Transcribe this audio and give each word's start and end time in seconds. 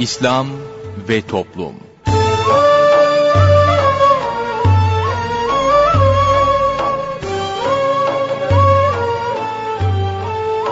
İslam 0.00 0.46
ve 1.08 1.22
Toplum 1.22 1.74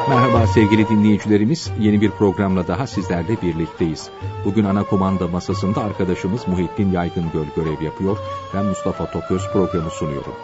Merhaba 0.08 0.46
sevgili 0.46 0.88
dinleyicilerimiz, 0.88 1.70
yeni 1.80 2.00
bir 2.00 2.10
programla 2.10 2.68
daha 2.68 2.86
sizlerle 2.86 3.42
birlikteyiz. 3.42 4.10
Bugün 4.44 4.64
ana 4.64 4.84
komanda 4.84 5.28
masasında 5.28 5.82
arkadaşımız 5.82 6.48
Muhittin 6.48 6.92
Yaygıngöl 6.92 7.46
görev 7.56 7.82
yapıyor. 7.82 8.18
Ben 8.54 8.64
Mustafa 8.64 9.10
Toköz 9.10 9.42
programı 9.52 9.90
sunuyorum. 9.90 10.34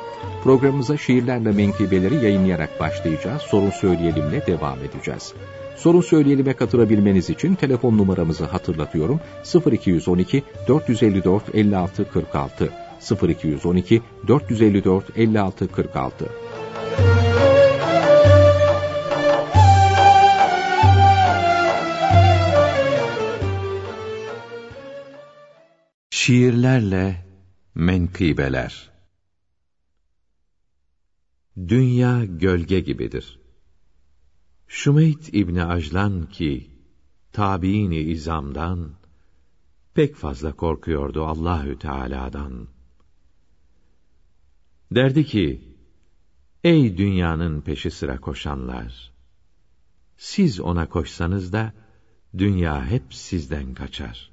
Programımıza 0.43 0.97
şiirlerle 0.97 1.53
menkıbeleri 1.53 2.25
yayınlayarak 2.25 2.81
başlayacağız. 2.81 3.43
Sorun 3.43 3.71
söyleyelimle 3.71 4.47
devam 4.47 4.79
edeceğiz. 4.79 5.35
Sorun 5.77 6.01
söyleyelime 6.01 6.53
katılabilmeniz 6.53 7.31
için 7.31 7.55
telefon 7.55 7.99
numaramızı 7.99 8.45
hatırlatıyorum. 8.45 9.21
0212 9.73 10.43
454 10.69 11.55
56 11.55 12.11
46 12.11 12.73
0212 13.29 14.03
454 14.29 15.05
56 15.17 15.69
46 15.73 16.29
Şiirlerle 26.11 27.27
menkıbeler 27.75 28.91
Dünya 31.57 32.25
gölge 32.25 32.81
gibidir. 32.81 33.44
Şümeyt 34.69 35.35
İbni 35.35 35.65
Ajlan 35.65 36.29
ki, 36.29 36.71
tabiini 37.33 37.99
izamdan, 37.99 38.91
pek 39.95 40.15
fazla 40.15 40.53
korkuyordu 40.53 41.25
Allahü 41.25 41.79
Teala'dan. 41.79 42.69
Derdi 44.91 45.25
ki, 45.25 45.61
ey 46.65 46.99
dünyanın 46.99 47.61
peşi 47.61 47.91
sıra 47.91 48.21
koşanlar! 48.21 49.13
Siz 50.17 50.61
ona 50.61 50.89
koşsanız 50.89 51.53
da, 51.53 51.73
dünya 52.39 52.87
hep 52.87 53.15
sizden 53.15 53.75
kaçar. 53.75 54.31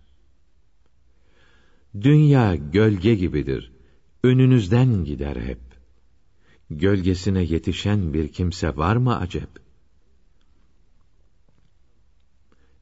Dünya 2.02 2.56
gölge 2.56 3.16
gibidir, 3.16 3.72
önünüzden 4.24 5.04
gider 5.04 5.36
hep. 5.36 5.60
Gölgesine 6.70 7.44
yetişen 7.44 8.14
bir 8.14 8.32
kimse 8.32 8.78
var 8.78 8.96
mı 8.96 9.18
acep? 9.18 9.50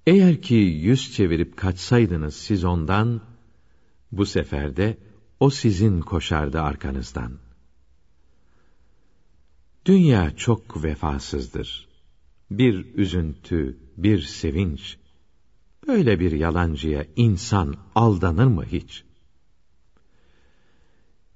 Eğer 0.09 0.41
ki 0.41 0.55
yüz 0.55 1.13
çevirip 1.13 1.57
kaçsaydınız 1.57 2.35
siz 2.35 2.65
ondan, 2.65 3.21
bu 4.11 4.25
sefer 4.25 4.75
de 4.77 4.97
o 5.39 5.49
sizin 5.49 6.01
koşardı 6.01 6.61
arkanızdan. 6.61 7.31
Dünya 9.85 10.35
çok 10.35 10.83
vefasızdır. 10.83 11.87
Bir 12.51 12.95
üzüntü, 12.95 13.77
bir 13.97 14.21
sevinç. 14.21 14.97
Böyle 15.87 16.19
bir 16.19 16.31
yalancıya 16.31 17.05
insan 17.15 17.75
aldanır 17.95 18.47
mı 18.47 18.65
hiç? 18.65 19.03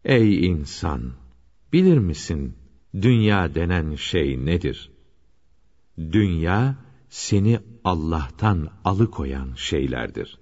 Ey 0.06 0.46
insan! 0.46 1.14
Bilir 1.74 1.98
misin, 1.98 2.56
dünya 3.02 3.56
denen 3.56 3.96
şey 3.96 4.46
nedir? 4.46 4.92
Dünya, 5.98 6.76
seni 7.10 7.60
Allah'tan 7.86 8.70
alıkoyan 8.86 9.54
şeylerdir. 9.56 10.38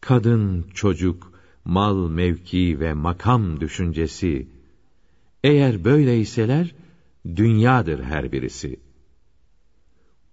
Kadın, 0.00 0.62
çocuk, 0.74 1.32
mal, 1.64 2.08
mevki 2.08 2.80
ve 2.80 2.92
makam 2.92 3.60
düşüncesi, 3.60 4.48
eğer 5.44 5.84
böyleyseler, 5.84 6.74
dünyadır 7.36 8.02
her 8.02 8.32
birisi. 8.32 8.80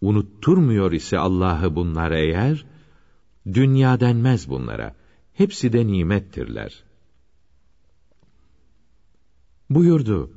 Unutturmuyor 0.01 0.91
ise 0.91 1.17
Allah'ı 1.17 1.75
bunlar 1.75 2.11
eğer, 2.11 2.65
dünya 3.53 3.99
denmez 3.99 4.49
bunlara, 4.49 4.95
hepsi 5.33 5.73
de 5.73 5.87
nimettirler. 5.87 6.83
Buyurdu, 9.69 10.31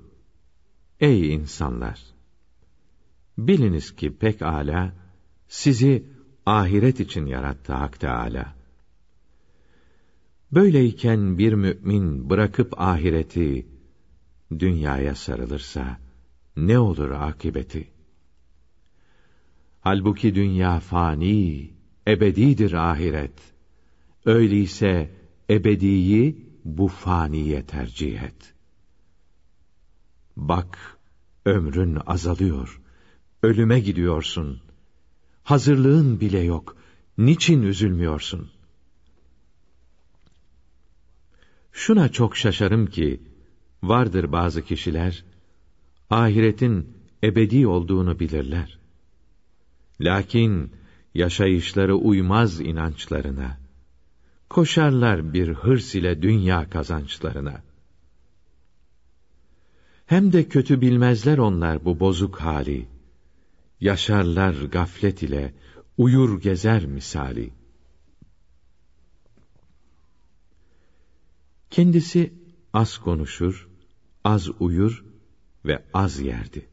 Ey 1.00 1.34
insanlar! 1.34 2.00
Biliniz 3.38 3.96
ki 3.96 4.16
pek 4.18 4.42
ala 4.42 5.05
sizi 5.48 6.06
ahiret 6.46 7.00
için 7.00 7.26
yarattı 7.26 7.72
Hak 7.72 8.00
Teâlâ. 8.00 8.56
Böyleyken 10.52 11.38
bir 11.38 11.52
mümin 11.52 12.30
bırakıp 12.30 12.80
ahireti, 12.80 13.66
dünyaya 14.58 15.14
sarılırsa, 15.14 15.98
ne 16.56 16.78
olur 16.78 17.10
akibeti? 17.10 17.90
Halbuki 19.80 20.34
dünya 20.34 20.80
fani, 20.80 21.70
ebedidir 22.08 22.72
ahiret. 22.72 23.38
Öyleyse 24.24 25.10
ebediyi 25.50 26.46
bu 26.64 26.88
faniye 26.88 27.66
tercih 27.66 28.22
et. 28.22 28.54
Bak, 30.36 30.98
ömrün 31.44 31.98
azalıyor.'' 32.06 32.86
ölüme 33.42 33.80
gidiyorsun. 33.80 34.60
Hazırlığın 35.46 36.20
bile 36.20 36.38
yok. 36.38 36.76
Niçin 37.18 37.62
üzülmüyorsun? 37.62 38.50
Şuna 41.72 42.08
çok 42.08 42.36
şaşarım 42.36 42.86
ki, 42.86 43.20
vardır 43.82 44.32
bazı 44.32 44.62
kişiler, 44.62 45.24
ahiretin 46.10 46.96
ebedi 47.22 47.66
olduğunu 47.66 48.20
bilirler. 48.20 48.78
Lakin, 50.00 50.72
yaşayışları 51.14 51.96
uymaz 51.96 52.60
inançlarına. 52.60 53.58
Koşarlar 54.50 55.32
bir 55.32 55.48
hırs 55.48 55.94
ile 55.94 56.22
dünya 56.22 56.70
kazançlarına. 56.70 57.62
Hem 60.06 60.32
de 60.32 60.48
kötü 60.48 60.80
bilmezler 60.80 61.38
onlar 61.38 61.84
bu 61.84 62.00
bozuk 62.00 62.40
hali 62.40 62.95
yaşarlar 63.80 64.54
gaflet 64.54 65.22
ile, 65.22 65.54
uyur 65.96 66.40
gezer 66.40 66.86
misali. 66.86 67.52
Kendisi 71.70 72.34
az 72.72 72.98
konuşur, 72.98 73.68
az 74.24 74.50
uyur 74.60 75.04
ve 75.64 75.84
az 75.94 76.20
yerdi. 76.20 76.68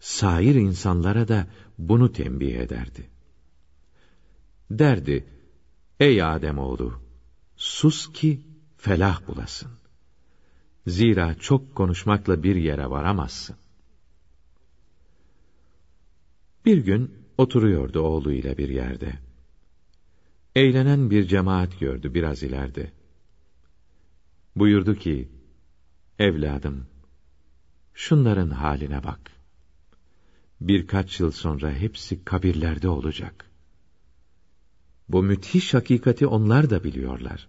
Sair 0.00 0.54
insanlara 0.54 1.28
da 1.28 1.46
bunu 1.78 2.12
tembih 2.12 2.54
ederdi. 2.54 3.10
Derdi, 4.70 5.26
ey 6.00 6.22
Adem 6.22 6.58
oğlu, 6.58 7.00
sus 7.56 8.12
ki 8.12 8.40
felah 8.76 9.26
bulasın. 9.26 9.70
Zira 10.86 11.34
çok 11.34 11.74
konuşmakla 11.74 12.42
bir 12.42 12.56
yere 12.56 12.90
varamazsın. 12.90 13.56
Bir 16.64 16.78
gün 16.78 17.14
oturuyordu 17.38 18.00
oğluyla 18.00 18.58
bir 18.58 18.68
yerde. 18.68 19.12
Eğlenen 20.54 21.10
bir 21.10 21.24
cemaat 21.24 21.80
gördü 21.80 22.14
biraz 22.14 22.42
ileride. 22.42 22.92
Buyurdu 24.56 24.94
ki, 24.94 25.28
evladım, 26.18 26.86
şunların 27.94 28.50
haline 28.50 29.04
bak. 29.04 29.30
Birkaç 30.60 31.20
yıl 31.20 31.30
sonra 31.30 31.72
hepsi 31.72 32.24
kabirlerde 32.24 32.88
olacak. 32.88 33.50
Bu 35.08 35.22
müthiş 35.22 35.74
hakikati 35.74 36.26
onlar 36.26 36.70
da 36.70 36.84
biliyorlar. 36.84 37.48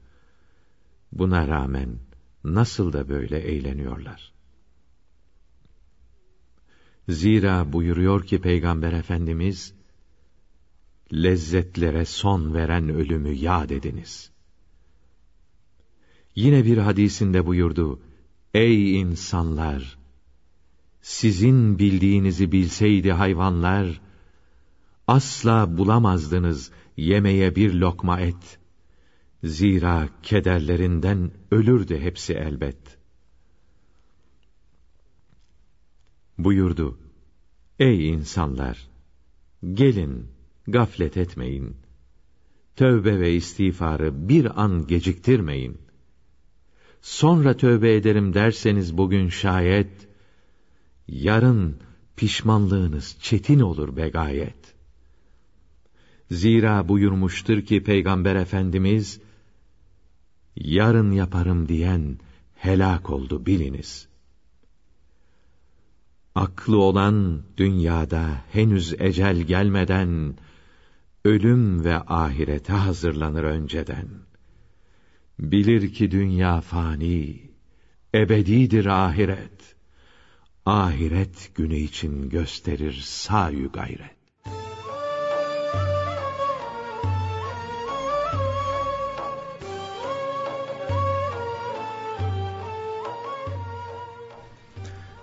Buna 1.12 1.48
rağmen 1.48 2.00
nasıl 2.44 2.94
da 2.94 3.10
böyle 3.10 3.40
eğleniyorlar. 3.40 4.35
Zira 7.10 7.74
buyuruyor 7.74 8.26
ki 8.26 8.42
Peygamber 8.42 8.94
Efendimiz, 8.94 9.74
lezzetlere 11.14 12.06
son 12.06 12.54
veren 12.54 12.90
ölümü 12.90 13.34
yad 13.34 13.70
ediniz. 13.70 14.32
Yine 16.36 16.66
bir 16.66 16.78
hadisinde 16.78 17.46
buyurdu, 17.46 18.00
Ey 18.54 19.00
insanlar! 19.00 19.98
Sizin 21.02 21.80
bildiğinizi 21.80 22.52
bilseydi 22.52 23.12
hayvanlar, 23.12 24.02
asla 25.08 25.78
bulamazdınız 25.78 26.72
yemeye 26.98 27.56
bir 27.56 27.74
lokma 27.74 28.20
et. 28.20 28.60
Zira 29.44 30.10
kederlerinden 30.24 31.32
ölürdü 31.52 32.00
hepsi 32.00 32.34
elbet.'' 32.34 33.05
Buyurdu. 36.38 36.98
Ey 37.80 38.10
insanlar! 38.10 38.88
Gelin, 39.74 40.28
gaflet 40.68 41.18
etmeyin. 41.18 41.78
Tövbe 42.76 43.20
ve 43.20 43.34
istiğfarı 43.34 44.30
bir 44.30 44.64
an 44.64 44.88
geciktirmeyin. 44.88 45.78
Sonra 47.02 47.58
tövbe 47.58 47.96
ederim 47.96 48.34
derseniz 48.34 48.98
bugün 48.98 49.30
şayet, 49.30 50.08
yarın 51.08 51.78
pişmanlığınız 52.16 53.18
çetin 53.22 53.60
olur 53.60 53.98
begayet. 53.98 54.76
Zira 56.32 56.88
buyurmuştur 56.88 57.62
ki 57.62 57.84
Peygamber 57.84 58.36
Efendimiz, 58.36 59.22
yarın 60.56 61.12
yaparım 61.12 61.68
diyen 61.68 62.20
helak 62.56 63.10
oldu 63.10 63.46
biliniz. 63.46 64.08
Aklı 66.36 66.78
olan 66.78 67.44
dünyada 67.58 68.28
henüz 68.52 68.94
ecel 69.00 69.42
gelmeden, 69.42 70.38
ölüm 71.26 71.84
ve 71.84 71.96
ahirete 71.96 72.74
hazırlanır 72.74 73.44
önceden. 73.44 74.08
Bilir 75.40 75.94
ki 75.94 76.12
dünya 76.12 76.62
fani, 76.62 77.42
ebedidir 78.16 78.86
ahiret. 78.86 79.76
Ahiret 80.66 81.52
günü 81.56 81.76
için 81.76 82.30
gösterir 82.30 83.02
sayu 83.04 83.72
gayret. 83.72 84.16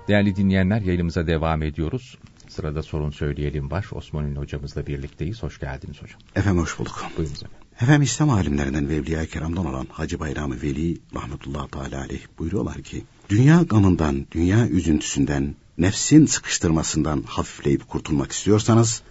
Değerli 0.08 0.37
dinleyenler 0.37 0.81
yayınımıza 0.81 1.26
devam 1.26 1.62
ediyoruz. 1.62 2.19
Sırada 2.49 2.82
sorun 2.82 3.10
söyleyelim 3.10 3.70
var. 3.70 3.87
Osman 3.93 4.25
Ünlü 4.25 4.38
hocamızla 4.38 4.87
birlikteyiz. 4.87 5.43
Hoş 5.43 5.60
geldiniz 5.60 6.02
hocam. 6.02 6.20
Efendim 6.37 6.62
hoş 6.62 6.78
bulduk. 6.78 7.04
Buyurun 7.16 7.34
efendim. 7.34 7.56
Efendim 7.81 8.02
İslam 8.02 8.31
alimlerinden 8.31 8.88
ve 8.88 8.94
Evliya-i 8.94 9.28
Kiram'dan 9.28 9.66
olan 9.66 9.87
Hacı 9.93 10.20
Bayram-ı 10.20 10.62
Veli 10.62 10.96
rahmetullahi 11.14 11.70
teala 11.70 12.00
aleyh 12.00 12.20
buyuruyorlar 12.38 12.82
ki 12.82 13.04
dünya 13.28 13.62
gamından, 13.62 14.26
dünya 14.32 14.69
üzüntüsünden, 14.69 15.54
nefsin 15.78 16.26
sıkıştırmasından 16.26 17.22
hafifleyip 17.26 17.88
kurtulmak 17.88 18.32
istiyorsanız 18.32 19.02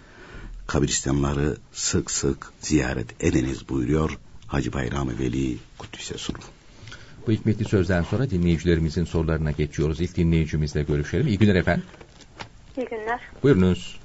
kabristanları 0.66 1.56
sık 1.72 2.10
sık 2.10 2.52
ziyaret 2.60 3.24
ediniz 3.24 3.68
buyuruyor 3.68 4.18
Hacı 4.46 4.72
Bayram-ı 4.72 5.18
Veli 5.18 5.56
Kuddüs'e 5.78 6.18
suru. 6.18 6.38
Bu 7.26 7.30
hikmetli 7.32 7.64
sözden 7.64 8.02
sonra 8.02 8.30
dinleyicilerimizin 8.30 9.04
sorularına 9.04 9.50
geçiyoruz. 9.50 10.00
İlk 10.00 10.16
dinleyicimizle 10.16 10.82
görüşelim. 10.82 11.26
İyi 11.26 11.38
günler 11.38 11.54
efendim. 11.54 11.84
İyi 12.76 12.86
günler. 12.86 13.20
Buyurunuz. 13.42 14.00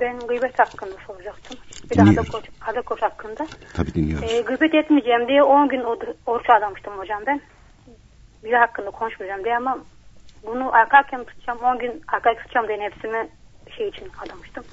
Ben 0.00 0.26
gıybet 0.26 0.58
hakkında 0.58 0.96
soracaktım. 1.06 1.56
Bir 1.84 1.90
de 1.90 1.94
Dinliyoruz. 1.94 2.28
Hadakoş, 2.28 2.50
Hadakoş 2.58 3.02
hakkında. 3.02 3.48
Tabi 3.74 3.94
dinliyoruz. 3.94 4.30
Ee, 4.30 4.40
gıybet 4.40 4.74
etmeyeceğim 4.74 5.28
diye 5.28 5.42
10 5.42 5.68
gün 5.68 5.80
or- 5.80 6.14
oruç 6.26 6.50
adamıştım 6.50 6.98
hocam 6.98 7.22
ben. 7.26 7.40
Biri 8.44 8.56
hakkında 8.56 8.90
konuşmayacağım 8.90 9.44
diye 9.44 9.56
ama 9.56 9.78
bunu 10.46 10.74
arka 10.74 10.98
arkaya 10.98 11.24
tutacağım 11.24 11.58
10 11.58 11.78
gün 11.78 11.90
arka 12.08 12.16
arkaya 12.30 12.36
tutacağım 12.42 12.68
diye 12.68 12.78
nefsime 12.78 13.28
şey 13.76 13.88
için 13.88 14.08
adamıştım. 14.26 14.64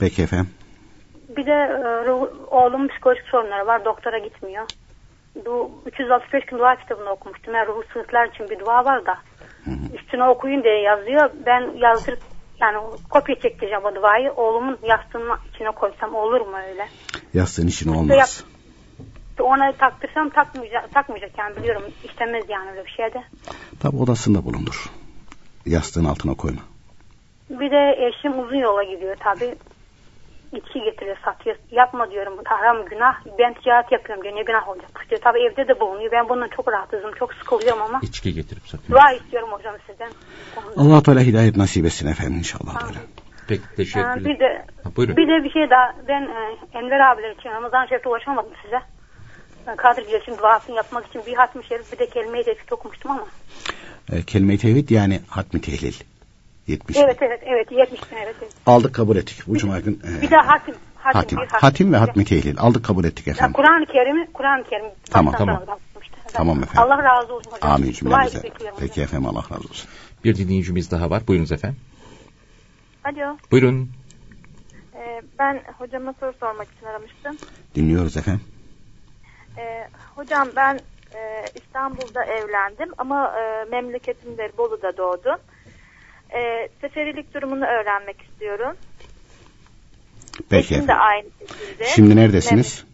Peki 0.00 0.22
efendim. 0.22 0.50
Bir 1.36 1.46
de 1.46 1.52
e, 2.06 2.10
oğlumun 2.50 2.88
psikolojik 2.88 3.24
sorunları 3.24 3.66
var. 3.66 3.84
Doktora 3.84 4.18
gitmiyor. 4.18 4.66
Bu 5.46 5.70
365 5.86 6.44
gün 6.44 6.58
dua 6.58 6.76
kitabını 6.76 7.10
okumuştum. 7.10 7.54
Yani 7.54 7.68
ruhu 7.68 7.82
sığırtlar 7.92 8.28
için 8.28 8.50
bir 8.50 8.58
dua 8.58 8.84
var 8.84 9.06
da. 9.06 9.18
Üstüne 9.94 10.24
okuyun 10.24 10.64
diye 10.64 10.80
yazıyor. 10.80 11.30
Ben 11.46 11.70
yazdırıp 11.76 12.20
yani 12.60 12.76
kopya 13.10 13.34
çektireceğim 13.34 13.84
o 13.84 13.94
duayı. 13.94 14.32
Oğlumun 14.32 14.78
yastığının 14.82 15.36
içine 15.54 15.70
koysam 15.70 16.14
olur 16.14 16.40
mu 16.40 16.56
öyle? 16.68 16.88
Yastığın 17.34 17.66
için 17.66 17.94
olmaz. 17.94 18.44
Ona 19.40 19.72
taktırsam 19.72 20.30
takmayacak, 20.30 20.94
takmayacak 20.94 21.30
yani 21.38 21.56
biliyorum. 21.56 21.82
İstemez 22.04 22.44
yani 22.48 22.70
öyle 22.70 22.84
bir 22.84 22.90
şeyde. 22.90 23.22
Tabi 23.82 23.96
odasında 23.96 24.44
bulundur. 24.44 24.86
Yastığın 25.66 26.04
altına 26.04 26.34
koyma. 26.34 26.60
Bir 27.50 27.70
de 27.70 28.08
eşim 28.08 28.38
uzun 28.38 28.56
yola 28.56 28.82
gidiyor 28.82 29.16
tabi. 29.16 29.54
İçki 30.52 30.82
getiriyor 30.82 31.16
satıyor. 31.24 31.56
Yapma 31.70 32.10
diyorum 32.10 32.38
haram 32.44 32.84
günah. 32.84 33.14
Ben 33.38 33.54
ticaret 33.54 33.92
yapıyorum 33.92 34.24
diyor 34.24 34.36
ne 34.36 34.42
günah 34.42 34.68
olacak. 34.68 35.06
diyor. 35.10 35.20
Tabi 35.20 35.38
evde 35.42 35.68
de 35.68 35.80
bulunuyor. 35.80 36.12
Ben 36.12 36.28
bundan 36.28 36.48
çok 36.48 36.72
rahatsızım. 36.72 37.12
Çok 37.18 37.34
sıkılıyorum 37.34 37.82
ama. 37.82 38.00
İçki 38.02 38.34
getirip 38.34 38.66
satıyor. 38.68 38.98
Dua 38.98 39.12
istiyorum 39.12 39.48
hocam 39.52 39.74
sizden. 39.86 40.10
allah 40.76 41.02
Teala 41.02 41.20
hidayet 41.20 41.56
nasip 41.56 41.86
etsin 41.86 42.08
efendim 42.08 42.38
inşallah. 42.38 42.78
Tamam. 42.78 42.94
Peki 43.48 43.62
Ee, 43.72 43.76
teşekkürler. 43.76 44.24
bir 44.24 44.38
de 44.38 44.64
Ha, 44.84 44.90
buyurun. 44.96 45.16
bir 45.16 45.28
de 45.28 45.44
bir 45.44 45.50
şey 45.50 45.70
daha. 45.70 45.94
Ben 46.08 46.22
e, 46.22 46.56
Enver 46.78 47.00
abiler 47.00 47.30
için 47.30 47.50
Ramazan 47.50 47.86
Şerif'te 47.86 48.08
ulaşamadım 48.08 48.52
size. 48.64 48.80
Ben 49.66 49.76
Kadir 49.76 50.06
Güles'in 50.06 50.38
duasını 50.38 50.76
yapmak 50.76 51.06
için 51.06 51.22
bir 51.26 51.34
hatmi 51.34 51.64
şerif 51.64 51.92
bir 51.92 51.98
de 51.98 52.06
kelime-i 52.06 52.44
tevhid 52.44 52.70
okumuştum 52.72 53.10
ama. 53.10 53.26
E, 54.12 54.22
kelime-i 54.22 54.58
tevhid 54.58 54.90
yani 54.90 55.20
hatmi 55.28 55.60
tehlil. 55.60 55.94
70. 56.70 56.96
Evet 56.96 57.16
evet 57.20 57.40
evet 57.46 57.72
70 57.72 58.12
bin 58.12 58.16
evet. 58.16 58.36
evet. 58.42 58.52
Aldık 58.66 58.94
kabul 58.94 59.16
ettik. 59.16 59.42
Bu 59.46 59.58
cuma 59.58 59.80
gün. 59.80 60.02
e, 60.18 60.22
Bir 60.22 60.30
de 60.30 60.36
hatim. 60.36 60.74
Hatim, 60.96 61.20
hatim. 61.20 61.38
bir 61.38 61.46
Hatim 61.46 61.92
ve 61.92 61.96
hatmi 61.96 62.24
tehlil. 62.24 62.58
Aldık 62.58 62.84
kabul 62.84 63.04
ettik 63.04 63.28
efendim. 63.28 63.52
Kur'an-ı 63.52 63.86
Kerim'i 63.86 64.32
Kur'an-ı 64.32 64.64
Kerim. 64.64 64.86
Tamam, 65.10 65.34
tamam. 65.38 65.62
Tamam 66.32 66.62
efendim. 66.62 66.82
Allah 66.82 67.04
razı 67.04 67.34
olsun 67.34 67.50
hocam. 67.50 67.70
Amin 67.70 67.92
cümlemize. 67.92 68.42
Peki 68.78 69.02
efendim 69.02 69.28
Allah 69.28 69.42
razı 69.52 69.68
olsun. 69.68 69.90
Bir 70.24 70.36
dinleyicimiz 70.36 70.90
daha 70.90 71.10
var. 71.10 71.26
Buyurunuz 71.28 71.52
efendim. 71.52 71.80
Alo, 73.04 73.36
Buyurun. 73.50 73.90
e, 74.94 75.22
ben 75.38 75.62
hocama 75.78 76.14
soru 76.20 76.32
sormak 76.40 76.68
için 76.76 76.86
aramıştım. 76.86 77.36
Dinliyoruz 77.74 78.16
efendim. 78.16 78.42
E, 79.58 79.88
hocam 80.14 80.48
ben 80.56 80.80
e, 81.14 81.50
İstanbul'da 81.54 82.24
evlendim 82.24 82.92
ama 82.98 83.32
e, 83.40 83.64
memleketimde 83.70 84.52
Bolu'da 84.58 84.96
doğdum. 84.96 85.36
E, 86.34 86.68
seferilik 86.80 87.34
durumunu 87.34 87.64
öğrenmek 87.64 88.22
istiyorum. 88.22 88.76
Peki 90.50 90.74
Eşim 90.74 90.88
de 90.88 90.94
aynı 90.94 91.28
şekilde. 91.38 91.84
Şimdi 91.84 92.16
neredesiniz? 92.16 92.86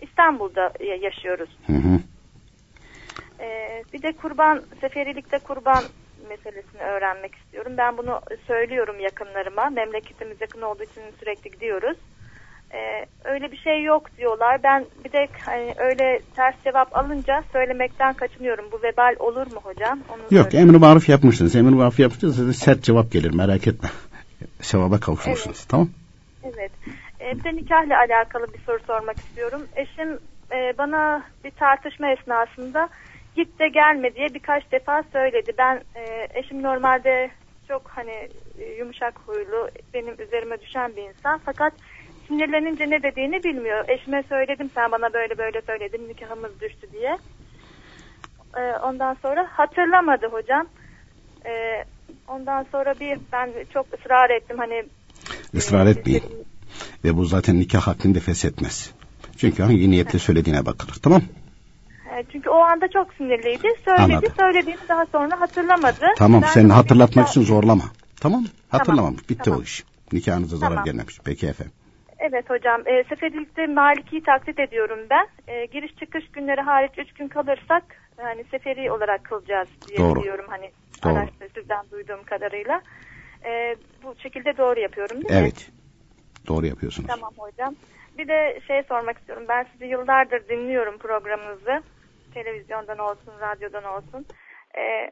İstanbul'da 0.00 0.72
ya- 0.80 0.96
yaşıyoruz. 0.96 1.50
Hı 1.66 1.72
hı. 1.72 1.98
E, 3.44 3.48
bir 3.92 4.02
de 4.02 4.12
kurban, 4.12 4.64
seferilikte 4.80 5.38
kurban 5.38 5.84
meselesini 6.28 6.82
öğrenmek 6.82 7.34
istiyorum. 7.34 7.72
Ben 7.78 7.98
bunu 7.98 8.20
söylüyorum 8.46 9.00
yakınlarıma. 9.00 9.70
Memleketimiz 9.70 10.40
yakın 10.40 10.62
olduğu 10.62 10.82
için 10.82 11.02
sürekli 11.20 11.50
gidiyoruz. 11.50 11.96
Ee, 12.74 13.06
öyle 13.24 13.52
bir 13.52 13.56
şey 13.56 13.82
yok 13.82 14.16
diyorlar. 14.18 14.62
Ben 14.62 14.86
bir 15.04 15.12
de 15.12 15.28
hani 15.40 15.74
öyle 15.78 16.20
ters 16.36 16.54
cevap 16.64 16.96
alınca 16.96 17.44
söylemekten 17.52 18.14
kaçınıyorum. 18.14 18.64
Bu 18.72 18.82
vebal 18.82 19.16
olur 19.18 19.46
mu 19.46 19.60
hocam? 19.62 20.00
Onu 20.08 20.38
Yok 20.38 20.54
emri 20.54 20.78
maruf 20.78 21.08
yapmışsınız. 21.08 21.56
Emri 21.56 21.74
maruf 21.74 21.98
yapmışsınız. 22.00 22.56
Sert 22.56 22.82
cevap 22.82 23.12
gelir 23.12 23.34
merak 23.34 23.66
etme. 23.66 23.88
Sevaba 24.60 25.00
kavuşmuşsunuz. 25.00 25.64
Tamam. 25.64 25.88
Evet. 26.44 26.72
Ee, 27.20 27.38
bir 27.38 27.44
de 27.44 27.56
nikahla 27.56 27.98
alakalı 27.98 28.54
bir 28.54 28.60
soru 28.66 28.78
sormak 28.86 29.16
istiyorum. 29.18 29.66
Eşim 29.76 30.18
e, 30.52 30.78
bana 30.78 31.24
bir 31.44 31.50
tartışma 31.50 32.12
esnasında 32.12 32.88
git 33.36 33.58
de 33.58 33.68
gelme 33.68 34.14
diye 34.14 34.34
birkaç 34.34 34.72
defa 34.72 35.02
söyledi. 35.12 35.52
Ben 35.58 35.82
e, 35.96 36.28
eşim 36.34 36.62
normalde 36.62 37.30
çok 37.68 37.82
hani 37.88 38.28
e, 38.58 38.64
yumuşak 38.78 39.14
huylu, 39.26 39.68
benim 39.94 40.14
üzerime 40.20 40.60
düşen 40.60 40.96
bir 40.96 41.02
insan. 41.02 41.40
Fakat 41.44 41.72
sinirlenince 42.28 42.90
ne 42.90 43.02
dediğini 43.02 43.44
bilmiyor. 43.44 43.88
Eşime 43.88 44.22
söyledim 44.28 44.70
sen 44.74 44.92
bana 44.92 45.12
böyle 45.12 45.38
böyle 45.38 45.62
söyledin 45.66 46.08
nikahımız 46.08 46.60
düştü 46.60 46.86
diye. 46.92 47.18
E, 48.56 48.60
ondan 48.78 49.16
sonra 49.22 49.46
hatırlamadı 49.50 50.26
hocam. 50.26 50.66
E, 51.46 51.84
ondan 52.28 52.66
sonra 52.72 52.94
bir 53.00 53.18
ben 53.32 53.50
çok 53.74 53.86
ısrar 53.98 54.30
ettim 54.30 54.58
hani 54.58 54.84
Israr 55.52 55.86
e, 55.86 55.90
etmeyin. 55.90 56.22
Ve 57.04 57.16
bu 57.16 57.24
zaten 57.24 57.60
nikah 57.60 57.80
hakkını 57.82 58.14
da 58.14 58.20
feshetmez. 58.20 58.94
Çünkü 59.36 59.62
hangi 59.62 59.90
niyetle 59.90 60.18
söylediğine 60.18 60.66
bakılır. 60.66 60.94
Tamam. 61.02 61.22
E, 62.16 62.24
Çünkü 62.32 62.50
o 62.50 62.56
anda 62.56 62.88
çok 62.88 63.14
sinirliydi. 63.14 63.68
Söyledi, 63.84 64.02
Anladım. 64.02 64.32
söylediğini 64.36 64.88
daha 64.88 65.06
sonra 65.06 65.40
hatırlamadı. 65.40 66.06
Tamam 66.16 66.42
Ben 66.42 66.46
sen 66.48 66.68
hatırlatmak 66.68 67.28
için 67.28 67.42
zorlama. 67.42 67.84
Tamam 68.20 68.44
Hatırlamamış. 68.68 69.30
Bitti 69.30 69.42
tamam. 69.44 69.60
o 69.60 69.62
iş. 69.62 69.84
Nikahınıza 70.12 70.56
zarar 70.56 70.70
Tamam. 70.70 70.84
gelmemiş. 70.84 71.20
Peki 71.24 71.46
efendim. 71.46 71.72
Evet 72.18 72.50
hocam. 72.50 72.82
E, 72.86 73.04
seferilikte 73.04 73.66
Maliki'yi 73.66 74.22
taklit 74.22 74.58
ediyorum 74.58 74.98
ben. 75.10 75.28
E, 75.48 75.64
giriş 75.64 75.96
çıkış 75.96 76.30
günleri 76.30 76.60
hariç 76.60 76.92
3 76.98 77.12
gün 77.12 77.28
kalırsak 77.28 77.84
hani 78.16 78.44
seferi 78.44 78.90
olarak 78.90 79.24
kılacağız 79.24 79.68
diye 79.86 79.98
Doğru. 79.98 80.20
biliyorum 80.20 80.46
hani 80.48 80.70
Doğru. 81.04 81.26
sizden 81.54 81.90
duyduğum 81.90 82.22
kadarıyla. 82.22 82.82
E, 83.44 83.76
bu 84.02 84.14
şekilde 84.22 84.56
doğru 84.56 84.80
yapıyorum 84.80 85.16
değil 85.16 85.40
mi? 85.40 85.40
Evet. 85.40 85.70
Doğru 86.48 86.66
yapıyorsunuz. 86.66 87.08
Tamam 87.08 87.32
hocam. 87.38 87.76
Bir 88.18 88.28
de 88.28 88.60
şey 88.66 88.82
sormak 88.82 89.18
istiyorum. 89.18 89.44
Ben 89.48 89.66
sizi 89.72 89.84
yıllardır 89.84 90.48
dinliyorum 90.48 90.98
programınızı. 90.98 91.82
Televizyondan 92.34 92.98
olsun, 92.98 93.32
radyodan 93.40 93.84
olsun. 93.84 94.26
Ee, 94.78 95.10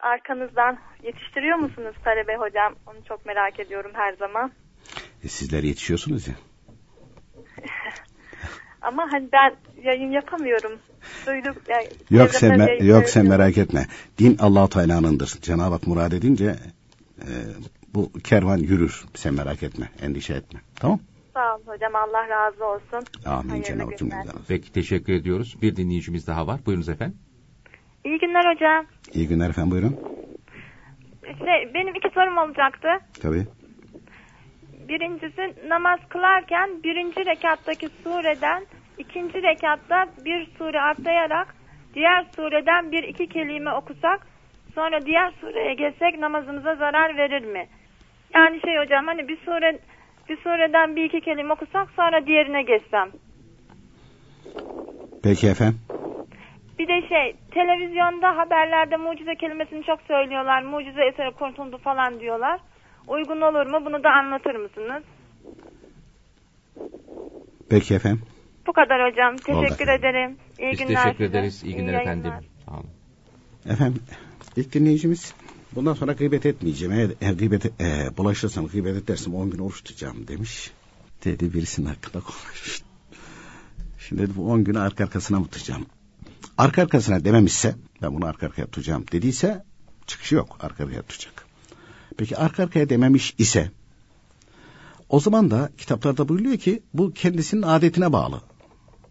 arkanızdan 0.00 0.78
yetiştiriyor 1.02 1.56
musunuz 1.56 1.96
talebe 2.04 2.36
hocam? 2.36 2.74
Onu 2.86 3.04
çok 3.08 3.26
merak 3.26 3.60
ediyorum 3.60 3.90
her 3.94 4.12
zaman. 4.12 4.52
E, 5.24 5.28
sizler 5.28 5.62
yetişiyorsunuz 5.62 6.28
ya. 6.28 6.34
Ama 8.82 9.06
hani 9.12 9.28
ben 9.32 9.56
yayın 9.82 10.10
yapamıyorum. 10.10 10.72
Duyduk. 11.26 11.56
Yani 11.68 11.88
Yok 12.10 12.30
sen 12.30 12.58
me- 12.58 12.84
yok 12.84 13.08
sen 13.08 13.26
merak 13.28 13.58
etme. 13.58 13.86
Din 14.18 14.36
Allahu 14.38 14.68
Teala'nındır. 14.68 15.28
Cenab-ı 15.42 15.74
Hak 15.74 15.86
murad 15.86 16.12
edince 16.12 16.56
e, 17.18 17.28
bu 17.94 18.12
kervan 18.24 18.58
yürür. 18.58 19.04
Sen 19.14 19.34
merak 19.34 19.62
etme, 19.62 19.88
endişe 20.02 20.34
etme. 20.34 20.60
Tamam? 20.76 21.00
Sağ 21.34 21.54
olun 21.56 21.66
hocam. 21.66 21.94
Allah 21.94 22.28
razı 22.28 22.64
olsun. 22.64 23.08
Amin 23.26 23.48
Hayırlı 23.48 23.66
Cenab-ı 23.66 23.90
Hak 23.90 23.98
günler. 23.98 24.22
cümleden. 24.22 24.40
Peki 24.48 24.72
teşekkür 24.72 25.12
ediyoruz. 25.12 25.56
Bir 25.62 25.76
dinleyicimiz 25.76 26.26
daha 26.26 26.46
var. 26.46 26.60
Buyurunuz 26.66 26.88
efendim. 26.88 27.16
İyi 28.04 28.18
günler 28.18 28.54
hocam. 28.54 28.86
İyi 29.14 29.28
günler 29.28 29.50
efendim 29.50 29.70
buyurun. 29.70 29.96
Şey, 31.24 31.74
benim 31.74 31.94
iki 31.94 32.08
sorum 32.14 32.38
olacaktı. 32.38 32.88
Tabii. 33.22 33.46
Birincisi 34.88 35.68
namaz 35.68 36.00
kılarken 36.08 36.82
birinci 36.82 37.26
rekattaki 37.26 37.88
sureden 38.04 38.66
ikinci 38.98 39.42
rekatta 39.42 40.06
bir 40.24 40.48
sure 40.58 40.80
atlayarak 40.80 41.54
diğer 41.94 42.24
sureden 42.36 42.92
bir 42.92 43.02
iki 43.02 43.28
kelime 43.28 43.72
okusak 43.72 44.26
sonra 44.74 45.06
diğer 45.06 45.32
sureye 45.40 45.74
geçsek 45.74 46.18
namazımıza 46.18 46.74
zarar 46.74 47.16
verir 47.16 47.44
mi? 47.44 47.66
Yani 48.34 48.60
şey 48.60 48.78
hocam 48.78 49.06
hani 49.06 49.28
bir 49.28 49.38
sure 49.44 49.78
bir 50.28 50.36
sureden 50.36 50.96
bir 50.96 51.04
iki 51.04 51.20
kelime 51.20 51.52
okusak 51.52 51.90
sonra 51.96 52.26
diğerine 52.26 52.62
geçsem. 52.62 53.10
Peki 55.22 55.48
efendim. 55.48 55.80
Bir 56.78 56.88
de 56.88 57.08
şey 57.08 57.36
televizyonda 57.50 58.36
haberlerde 58.36 58.96
mucize 58.96 59.34
kelimesini 59.34 59.84
çok 59.84 60.02
söylüyorlar. 60.02 60.62
Mucize 60.62 61.04
eseri 61.04 61.30
kurtuldu 61.30 61.78
falan 61.78 62.20
diyorlar. 62.20 62.60
Uygun 63.08 63.40
olur 63.40 63.66
mu? 63.66 63.86
Bunu 63.86 64.04
da 64.04 64.10
anlatır 64.10 64.54
mısınız? 64.54 65.02
Peki 67.68 67.94
efendim. 67.94 68.22
Bu 68.66 68.72
kadar 68.72 69.10
hocam. 69.12 69.36
Teşekkür 69.36 69.88
efendim. 69.88 70.04
ederim. 70.08 70.36
İyi 70.58 70.72
Biz 70.72 70.78
günler 70.78 71.02
teşekkür 71.02 71.24
size. 71.24 71.38
ederiz. 71.38 71.62
İyi 71.64 71.76
günler 71.76 72.00
efendim. 72.00 72.24
yayınlar. 72.30 72.44
Sağ 72.66 72.72
olun. 72.74 72.86
Efendim 73.68 74.02
ilk 74.56 74.72
dinleyicimiz 74.72 75.34
bundan 75.74 75.94
sonra 75.94 76.12
gıybet 76.12 76.46
etmeyeceğim. 76.46 76.94
Eğer, 76.94 77.10
eğer 77.20 77.32
gıybet 77.32 77.80
e, 77.80 78.16
bulaşırsam 78.16 78.66
gıybet 78.66 78.96
edersem 78.96 79.34
10 79.34 79.50
gün 79.50 79.58
oruç 79.58 79.76
tutacağım 79.84 80.28
demiş. 80.28 80.70
Dedi 81.24 81.54
birisinin 81.54 81.86
hakkında 81.86 82.20
konuşmuş. 82.24 82.82
Şimdi 83.98 84.22
dedi 84.22 84.32
bu 84.36 84.50
10 84.50 84.64
günü 84.64 84.78
arka 84.78 85.04
arkasına 85.04 85.40
mı 85.40 85.46
tutacağım? 85.46 85.86
Arka 86.58 86.82
arkasına 86.82 87.24
dememişse 87.24 87.74
ben 88.02 88.14
bunu 88.14 88.26
arka 88.26 88.46
arkaya 88.46 88.64
tutacağım 88.66 89.04
dediyse 89.12 89.64
çıkışı 90.06 90.34
yok 90.34 90.56
arka 90.60 90.84
arkaya 90.84 91.02
tutacak. 91.02 91.43
Peki 92.16 92.36
arka 92.36 92.62
arkaya 92.62 92.88
dememiş 92.88 93.34
ise 93.38 93.70
o 95.08 95.20
zaman 95.20 95.50
da 95.50 95.70
kitaplarda 95.78 96.28
buyuruyor 96.28 96.56
ki 96.56 96.82
bu 96.94 97.12
kendisinin 97.12 97.62
adetine 97.62 98.12
bağlı. 98.12 98.40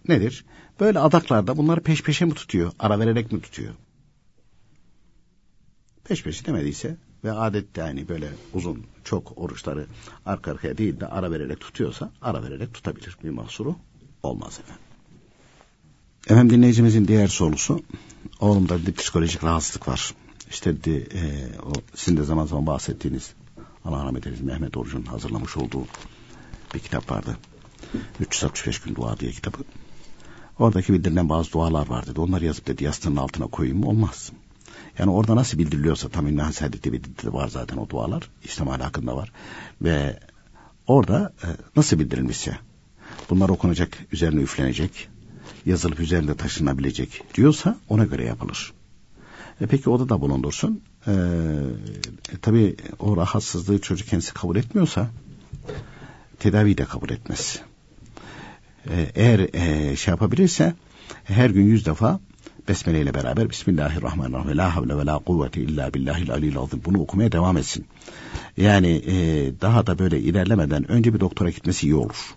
Nedir? 0.07 0.45
Böyle 0.79 0.99
adaklarda 0.99 1.57
bunları 1.57 1.81
peş 1.81 2.03
peşe 2.03 2.25
mi 2.25 2.33
tutuyor? 2.33 2.71
Ara 2.79 2.99
vererek 2.99 3.31
mi 3.31 3.41
tutuyor? 3.41 3.73
Peş 6.03 6.23
peşe 6.23 6.45
demediyse 6.45 6.97
ve 7.23 7.31
adette 7.31 7.81
yani 7.81 8.09
böyle 8.09 8.29
uzun 8.53 8.85
çok 9.03 9.37
oruçları 9.37 9.87
arka 10.25 10.51
arkaya 10.51 10.77
değil 10.77 10.99
de 10.99 11.07
ara 11.07 11.31
vererek 11.31 11.59
tutuyorsa 11.59 12.11
ara 12.21 12.43
vererek 12.43 12.73
tutabilir. 12.73 13.17
Bir 13.23 13.29
mahsuru 13.29 13.75
olmaz 14.23 14.59
efendim. 14.59 14.83
Efendim 16.27 16.57
dinleyicimizin 16.57 17.07
diğer 17.07 17.27
sorusu 17.27 17.83
oğlumda 18.39 18.81
dedi 18.81 18.93
psikolojik 18.93 19.43
rahatsızlık 19.43 19.87
var. 19.87 20.13
İşte 20.53 20.75
dedi 20.77 21.07
e, 21.13 21.21
o 21.65 21.73
sizin 21.95 22.17
de 22.17 22.23
zaman 22.23 22.45
zaman 22.45 22.67
bahsettiğiniz 22.67 23.33
Allah 23.85 24.05
rahmet 24.05 24.27
eylesin 24.27 24.45
Mehmet 24.45 24.77
Oruç'un 24.77 25.03
hazırlamış 25.03 25.57
olduğu 25.57 25.85
bir 26.73 26.79
kitap 26.79 27.11
vardı. 27.11 27.37
365 28.19 28.81
gün 28.81 28.95
dua 28.95 29.19
diye 29.19 29.31
kitabı. 29.31 29.57
Oradaki 30.59 30.93
bildirilen 30.93 31.29
bazı 31.29 31.51
dualar 31.51 31.87
var 31.87 32.07
dedi. 32.07 32.19
Onları 32.19 32.45
yazıp 32.45 32.67
dedi 32.67 32.83
yastığının 32.83 33.15
altına 33.15 33.47
koyayım 33.47 33.79
mı? 33.79 33.87
Olmaz. 33.87 34.31
Yani 34.99 35.11
orada 35.11 35.35
nasıl 35.35 35.57
bildiriliyorsa 35.57 36.09
tam 36.09 36.27
İmran 36.27 36.51
Saadet'te 36.51 36.93
bildirili 36.93 37.33
var 37.33 37.47
zaten 37.47 37.77
o 37.77 37.89
dualar. 37.89 38.29
İslam 38.43 38.69
ahlakında 38.69 39.15
var. 39.15 39.31
Ve 39.81 40.19
orada 40.87 41.33
e, 41.43 41.47
nasıl 41.75 41.99
bildirilmişse 41.99 42.57
bunlar 43.29 43.49
okunacak, 43.49 43.97
üzerine 44.11 44.41
üflenecek, 44.41 45.09
yazılıp 45.65 45.99
üzerinde 45.99 46.35
taşınabilecek 46.35 47.21
diyorsa 47.35 47.77
ona 47.89 48.05
göre 48.05 48.25
yapılır. 48.25 48.73
E 49.63 49.67
peki 49.67 49.89
odada 49.89 50.21
bulundursun. 50.21 50.81
E, 51.07 51.11
e, 51.11 52.37
tabii 52.41 52.75
o 52.99 53.17
rahatsızlığı 53.17 53.81
çocuk 53.81 54.07
kendisi 54.07 54.33
kabul 54.33 54.55
etmiyorsa 54.55 55.09
tedaviyi 56.39 56.77
de 56.77 56.85
kabul 56.85 57.09
etmez. 57.09 57.61
E, 58.89 59.11
eğer 59.15 59.39
e, 59.39 59.95
şey 59.95 60.11
yapabilirse 60.11 60.73
her 61.23 61.49
gün 61.49 61.63
yüz 61.63 61.85
defa 61.85 62.19
Besmele 62.67 63.01
ile 63.01 63.13
beraber 63.13 63.49
Bismillahirrahmanirrahim. 63.49 64.57
La 64.57 64.75
havle 64.75 64.97
ve 64.97 65.05
la 65.05 65.19
kuvvete 65.19 65.61
illa 65.61 65.93
billahil 65.93 66.31
aliyil 66.31 66.57
azim. 66.57 66.81
Bunu 66.85 67.01
okumaya 67.01 67.31
devam 67.31 67.57
etsin. 67.57 67.85
Yani 68.57 69.01
e, 69.07 69.13
daha 69.61 69.87
da 69.87 69.99
böyle 69.99 70.19
ilerlemeden 70.19 70.91
önce 70.91 71.13
bir 71.13 71.19
doktora 71.19 71.49
gitmesi 71.49 71.87
iyi 71.87 71.95
olur. 71.95 72.35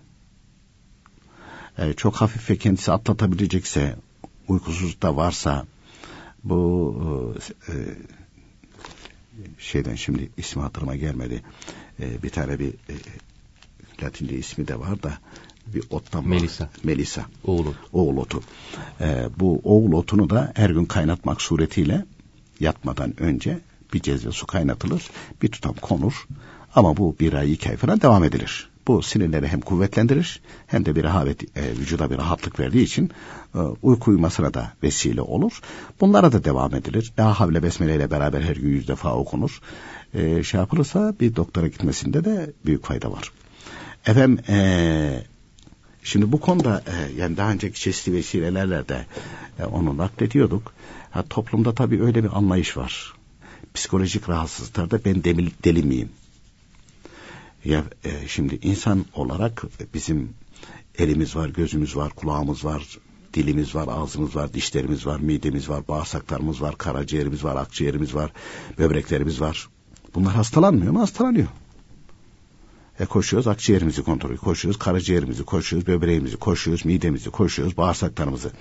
E, 1.77 1.93
çok 1.93 2.15
hafif 2.15 2.49
ve 2.49 2.57
kendisi 2.57 2.91
atlatabilecekse, 2.91 3.95
uykusuzluk 4.47 5.01
da 5.01 5.15
varsa 5.15 5.65
bu 6.43 7.35
e, 7.69 7.73
şeyden 9.57 9.95
şimdi 9.95 10.29
ismi 10.37 10.61
hatırıma 10.61 10.95
gelmedi. 10.95 11.43
E, 11.99 12.23
bir 12.23 12.29
tane 12.29 12.59
bir 12.59 12.69
e, 12.69 12.95
Latince 14.03 14.35
ismi 14.37 14.67
de 14.67 14.79
var 14.79 15.03
da 15.03 15.17
bir 15.73 15.83
ottan 15.89 16.23
var. 16.23 16.29
Melisa. 16.29 16.69
Melisa. 16.83 17.25
Oğlu. 17.43 17.73
Oğul 17.93 18.17
otu. 18.17 18.43
Ee, 19.01 19.29
bu 19.39 19.61
oğul 19.63 19.91
otunu 19.91 20.29
da 20.29 20.51
her 20.55 20.69
gün 20.69 20.85
kaynatmak 20.85 21.41
suretiyle 21.41 22.05
yatmadan 22.59 23.21
önce 23.21 23.59
bir 23.93 24.01
cezve 24.01 24.31
su 24.31 24.47
kaynatılır. 24.47 25.09
Bir 25.41 25.47
tutam 25.47 25.75
konur. 25.81 26.27
Ama 26.75 26.97
bu 26.97 27.15
bir 27.19 27.33
ay 27.33 27.53
iki 27.53 27.69
ay 27.69 27.77
falan 27.77 28.01
devam 28.01 28.23
edilir. 28.23 28.69
Bu 28.87 29.01
sinirleri 29.01 29.47
hem 29.47 29.61
kuvvetlendirir 29.61 30.41
hem 30.67 30.85
de 30.85 30.95
bir 30.95 31.03
rahat, 31.03 31.27
e, 31.27 31.77
vücuda 31.79 32.09
bir 32.09 32.17
rahatlık 32.17 32.59
verdiği 32.59 32.83
için 32.83 33.11
e, 33.55 33.59
uyku 33.59 34.11
uyumasına 34.11 34.53
da 34.53 34.73
vesile 34.83 35.21
olur. 35.21 35.61
Bunlara 36.01 36.31
da 36.31 36.43
devam 36.43 36.75
edilir. 36.75 37.13
La 37.19 37.39
havle 37.39 37.63
besmele 37.63 37.95
ile 37.95 38.11
beraber 38.11 38.41
her 38.41 38.55
gün 38.55 38.69
yüz 38.69 38.87
defa 38.87 39.13
okunur. 39.13 39.61
E, 40.13 40.43
şey 40.43 40.59
yapılırsa 40.59 41.13
bir 41.19 41.35
doktora 41.35 41.67
gitmesinde 41.67 42.25
de 42.25 42.53
büyük 42.65 42.85
fayda 42.85 43.11
var. 43.11 43.31
Efendim 44.05 44.39
e, 44.49 45.23
Şimdi 46.03 46.31
bu 46.31 46.39
konuda 46.39 46.83
e, 46.87 47.19
yani 47.21 47.37
daha 47.37 47.51
önceki 47.51 47.79
çeşitli 47.79 48.13
vesilelerle 48.13 48.87
de 48.87 49.05
e, 49.59 49.65
onu 49.65 49.97
naklediyorduk. 49.97 50.73
Ha, 51.11 51.23
toplumda 51.29 51.73
tabii 51.73 52.03
öyle 52.03 52.23
bir 52.23 52.37
anlayış 52.37 52.77
var. 52.77 53.13
Psikolojik 53.73 54.29
rahatsızlıklarda 54.29 55.05
ben 55.05 55.23
deli, 55.23 55.51
deli 55.63 55.83
miyim? 55.83 56.09
Ya 57.65 57.83
e, 58.03 58.27
şimdi 58.27 58.59
insan 58.61 59.05
olarak 59.13 59.63
bizim 59.93 60.33
elimiz 60.97 61.35
var, 61.35 61.49
gözümüz 61.49 61.95
var, 61.95 62.09
kulağımız 62.09 62.65
var, 62.65 62.97
dilimiz 63.33 63.75
var, 63.75 63.87
ağzımız 63.91 64.35
var, 64.35 64.53
dişlerimiz 64.53 65.05
var, 65.05 65.19
midemiz 65.19 65.69
var, 65.69 65.87
bağırsaklarımız 65.87 66.61
var, 66.61 66.77
karaciğerimiz 66.77 67.43
var, 67.43 67.55
akciğerimiz 67.55 68.15
var, 68.15 68.31
böbreklerimiz 68.77 69.41
var. 69.41 69.67
Bunlar 70.15 70.33
hastalanmıyor 70.33 70.93
mu? 70.93 71.01
Hastalanıyor. 71.01 71.47
E 72.99 73.05
koşuyoruz 73.05 73.47
akciğerimizi 73.47 74.03
kontrol 74.03 74.29
ediyoruz. 74.29 74.43
Koşuyoruz 74.43 74.79
karaciğerimizi, 74.79 75.43
koşuyoruz 75.43 75.87
böbreğimizi, 75.87 76.37
koşuyoruz 76.37 76.85
midemizi, 76.85 77.29
koşuyoruz 77.29 77.77
bağırsaklarımızı. 77.77 78.51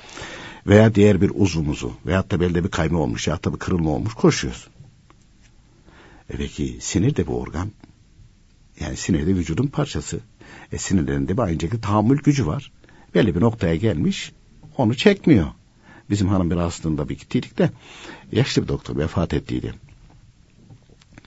Veya 0.66 0.94
diğer 0.94 1.20
bir 1.20 1.32
uzvumuzu 1.34 1.92
veyahut 2.06 2.30
da 2.30 2.40
belde 2.40 2.64
bir 2.64 2.70
kayma 2.70 2.98
olmuş 2.98 3.28
veyahut 3.28 3.44
da 3.44 3.54
bir 3.54 3.58
kırılma 3.58 3.90
olmuş 3.90 4.14
koşuyoruz. 4.14 4.68
E 6.30 6.36
peki 6.36 6.78
sinir 6.80 7.16
de 7.16 7.26
bir 7.26 7.32
organ. 7.32 7.70
Yani 8.80 8.96
sinir 8.96 9.26
de 9.26 9.34
vücudun 9.34 9.66
parçası. 9.66 10.20
E 10.72 10.78
sinirlerinde 10.78 11.36
bir 11.36 11.42
aynı 11.42 11.60
şekilde 11.60 11.80
tahammül 11.80 12.18
gücü 12.18 12.46
var. 12.46 12.72
Belli 13.14 13.34
bir 13.34 13.40
noktaya 13.40 13.76
gelmiş 13.76 14.32
onu 14.76 14.96
çekmiyor. 14.96 15.46
Bizim 16.10 16.28
hanım 16.28 16.50
bir 16.50 16.56
hastalığında 16.56 17.08
bir 17.08 17.18
gittiydik 17.18 17.58
de 17.58 17.70
yaşlı 18.32 18.62
bir 18.62 18.68
doktor 18.68 18.96
vefat 18.96 19.34
ettiydi. 19.34 19.74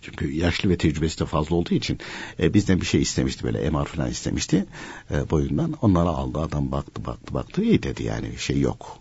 Çünkü 0.02 0.32
yaşlı 0.32 0.70
ve 0.70 0.78
tecrübesi 0.78 1.20
de 1.20 1.26
fazla 1.26 1.56
olduğu 1.56 1.74
için 1.74 2.00
e, 2.40 2.54
bizden 2.54 2.82
bir 2.82 2.86
şey 2.86 3.02
istemişti 3.02 3.44
böyle 3.44 3.70
MR 3.70 3.86
falan 3.86 4.10
istemişti 4.10 4.66
e, 5.12 5.30
boyundan. 5.30 5.74
Onlara 5.82 6.10
aldı 6.10 6.40
adam 6.40 6.72
baktı 6.72 7.06
baktı 7.06 7.34
baktı 7.34 7.64
iyi 7.64 7.84
dedi 7.84 8.04
yani 8.04 8.38
şey 8.38 8.60
yok. 8.60 9.00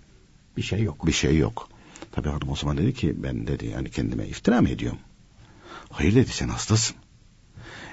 Bir 0.57 0.63
şey 0.63 0.83
yok. 0.83 1.07
Bir 1.07 1.13
şey 1.13 1.37
yok. 1.37 1.69
Tabii 2.13 2.29
hanım 2.29 2.49
o 2.51 2.57
zaman 2.57 2.79
dedi 2.79 2.95
ki 2.95 3.15
ben 3.17 3.47
dedi 3.47 3.67
yani 3.67 3.91
kendime 3.91 4.27
iftira 4.27 4.61
mı 4.61 4.69
ediyorum? 4.69 4.99
Hayır 5.91 6.15
dedi 6.15 6.31
sen 6.31 6.49
hastasın. 6.49 6.97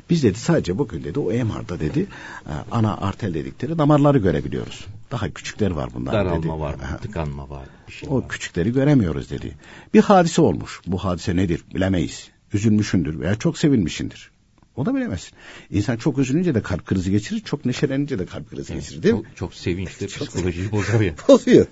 Biz 0.09 0.23
dedi 0.23 0.39
sadece 0.39 0.77
bugün 0.77 1.03
dedi 1.03 1.19
o 1.19 1.23
MR'da 1.31 1.79
dedi 1.79 2.07
e, 2.45 2.51
ana 2.71 2.97
artel 2.97 3.33
dedikleri 3.33 3.77
damarları 3.77 4.17
görebiliyoruz. 4.17 4.85
Daha 5.11 5.29
küçükleri 5.29 5.75
var 5.75 5.89
bunlar 5.93 6.13
Daralma 6.13 6.37
dedi. 6.37 6.49
var, 6.49 6.75
tıkanma 7.01 7.49
var. 7.49 7.65
Bir 7.87 7.93
şey 7.93 8.09
O 8.11 8.17
var. 8.21 8.27
küçükleri 8.29 8.73
göremiyoruz 8.73 9.29
dedi. 9.29 9.53
Bir 9.93 10.01
hadise 10.01 10.41
olmuş. 10.41 10.81
Bu 10.87 10.97
hadise 10.97 11.35
nedir 11.35 11.61
bilemeyiz. 11.75 12.27
Üzülmüşündür 12.53 13.19
veya 13.19 13.35
çok 13.35 13.57
sevinmişindir. 13.57 14.31
O 14.75 14.85
da 14.85 14.95
bilemezsin. 14.95 15.31
İnsan 15.69 15.97
çok 15.97 16.17
üzülünce 16.17 16.55
de 16.55 16.61
kalp 16.61 16.85
krizi 16.85 17.11
geçirir, 17.11 17.39
çok 17.39 17.65
neşelenince 17.65 18.19
de 18.19 18.25
kalp 18.25 18.49
krizi 18.49 18.73
geçirir 18.73 19.03
değil 19.03 19.15
mi? 19.15 19.21
Çok, 19.23 19.35
çok 19.35 19.53
sevinçli 19.53 20.07
psikolojiyi 20.07 20.69
ya. 21.05 21.13
Bozuyor. 21.27 21.65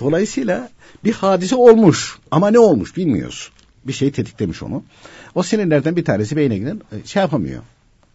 Dolayısıyla 0.00 0.70
bir 1.04 1.12
hadise 1.12 1.56
olmuş 1.56 2.18
ama 2.30 2.50
ne 2.50 2.58
olmuş 2.58 2.96
bilmiyoruz. 2.96 3.50
Bir 3.88 3.92
şey 3.92 4.12
tetiklemiş 4.12 4.62
onu. 4.62 4.82
O 5.34 5.42
sinirlerden 5.42 5.96
bir 5.96 6.04
tanesi 6.04 6.36
beyne 6.36 6.58
giden 6.58 6.80
e, 6.92 7.06
şey 7.06 7.20
yapamıyor. 7.20 7.62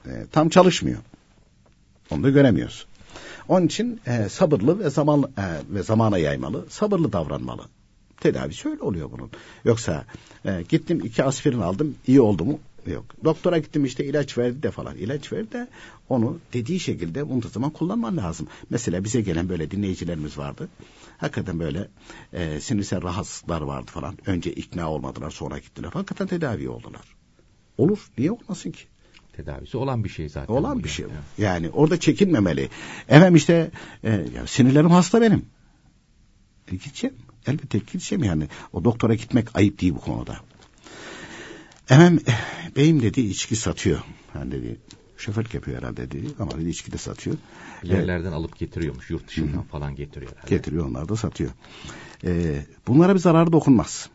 E, 0.06 0.12
tam 0.32 0.50
çalışmıyor. 0.50 1.00
Onu 2.12 2.24
da 2.24 2.30
göremiyoruz. 2.30 2.86
Onun 3.48 3.66
için 3.66 4.02
e, 4.08 4.30
sabırlı 4.30 4.80
ve 4.80 4.90
zaman 4.90 5.24
e, 5.24 5.76
ve 5.76 5.84
zamana 5.84 6.18
yaymalı, 6.18 6.66
sabırlı 6.70 7.14
davranmalı. 7.14 7.64
Tedavisi 8.20 8.70
öyle 8.70 8.82
oluyor 8.82 9.12
bunun. 9.12 9.30
Yoksa 9.66 10.06
e, 10.46 10.64
gittim 10.70 11.02
iki 11.04 11.24
aspirin 11.24 11.60
aldım, 11.60 11.96
iyi 12.08 12.22
oldu 12.22 12.46
mu? 12.46 12.60
Yok. 12.88 13.06
Doktora 13.24 13.58
gittim 13.58 13.86
işte 13.86 14.06
ilaç 14.06 14.38
verdi 14.38 14.64
de 14.64 14.72
falan. 14.72 14.96
İlaç 14.96 15.34
verdi 15.34 15.52
de 15.52 15.68
onu 16.10 16.40
dediği 16.54 16.80
şekilde 16.80 17.24
zaman 17.54 17.70
kullanman 17.70 18.18
lazım. 18.18 18.48
Mesela 18.70 19.04
bize 19.04 19.22
gelen 19.22 19.50
böyle 19.50 19.72
dinleyicilerimiz 19.72 20.38
vardı. 20.38 20.70
Hakikaten 21.24 21.60
böyle 21.60 21.88
e, 22.34 22.60
sinirsel 22.60 23.04
rahatsızlıklar 23.04 23.62
vardı 23.62 23.92
falan. 23.92 24.18
Önce 24.26 24.54
ikna 24.54 24.92
olmadılar 24.92 25.32
sonra 25.32 25.58
gittiler. 25.58 25.90
Hakikaten 25.94 26.28
tedavi 26.28 26.70
oldular. 26.70 27.02
Olur. 27.78 28.00
Niye 28.18 28.32
olmasın 28.32 28.72
ki? 28.72 28.84
Tedavisi 29.34 29.78
olan 29.78 30.04
bir 30.04 30.10
şey 30.10 30.30
zaten. 30.30 30.54
Olan 30.54 30.80
bir 30.80 30.84
yani. 30.84 30.92
şey. 30.92 31.06
Yani 31.38 31.70
orada 31.70 32.00
çekinmemeli. 32.00 32.70
Efendim 33.10 33.36
işte 33.36 33.72
e, 34.04 34.12
ya 34.36 34.48
sinirlerim 34.48 34.92
hasta 34.92 35.22
benim. 35.22 35.46
E, 36.72 36.76
gideceğim. 36.76 37.16
Elbette 37.48 37.78
gideceğim 37.78 38.24
yani. 38.24 38.48
O 38.74 38.84
doktora 38.84 39.16
gitmek 39.16 39.56
ayıp 39.56 39.82
değil 39.82 39.96
bu 39.96 40.02
konuda. 40.02 40.38
Efendim 41.90 42.26
beyim 42.76 43.02
dedi 43.02 43.22
içki 43.22 43.56
satıyor. 43.56 44.00
Yani 44.36 44.52
dedi 44.52 44.80
şoförlük 45.24 45.54
yapıyor 45.54 45.78
herhalde 45.78 46.12
dedi 46.12 46.28
ama 46.40 46.52
dedi 46.52 46.70
içki 46.70 46.92
de 46.92 46.98
satıyor. 46.98 47.38
Yerlerden 47.84 48.32
ee, 48.32 48.36
alıp 48.36 48.58
getiriyormuş 48.60 49.10
yurt 49.10 49.28
dışından 49.28 49.58
hı. 49.58 49.64
falan 49.64 49.96
getiriyor 49.96 50.32
herhalde. 50.32 50.56
Getiriyor 50.56 50.86
onlar 50.86 51.10
da 51.10 51.16
satıyor. 51.16 51.52
Ee, 52.24 52.66
bunlara 52.88 53.14
bir 53.14 53.20
zararı 53.20 53.52
dokunmaz. 53.52 54.10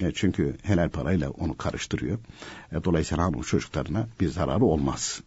E, 0.00 0.12
çünkü 0.14 0.56
helal 0.62 0.88
parayla 0.88 1.30
onu 1.30 1.56
karıştırıyor. 1.56 2.18
E, 2.72 2.84
dolayısıyla 2.84 3.24
hanım 3.24 3.42
çocuklarına 3.42 4.08
bir 4.20 4.28
zararı 4.28 4.64
olmaz. 4.64 5.20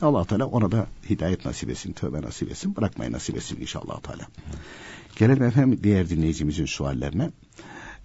allah 0.00 0.24
Teala 0.24 0.46
ona 0.46 0.72
da 0.72 0.86
hidayet 1.10 1.44
nasip 1.44 1.70
etsin, 1.70 1.92
tövbe 1.92 2.22
nasip 2.22 2.50
etsin, 2.50 2.76
bırakmayı 2.76 3.12
nasip 3.12 3.36
etsin 3.36 3.60
inşallah 3.60 4.00
Teala. 4.00 4.26
Gelelim 5.16 5.42
efendim 5.42 5.80
diğer 5.82 6.08
dinleyicimizin 6.08 6.66
suallerine. 6.66 7.30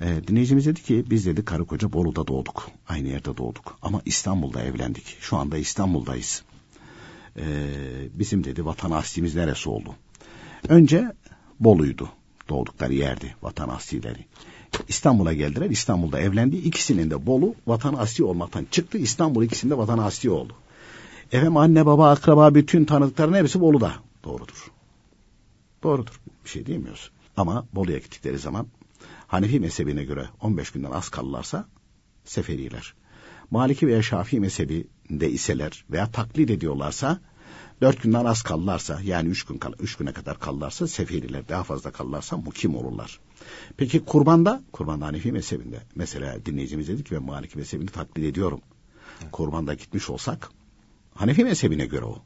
E, 0.02 0.28
dinleyicimiz 0.28 0.66
dedi 0.66 0.84
ki 0.84 1.06
biz 1.10 1.26
dedi 1.26 1.46
karı 1.46 1.66
koca 1.66 1.94
Bolu'da 1.94 2.28
doğduk. 2.28 2.70
Aynı 2.88 3.08
yerde 3.08 3.38
doğduk. 3.38 3.78
Ama 3.82 4.02
İstanbul'da 4.06 4.64
evlendik. 4.64 5.18
Şu 5.20 5.38
anda 5.38 5.58
İstanbul'dayız. 5.58 6.44
E, 7.38 7.44
bizim 8.14 8.44
dedi 8.44 8.66
vatan 8.66 8.92
aslimiz 8.92 9.36
neresi 9.36 9.70
oldu? 9.70 9.96
Önce 10.70 11.12
Bolu'ydu. 11.60 12.10
Doğdukları 12.50 12.94
yerdi 12.94 13.36
vatan 13.42 13.70
aslileri. 13.70 14.26
İstanbul'a 14.88 15.34
geldiler. 15.34 15.70
İstanbul'da 15.70 16.20
evlendi. 16.20 16.58
İkisinin 16.58 17.12
de 17.12 17.26
Bolu 17.26 17.56
vatan 17.68 17.94
asli 17.94 18.24
olmaktan 18.24 18.66
çıktı. 18.72 18.98
İstanbul 18.98 19.44
ikisinde 19.44 19.78
vatan 19.78 19.98
asli 19.98 20.30
oldu. 20.30 20.54
Efendim 21.32 21.58
anne 21.58 21.86
baba 21.86 22.10
akraba 22.10 22.56
bütün 22.56 22.86
tanıdıkların 22.86 23.34
hepsi 23.34 23.62
Bolu'da. 23.62 23.94
Doğrudur. 24.24 24.72
Doğrudur. 25.84 26.20
Bir 26.46 26.50
şey 26.50 26.66
diyemiyoruz. 26.66 27.12
Ama 27.38 27.66
Bolu'ya 27.74 27.98
gittikleri 27.98 28.40
zaman 28.40 28.68
Hanefi 29.28 29.60
mezhebine 29.60 30.04
göre 30.04 30.30
15 30.42 30.72
günden 30.72 30.92
az 30.92 31.10
kalırlarsa 31.10 31.68
seferiler. 32.24 32.94
Maliki 33.52 33.88
veya 33.88 34.02
Şafii 34.02 34.40
mezhebinde 34.40 35.30
iseler 35.30 35.86
veya 35.92 36.12
taklit 36.12 36.50
ediyorlarsa 36.50 37.20
dört 37.82 38.04
günden 38.04 38.26
az 38.26 38.42
kalırlarsa 38.42 39.00
yani 39.04 39.30
üç 39.30 39.44
gün 39.44 39.58
kal 39.58 39.74
üç 39.80 39.96
güne 39.96 40.14
kadar 40.14 40.40
kalırlarsa 40.40 40.88
seferiler 40.88 41.48
daha 41.50 41.64
fazla 41.64 41.92
kalırlarsa 41.92 42.38
mukim 42.38 42.76
olurlar. 42.76 43.20
Peki 43.78 44.06
kurbanda 44.06 44.64
kurbanda 44.72 45.06
Hanefi 45.06 45.32
mezhebinde 45.32 45.82
mesela 45.96 46.46
dinleyicimiz 46.46 46.88
dedi 46.88 47.04
ki 47.04 47.16
ben 47.16 47.24
Maliki 47.24 47.58
mezhebini 47.58 47.90
taklit 47.90 48.26
ediyorum. 48.26 48.62
Kurbanda 49.32 49.74
gitmiş 49.74 50.10
olsak 50.10 50.50
Hanefi 51.14 51.44
mezhebine 51.44 51.86
göre 51.86 52.06
o. 52.06 52.22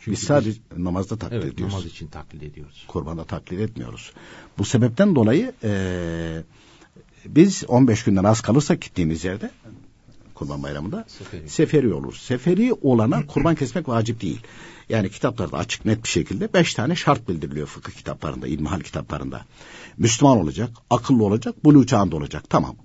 Çünkü 0.00 0.10
biz 0.10 0.22
sadece 0.22 0.50
biz, 0.50 0.84
namazda 0.84 1.16
taklit 1.16 1.42
evet, 1.42 1.54
ediyoruz. 1.54 1.74
namaz 1.74 1.86
için 1.86 2.06
taklit 2.06 2.42
ediyoruz. 2.42 2.84
Kurbanda 2.88 3.24
taklit 3.24 3.60
etmiyoruz. 3.60 4.12
Bu 4.58 4.64
sebepten 4.64 5.14
dolayı 5.14 5.52
e, 5.64 6.42
biz 7.26 7.64
15 7.68 8.04
günden 8.04 8.24
az 8.24 8.40
kalırsak 8.40 8.80
gittiğimiz 8.82 9.24
yerde 9.24 9.50
Kurban 10.40 10.62
Bayramı'nda 10.62 11.04
seferi, 11.08 11.48
seferi 11.48 11.94
olur. 11.94 12.14
Seferi 12.14 12.72
olana 12.72 13.26
kurban 13.26 13.54
kesmek 13.54 13.88
vacip 13.88 14.20
değil. 14.20 14.40
Yani 14.88 15.10
kitaplarda 15.10 15.56
açık 15.56 15.84
net 15.84 16.02
bir 16.02 16.08
şekilde 16.08 16.52
beş 16.52 16.74
tane 16.74 16.96
şart 16.96 17.28
bildiriliyor 17.28 17.66
fıkıh 17.66 17.92
kitaplarında, 17.92 18.46
ilmihal 18.46 18.80
kitaplarında. 18.80 19.44
Müslüman 19.98 20.38
olacak, 20.38 20.70
akıllı 20.90 21.24
olacak, 21.24 21.64
buluğ 21.64 21.86
çağında 21.86 22.16
olacak. 22.16 22.44
Tamam. 22.50 22.76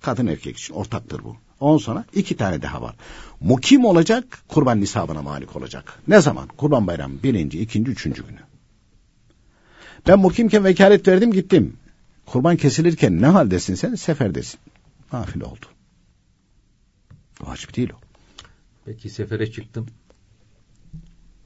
Kadın 0.00 0.26
erkek 0.26 0.58
için 0.58 0.74
ortaktır 0.74 1.24
bu. 1.24 1.36
Ondan 1.62 1.78
sonra 1.78 2.04
iki 2.14 2.36
tane 2.36 2.62
daha 2.62 2.82
var. 2.82 2.94
Mukim 3.40 3.84
olacak, 3.84 4.38
kurban 4.48 4.80
nisabına 4.80 5.22
malik 5.22 5.56
olacak. 5.56 5.98
Ne 6.08 6.20
zaman? 6.20 6.48
Kurban 6.48 6.86
bayramı 6.86 7.22
birinci, 7.22 7.60
ikinci, 7.60 7.90
üçüncü 7.90 8.26
günü. 8.26 8.40
Ben 10.06 10.18
mukimken 10.18 10.64
vekalet 10.64 11.08
verdim 11.08 11.32
gittim. 11.32 11.76
Kurban 12.26 12.56
kesilirken 12.56 13.22
ne 13.22 13.26
haldesin 13.26 13.74
sen? 13.74 13.94
Seferdesin. 13.94 14.60
Nafile 15.12 15.44
oldu. 15.44 15.66
Vacip 17.40 17.76
değil 17.76 17.90
o. 17.90 18.00
Peki 18.84 19.10
sefere 19.10 19.52
çıktım. 19.52 19.86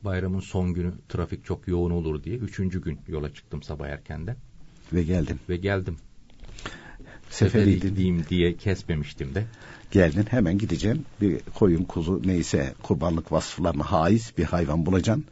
Bayramın 0.02 0.40
son 0.40 0.74
günü 0.74 0.92
trafik 1.08 1.44
çok 1.44 1.68
yoğun 1.68 1.90
olur 1.90 2.22
diye. 2.22 2.36
Üçüncü 2.36 2.82
gün 2.82 2.98
yola 3.08 3.34
çıktım 3.34 3.62
sabah 3.62 3.88
erkenden. 3.88 4.36
Ve 4.92 5.02
geldim. 5.02 5.40
Ve 5.48 5.56
geldim. 5.56 5.96
Seferi 7.30 7.80
gideyim 7.80 8.24
diye 8.30 8.56
kesmemiştim 8.56 9.34
de. 9.34 9.46
Geldin 9.90 10.26
hemen 10.30 10.58
gideceğim. 10.58 11.04
Bir 11.20 11.40
koyun 11.54 11.84
kuzu 11.84 12.22
neyse 12.24 12.74
kurbanlık 12.82 13.32
vasıflarına 13.32 13.84
haiz 13.84 14.32
bir 14.38 14.44
hayvan 14.44 14.86
bulacaksın. 14.86 15.24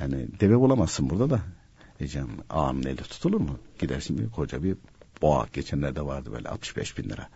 Yani 0.00 0.26
deve 0.40 0.60
bulamazsın 0.60 1.10
burada 1.10 1.30
da. 1.30 1.40
Diyeceğim 1.98 2.28
ağanın 2.50 2.82
eli 2.82 2.96
tutulur 2.96 3.40
mu? 3.40 3.58
Gidersin 3.78 4.18
bir 4.18 4.30
koca 4.30 4.62
bir 4.62 4.76
boğa 5.22 5.46
geçenlerde 5.52 6.02
vardı 6.02 6.32
böyle 6.32 6.48
65 6.48 6.98
bin 6.98 7.10
lira. 7.10 7.28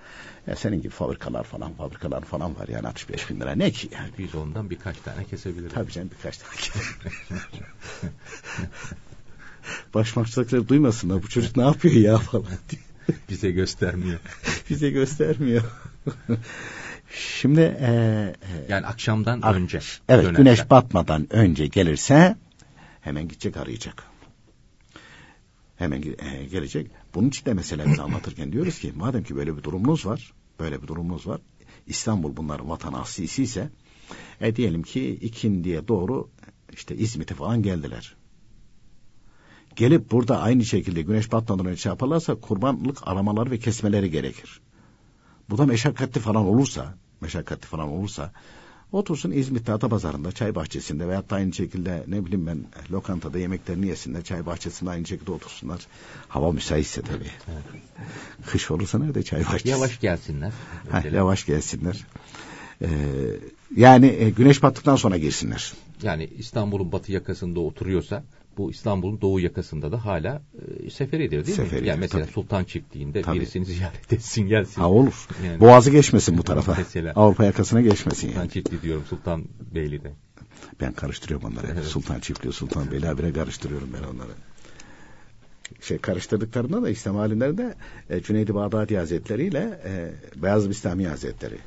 Ya 0.46 0.56
senin 0.56 0.76
gibi 0.76 0.88
fabrikalar 0.88 1.44
falan 1.44 1.72
fabrikalar 1.72 2.20
falan 2.20 2.56
var 2.58 2.68
yani 2.68 2.88
65 2.88 3.30
bin 3.30 3.40
lira 3.40 3.54
ne 3.54 3.70
ki 3.70 3.88
yani. 3.92 4.10
Biz 4.18 4.34
ondan 4.34 4.70
birkaç 4.70 4.96
tane 4.98 5.24
kesebiliriz. 5.24 5.72
Tabii 5.72 5.92
canım 5.92 6.10
birkaç 6.18 6.38
tane 6.38 6.52
Başmakçılıkları 9.94 10.68
duymasınlar 10.68 11.22
bu 11.22 11.28
çocuk 11.28 11.56
ne 11.56 11.62
yapıyor 11.62 11.94
ya 11.94 12.18
falan 12.18 12.46
diye. 12.70 12.82
Bize 13.28 13.50
göstermiyor. 13.50 14.18
Bize 14.70 14.90
göstermiyor. 14.90 15.62
Şimdi 17.10 17.60
e, 17.60 17.86
e, 17.86 18.34
yani 18.68 18.86
akşamdan 18.86 19.40
ak 19.42 19.54
önce. 19.54 19.80
Evet 20.08 20.24
dönersen. 20.24 20.44
güneş 20.44 20.70
batmadan 20.70 21.32
önce 21.32 21.66
gelirse 21.66 22.36
hemen 23.00 23.28
gidecek 23.28 23.56
arayacak. 23.56 24.04
Hemen 25.76 26.02
e, 26.02 26.44
gelecek. 26.44 26.90
Bunun 27.14 27.28
için 27.28 27.46
de 27.46 27.54
mesela 27.54 27.86
biz 27.86 27.98
anlatırken 28.00 28.52
diyoruz 28.52 28.78
ki 28.78 28.92
madem 28.96 29.24
ki 29.24 29.36
böyle 29.36 29.56
bir 29.56 29.62
durumunuz 29.62 30.06
var, 30.06 30.32
böyle 30.60 30.82
bir 30.82 30.86
durumunuz 30.86 31.26
var. 31.26 31.40
İstanbul 31.86 32.36
bunların 32.36 32.68
vatan 32.68 32.92
aslisi 32.92 33.42
ise 33.42 33.70
e 34.40 34.56
diyelim 34.56 34.82
ki 34.82 35.10
ikindiye 35.10 35.88
doğru 35.88 36.28
işte 36.72 36.96
İzmit'e 36.96 37.34
falan 37.34 37.62
geldiler 37.62 38.14
gelip 39.76 40.10
burada 40.10 40.40
aynı 40.40 40.64
şekilde 40.64 41.02
güneş 41.02 41.32
batmadan 41.32 41.66
önce 41.66 41.80
şey 41.80 41.90
yaparlarsa 41.90 42.34
kurbanlık 42.34 42.98
aramaları 43.08 43.50
ve 43.50 43.58
kesmeleri 43.58 44.10
gerekir. 44.10 44.60
Bu 45.50 45.58
da 45.58 45.66
meşakkatli 45.66 46.20
falan 46.20 46.46
olursa, 46.46 46.94
meşakkatli 47.20 47.66
falan 47.66 47.88
olursa 47.88 48.32
otursun 48.92 49.30
İzmit'te 49.30 49.72
Atapazarı'nda 49.72 50.32
çay 50.32 50.54
bahçesinde 50.54 51.08
veyahut 51.08 51.30
da 51.30 51.36
aynı 51.36 51.52
şekilde 51.52 52.04
ne 52.06 52.24
bileyim 52.24 52.46
ben 52.46 52.64
lokantada 52.92 53.38
yemeklerini 53.38 53.86
yesinler 53.86 54.24
çay 54.24 54.46
bahçesinde 54.46 54.90
aynı 54.90 55.06
şekilde 55.06 55.32
otursunlar. 55.32 55.86
Hava 56.28 56.52
müsaitse 56.52 57.02
tabii. 57.02 57.30
Evet. 57.52 57.82
Kış 58.46 58.70
olursa 58.70 58.98
nerede 58.98 59.22
çay 59.22 59.44
bahçesi? 59.44 59.68
Yavaş 59.68 60.00
gelsinler. 60.00 60.52
Ha, 60.90 61.02
yavaş 61.12 61.46
gelsinler. 61.46 62.06
Ee, 62.82 62.88
yani 63.76 64.06
e, 64.06 64.30
güneş 64.30 64.62
battıktan 64.62 64.96
sonra 64.96 65.16
girsinler. 65.16 65.72
Yani 66.02 66.30
İstanbul'un 66.38 66.92
batı 66.92 67.12
yakasında 67.12 67.60
oturuyorsa 67.60 68.24
bu 68.56 68.70
İstanbul'un 68.70 69.20
doğu 69.20 69.40
yakasında 69.40 69.92
da 69.92 70.04
hala 70.04 70.42
e, 70.86 70.90
seferidir 70.90 71.46
değil 71.46 71.56
Seferi, 71.56 71.80
mi? 71.80 71.88
Yani 71.88 72.00
mesela 72.00 72.24
tabii. 72.24 72.32
Sultan 72.32 72.64
Çiftliği'nde 72.64 73.22
tabii. 73.22 73.36
birisini 73.36 73.64
ziyaret 73.64 74.12
etsin 74.12 74.42
gelsin. 74.48 74.80
Ha 74.80 74.90
olur. 74.90 75.28
Yani, 75.46 75.60
Boğazı 75.60 75.90
geçmesin 75.90 76.38
bu 76.38 76.42
tarafa. 76.44 76.74
Mesela, 76.78 77.12
Avrupa 77.16 77.44
yakasına 77.44 77.80
geçmesin 77.80 78.28
Sultan 78.28 78.40
yani. 78.40 78.50
Çiftliği 78.50 78.82
diyorum 78.82 79.04
Sultan 79.08 79.44
Beyli'de. 79.74 80.12
Ben 80.80 80.92
karıştırıyorum 80.92 81.52
onları. 81.52 81.66
Evet. 81.72 81.84
Sultan 81.84 82.20
Çiftliği, 82.20 82.52
Sultan 82.52 82.90
Beyli 82.90 83.06
habire 83.06 83.32
karıştırıyorum 83.32 83.88
ben 83.92 84.14
onları. 84.14 84.30
Şey 85.80 85.98
karıştırdıklarında 85.98 86.82
da 86.82 86.90
İslam 86.90 87.16
alimleri 87.16 87.58
de 87.58 87.74
e, 88.10 88.20
Cüneyd-i 88.20 88.54
Bağdadi 88.54 88.96
Hazretleri 88.96 89.46
ile 89.46 89.80
e, 89.84 90.12
Beyaz 90.42 90.70
Bistami 90.70 91.06
Hazretleri. 91.06 91.58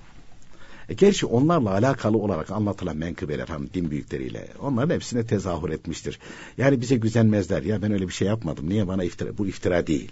E, 0.90 0.94
gerçi 0.94 1.26
onlarla 1.26 1.72
alakalı 1.72 2.18
olarak 2.18 2.52
anlatılan 2.52 2.98
menkıbeler 2.98 3.48
hani 3.48 3.74
din 3.74 3.92
büyükleriyle 3.92 4.48
onların 4.62 4.96
hepsine 4.96 5.26
tezahür 5.26 5.70
etmiştir. 5.70 6.20
Yani 6.58 6.82
bize 6.82 6.96
güzenmezler 6.96 7.64
ya 7.64 7.82
ben 7.82 7.92
öyle 7.92 8.08
bir 8.08 8.14
şey 8.14 8.28
yapmadım 8.28 8.70
niye 8.70 8.88
bana 8.88 9.04
iftira 9.04 9.38
bu 9.38 9.48
iftira 9.48 9.88
değil. 9.88 10.12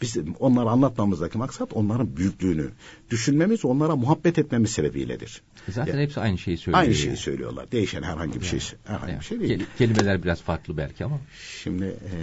Biz 0.00 0.16
onları 0.40 0.68
anlatmamızdaki 0.68 1.38
maksat 1.38 1.72
onların 1.72 2.16
büyüklüğünü 2.16 2.70
düşünmemiz, 3.10 3.64
onlara 3.64 3.96
muhabbet 3.96 4.38
etmemiz 4.38 4.70
sebebiyledir. 4.70 5.42
Zaten 5.68 5.92
yani, 5.92 6.02
hepsi 6.02 6.20
aynı 6.20 6.38
şeyi 6.38 6.58
söylüyor. 6.58 6.82
Aynı 6.82 6.94
şeyi 6.94 7.16
söylüyorlar. 7.16 7.72
Değişen 7.72 8.02
herhangi 8.02 8.40
bir 8.40 8.46
yani, 8.46 8.60
şey 8.60 8.78
herhangi 8.84 9.10
yani, 9.10 9.20
bir 9.20 9.24
şey 9.24 9.40
değil. 9.40 9.66
Kelimeler 9.78 10.22
biraz 10.22 10.42
farklı 10.42 10.76
belki 10.76 11.04
ama. 11.04 11.20
Şimdi 11.62 11.84
e, 11.84 12.18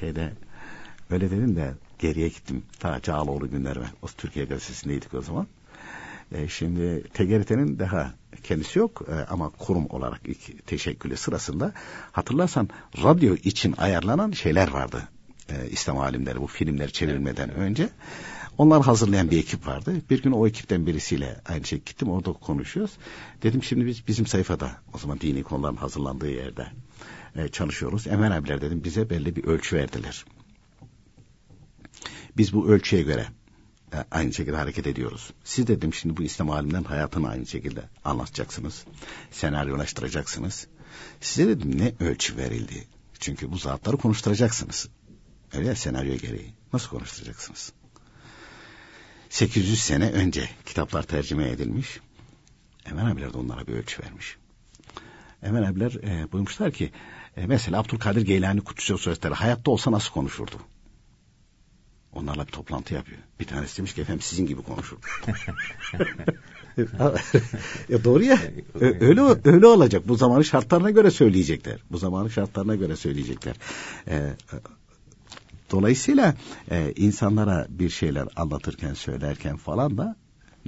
şeyde 0.00 0.32
öyle 1.10 1.30
dedim 1.30 1.56
de 1.56 1.74
geriye 1.98 2.28
gittim. 2.28 2.62
Ta 2.80 3.00
Çağaloğlu 3.00 3.50
günlerime. 3.50 3.86
O 4.02 4.06
Türkiye 4.06 4.44
Gazetesi'ndeydik 4.44 5.14
o 5.14 5.22
zaman. 5.22 5.46
E, 6.32 6.48
şimdi 6.48 7.02
TGRT'nin 7.02 7.78
daha 7.78 8.14
kendisi 8.42 8.78
yok 8.78 9.02
e, 9.08 9.12
ama 9.12 9.50
kurum 9.50 9.86
olarak 9.90 10.20
ilk 10.24 10.66
teşekkülü 10.66 11.16
sırasında 11.16 11.72
hatırlarsan 12.12 12.68
radyo 13.02 13.34
için 13.34 13.74
ayarlanan 13.78 14.30
şeyler 14.30 14.70
vardı. 14.70 15.08
E, 15.48 15.70
İslam 15.70 15.98
alimleri 15.98 16.40
bu 16.40 16.46
filmleri 16.46 16.92
çevirmeden 16.92 17.50
önce. 17.50 17.88
Onlar 18.58 18.82
hazırlayan 18.82 19.30
bir 19.30 19.38
ekip 19.38 19.66
vardı. 19.66 19.94
Bir 20.10 20.22
gün 20.22 20.32
o 20.32 20.46
ekipten 20.46 20.86
birisiyle 20.86 21.40
aynı 21.48 21.64
şey 21.64 21.78
gittim 21.78 22.10
orada 22.10 22.32
konuşuyoruz. 22.32 22.96
Dedim 23.42 23.62
şimdi 23.62 23.86
biz 23.86 24.08
bizim 24.08 24.26
sayfada 24.26 24.70
o 24.94 24.98
zaman 24.98 25.20
dini 25.20 25.42
konuların 25.42 25.76
hazırlandığı 25.76 26.30
yerde 26.30 26.66
e, 27.36 27.48
çalışıyoruz. 27.48 28.06
Emen 28.06 28.30
abiler 28.30 28.60
dedim 28.60 28.84
bize 28.84 29.10
belli 29.10 29.36
bir 29.36 29.44
ölçü 29.44 29.76
verdiler. 29.76 30.24
Biz 32.36 32.52
bu 32.52 32.68
ölçüye 32.68 33.02
göre 33.02 33.26
aynı 34.10 34.32
şekilde 34.32 34.56
hareket 34.56 34.86
ediyoruz. 34.86 35.30
Siz 35.44 35.66
dedim 35.66 35.94
şimdi 35.94 36.16
bu 36.16 36.22
İslam 36.22 36.50
alimlerin 36.50 36.84
hayatını 36.84 37.28
aynı 37.28 37.46
şekilde 37.46 37.82
anlatacaksınız. 38.04 38.84
Senaryolaştıracaksınız. 39.30 40.66
Size 41.20 41.48
dedim 41.48 41.78
ne 41.78 41.94
ölçü 42.00 42.36
verildi? 42.36 42.84
Çünkü 43.18 43.52
bu 43.52 43.56
zatları 43.56 43.96
konuşturacaksınız. 43.96 44.88
Öyle 45.52 45.68
ya 45.68 45.76
senaryo 45.76 46.16
gereği. 46.16 46.54
Nasıl 46.72 46.88
konuşturacaksınız? 46.88 47.72
800 49.30 49.80
sene 49.80 50.10
önce 50.10 50.48
kitaplar 50.66 51.02
tercüme 51.02 51.48
edilmiş. 51.48 52.00
Emen 52.86 53.06
abiler 53.06 53.32
de 53.32 53.38
onlara 53.38 53.66
bir 53.66 53.72
ölçü 53.72 54.02
vermiş. 54.02 54.36
Emen 55.42 55.62
abiler 55.62 55.92
e, 55.92 56.32
buyurmuşlar 56.32 56.72
ki 56.72 56.92
e, 57.36 57.46
mesela 57.46 57.78
Abdülkadir 57.78 58.22
Geylani 58.22 58.60
Kutlusu 58.60 58.98
Sözleri 58.98 59.34
hayatta 59.34 59.70
olsa 59.70 59.92
nasıl 59.92 60.12
konuşurdu? 60.12 60.56
Onlarla 62.12 62.46
bir 62.46 62.52
toplantı 62.52 62.94
yapıyor. 62.94 63.18
Bir 63.40 63.44
tanesi 63.44 63.78
demiş 63.78 63.94
ki 63.94 64.00
efendim 64.00 64.22
sizin 64.22 64.46
gibi 64.46 64.62
konuşur. 64.62 64.96
ya 67.88 68.04
doğru 68.04 68.24
ya. 68.24 68.38
Öyle 68.80 69.20
öyle 69.44 69.66
olacak. 69.66 70.08
Bu 70.08 70.16
zamanın 70.16 70.42
şartlarına 70.42 70.90
göre 70.90 71.10
söyleyecekler. 71.10 71.80
Bu 71.90 71.98
zamanın 71.98 72.28
şartlarına 72.28 72.74
göre 72.74 72.96
söyleyecekler. 72.96 73.56
Ee, 74.08 74.32
dolayısıyla 75.70 76.34
e, 76.70 76.92
insanlara 76.96 77.66
bir 77.68 77.90
şeyler 77.90 78.28
anlatırken, 78.36 78.94
söylerken 78.94 79.56
falan 79.56 79.98
da 79.98 80.16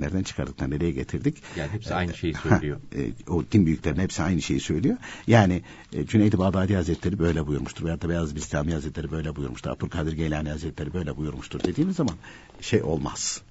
nereden 0.01 0.23
çıkardık 0.23 0.61
da 0.61 0.67
nereye 0.67 0.91
getirdik? 0.91 1.43
Yani 1.57 1.71
hepsi 1.73 1.95
aynı 1.95 2.15
şeyi 2.15 2.35
söylüyor. 2.43 2.81
E, 2.97 3.31
o 3.33 3.45
din 3.53 3.67
büyüklerinin 3.67 4.01
hepsi 4.01 4.23
aynı 4.23 4.43
şeyi 4.43 4.61
söylüyor. 4.61 4.97
Yani 5.27 5.63
e, 5.93 6.07
Cüneyd-i 6.07 6.39
Bağdadi 6.39 6.75
Hazretleri 6.75 7.19
böyle 7.19 7.47
buyurmuştur. 7.47 7.85
Veyahut 7.85 8.03
da 8.03 8.09
Beyazıt 8.09 8.37
Bistami 8.37 8.73
Hazretleri 8.73 9.11
böyle 9.11 9.37
buyurmuştur. 9.37 9.71
Abdülkadir 9.71 10.13
Geylani 10.13 10.49
Hazretleri 10.49 10.95
böyle 10.95 11.17
buyurmuştur 11.17 11.61
dediğimiz 11.65 11.97
zaman 11.97 12.15
şey 12.61 12.83
olmaz. 12.83 13.43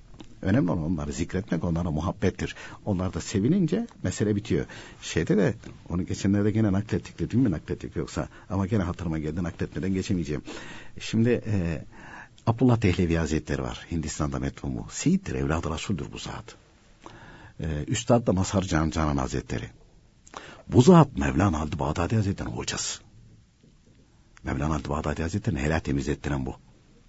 Önemli 0.42 0.72
olan 0.72 0.84
onları 0.84 1.14
zikretmek, 1.14 1.64
onlara 1.64 1.92
muhabbettir. 1.92 2.56
Onlar 2.86 3.14
da 3.14 3.22
sevinince 3.22 3.88
mesele 4.04 4.36
bitiyor. 4.36 4.66
Şeyde 5.02 5.38
de 5.38 5.54
onu 5.90 6.06
geçenlerde 6.06 6.52
gene 6.52 6.72
naklettik 6.72 7.20
dedim 7.20 7.40
mi 7.40 7.52
naklettik 7.52 7.96
yoksa 7.96 8.28
ama 8.50 8.68
gene 8.68 8.84
hatırıma 8.84 9.20
geldi 9.20 9.44
nakletmeden 9.44 9.94
geçemeyeceğim. 9.94 10.42
Şimdi 11.00 11.30
e, 11.30 11.86
Abdullah 12.50 12.82
Dehlevi 12.82 13.16
Hazretleri 13.16 13.62
var. 13.62 13.88
Hindistan'da 13.92 14.40
metfumu. 14.40 14.88
Seyittir, 14.92 15.36
evladı 15.36 15.74
Resul'dür 15.74 16.12
bu 16.12 16.18
zat. 16.18 16.56
Ee, 17.60 17.84
Üstad 17.88 18.28
da 18.28 18.34
Mazhar 18.34 18.62
Can 18.62 18.90
Canan 18.90 19.18
Hazretleri. 19.18 19.70
Bu 20.68 20.82
zat 20.82 21.18
Mevlana 21.18 21.60
Halid 21.60 21.80
Bağdadi 21.80 22.16
Hazretleri'nin 22.16 22.56
hocası. 22.56 23.02
Mevlana 24.44 24.74
Halid 24.74 24.90
Bağdadi 24.90 25.22
Hazretleri'ni 25.22 25.60
helal 25.60 25.80
temizlettiren 25.80 26.46
bu. 26.46 26.56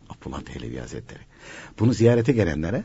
Abdullah 0.08 0.46
Dehlevi 0.46 0.78
Hazretleri. 0.78 1.20
Bunu 1.78 1.92
ziyarete 1.92 2.32
gelenlere 2.32 2.84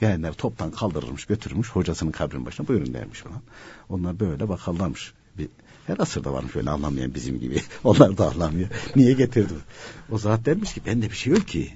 gelenler 0.00 0.32
toptan 0.32 0.70
kaldırılmış 0.70 1.24
götürülmüş 1.24 1.68
hocasının 1.68 2.12
kabrinin 2.12 2.46
başına 2.46 2.68
buyurun 2.68 2.94
dermiş 2.94 3.18
falan. 3.18 3.42
Onlar 3.88 4.20
böyle 4.20 4.48
bakarlarmış. 4.48 5.14
Bir, 5.38 5.48
her 5.86 5.98
asırda 5.98 6.32
varmış 6.32 6.56
öyle 6.56 6.70
anlamayan 6.70 7.14
bizim 7.14 7.40
gibi. 7.40 7.62
Onlar 7.84 8.18
da 8.18 8.30
anlamıyor. 8.30 8.68
Niye 8.96 9.12
getirdi? 9.12 9.54
O 10.10 10.18
zat 10.18 10.44
dermiş 10.44 10.74
ki 10.74 10.80
bende 10.86 11.10
bir 11.10 11.16
şey 11.16 11.32
yok 11.32 11.48
ki. 11.48 11.74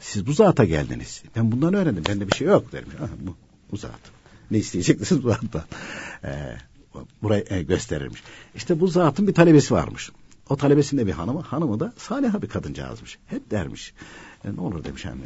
Siz 0.00 0.26
bu 0.26 0.32
zata 0.32 0.64
geldiniz. 0.64 1.22
Ben 1.36 1.52
bundan 1.52 1.74
öğrendim. 1.74 2.04
Bende 2.08 2.28
bir 2.28 2.32
şey 2.32 2.46
yok 2.46 2.72
derim. 2.72 2.88
Ha, 2.98 3.08
bu, 3.20 3.36
bu 3.72 3.76
zat. 3.76 4.00
Ne 4.50 4.58
isteyeceksiniz 4.58 5.24
bu 5.24 5.28
zattan? 5.28 5.64
Ee, 6.24 6.56
burayı 7.22 7.44
e, 7.50 7.62
gösterirmiş. 7.62 8.22
İşte 8.54 8.80
bu 8.80 8.86
zatın 8.86 9.26
bir 9.28 9.34
talebesi 9.34 9.74
varmış. 9.74 10.10
O 10.48 10.56
talebesinde 10.56 11.06
bir 11.06 11.12
hanımı, 11.12 11.40
hanımı 11.40 11.80
da 11.80 11.92
saliha 11.96 12.42
bir 12.42 12.48
kadıncağızmış. 12.48 13.18
Hep 13.26 13.50
dermiş. 13.50 13.94
E, 14.44 14.56
ne 14.56 14.60
olur 14.60 14.84
demiş 14.84 15.04
hani 15.04 15.20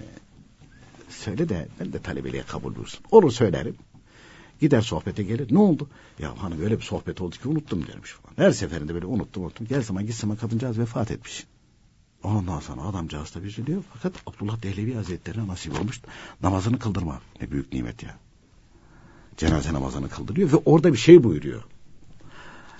söyle 1.08 1.48
de 1.48 1.68
ben 1.80 1.92
de 1.92 1.98
talebeliğe 1.98 2.42
kabul 2.42 2.74
bulursun. 2.74 3.04
Olur 3.10 3.30
söylerim. 3.30 3.76
Gider 4.60 4.80
sohbete 4.80 5.22
gelir. 5.22 5.54
Ne 5.54 5.58
oldu? 5.58 5.88
Ya 6.18 6.42
hanım 6.42 6.62
öyle 6.62 6.78
bir 6.78 6.82
sohbet 6.82 7.20
oldu 7.20 7.36
ki 7.36 7.48
unuttum 7.48 7.86
dermiş 7.86 8.10
falan. 8.10 8.34
Her 8.36 8.52
seferinde 8.52 8.94
böyle 8.94 9.06
unuttum 9.06 9.44
unuttum. 9.44 9.66
Gel 9.66 9.82
zaman 9.82 10.06
git 10.06 10.14
zaman 10.14 10.36
kadıncağız 10.36 10.78
vefat 10.78 11.10
etmiş. 11.10 11.46
Ondan 12.24 12.60
sonra 12.60 12.82
adamcağız 12.82 13.34
da 13.34 13.40
üzülüyor. 13.40 13.84
Fakat 13.92 14.12
Abdullah 14.26 14.62
Dehlevi 14.62 14.94
Hazretleri'ne 14.94 15.48
nasip 15.48 15.80
olmuş. 15.80 16.00
Namazını 16.42 16.78
kıldırma. 16.78 17.20
Ne 17.40 17.50
büyük 17.50 17.72
nimet 17.72 18.02
ya. 18.02 18.18
Cenaze 19.36 19.72
namazını 19.72 20.08
kıldırıyor 20.08 20.52
ve 20.52 20.56
orada 20.56 20.92
bir 20.92 20.98
şey 20.98 21.24
buyuruyor. 21.24 21.62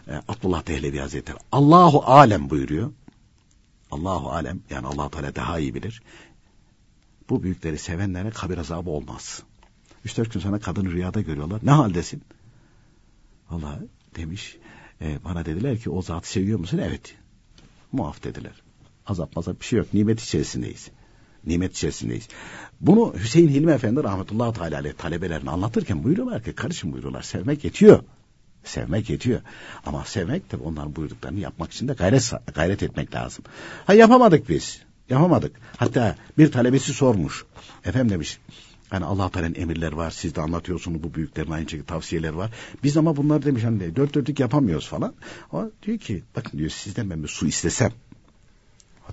Ee, 0.08 0.22
Abdullah 0.28 0.66
Dehlevi 0.66 0.98
Hazretleri. 0.98 1.38
Allahu 1.52 2.02
alem 2.02 2.50
buyuruyor. 2.50 2.92
Allahu 3.90 4.30
alem 4.30 4.60
yani 4.70 4.86
allah 4.86 5.08
Teala 5.08 5.34
daha 5.34 5.58
iyi 5.58 5.74
bilir. 5.74 6.02
Bu 7.30 7.42
büyükleri 7.42 7.78
sevenlere 7.78 8.30
kabir 8.30 8.58
azabı 8.58 8.90
olmaz. 8.90 9.42
Üç 10.04 10.16
dört 10.16 10.32
gün 10.32 10.40
sonra 10.40 10.58
kadını 10.58 10.90
rüyada 10.90 11.20
görüyorlar. 11.20 11.60
Ne 11.62 11.70
haldesin? 11.70 12.22
Allah 13.50 13.80
demiş. 14.16 14.56
E, 15.00 15.18
bana 15.24 15.44
dediler 15.44 15.78
ki 15.78 15.90
o 15.90 16.02
zatı 16.02 16.28
seviyor 16.28 16.58
musun? 16.58 16.78
Evet. 16.78 17.14
Muaf 17.92 18.24
dediler. 18.24 18.62
Azap 19.06 19.36
mazap 19.36 19.60
bir 19.60 19.64
şey 19.64 19.78
yok. 19.78 19.94
Nimet 19.94 20.20
içerisindeyiz. 20.20 20.90
Nimet 21.46 21.72
içerisindeyiz. 21.72 22.28
Bunu 22.80 23.14
Hüseyin 23.14 23.48
Hilmi 23.48 23.72
Efendi 23.72 24.04
rahmetullahi 24.04 24.54
teala 24.58 24.76
aleyh 24.76 24.92
talebelerine 24.92 25.50
anlatırken 25.50 26.04
buyuruyorlar 26.04 26.42
ki 26.42 26.52
karışım 26.52 26.92
buyuruyorlar. 26.92 27.22
Sevmek 27.22 27.64
yetiyor. 27.64 28.02
Sevmek 28.64 29.10
yetiyor. 29.10 29.40
Ama 29.86 30.04
sevmek 30.04 30.50
tabi 30.50 30.62
onların 30.62 30.96
buyurduklarını 30.96 31.40
yapmak 31.40 31.72
için 31.72 31.88
de 31.88 31.92
gayret, 31.92 32.32
gayret 32.54 32.82
etmek 32.82 33.14
lazım. 33.14 33.44
Ha 33.86 33.94
yapamadık 33.94 34.48
biz. 34.48 34.82
Yapamadık. 35.10 35.56
Hatta 35.76 36.16
bir 36.38 36.52
talebesi 36.52 36.92
sormuş. 36.92 37.44
Efendim 37.84 38.10
demiş. 38.10 38.38
Yani 38.92 39.04
Allah 39.04 39.30
Teala'nın 39.30 39.54
emirleri 39.54 39.96
var. 39.96 40.10
Siz 40.10 40.34
de 40.34 40.40
anlatıyorsunuz 40.40 41.02
bu 41.02 41.14
büyüklerin 41.14 41.50
aynı 41.50 41.64
şekilde 41.64 41.86
tavsiyeler 41.86 42.32
var. 42.32 42.50
Biz 42.82 42.96
ama 42.96 43.16
bunlar 43.16 43.44
demiş 43.44 43.64
hani 43.64 43.96
dört 43.96 44.14
dörtlük 44.14 44.40
yapamıyoruz 44.40 44.88
falan. 44.88 45.14
O 45.52 45.70
diyor 45.82 45.98
ki 45.98 46.22
bakın 46.36 46.58
diyor 46.58 46.70
sizden 46.70 47.10
ben 47.10 47.22
bir 47.22 47.28
su 47.28 47.46
istesem. 47.46 47.92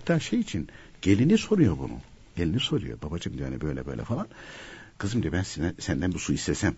Hatta 0.02 0.20
şey 0.20 0.40
için 0.40 0.68
gelini 1.02 1.38
soruyor 1.38 1.78
bunu. 1.78 2.00
Gelini 2.38 2.60
soruyor. 2.60 3.02
Babacığım 3.02 3.38
diyor 3.38 3.50
hani 3.50 3.62
böyle 3.62 3.86
böyle 3.86 4.04
falan. 4.04 4.28
Kızım 4.98 5.24
diyor 5.24 5.34
ben 5.34 5.44
sine, 5.44 5.74
senden 5.80 6.14
bir 6.14 6.20
su 6.20 6.34
istesem. 6.34 6.76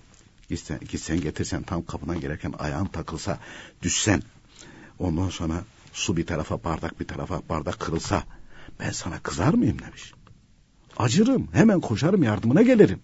Gitsen, 0.50 0.80
gitsen 0.90 1.22
getirsen 1.22 1.64
tam 1.64 1.86
kapıdan 1.86 2.20
gelirken 2.20 2.54
ayağın 2.60 2.86
takılsa 2.86 3.40
düşsen. 3.84 4.22
Ondan 5.00 5.30
sonra 5.30 5.64
su 5.94 6.18
bir 6.18 6.26
tarafa 6.26 6.64
bardak 6.64 7.00
bir 7.00 7.08
tarafa 7.08 7.42
bardak 7.50 7.80
kırılsa 7.80 8.24
ben 8.80 8.92
sana 8.92 9.20
kızar 9.20 9.54
mıyım 9.54 9.80
demiş. 9.80 10.14
Acırım. 10.98 11.48
Hemen 11.54 11.80
koşarım 11.82 12.24
yardımına 12.24 12.62
gelirim. 12.62 13.00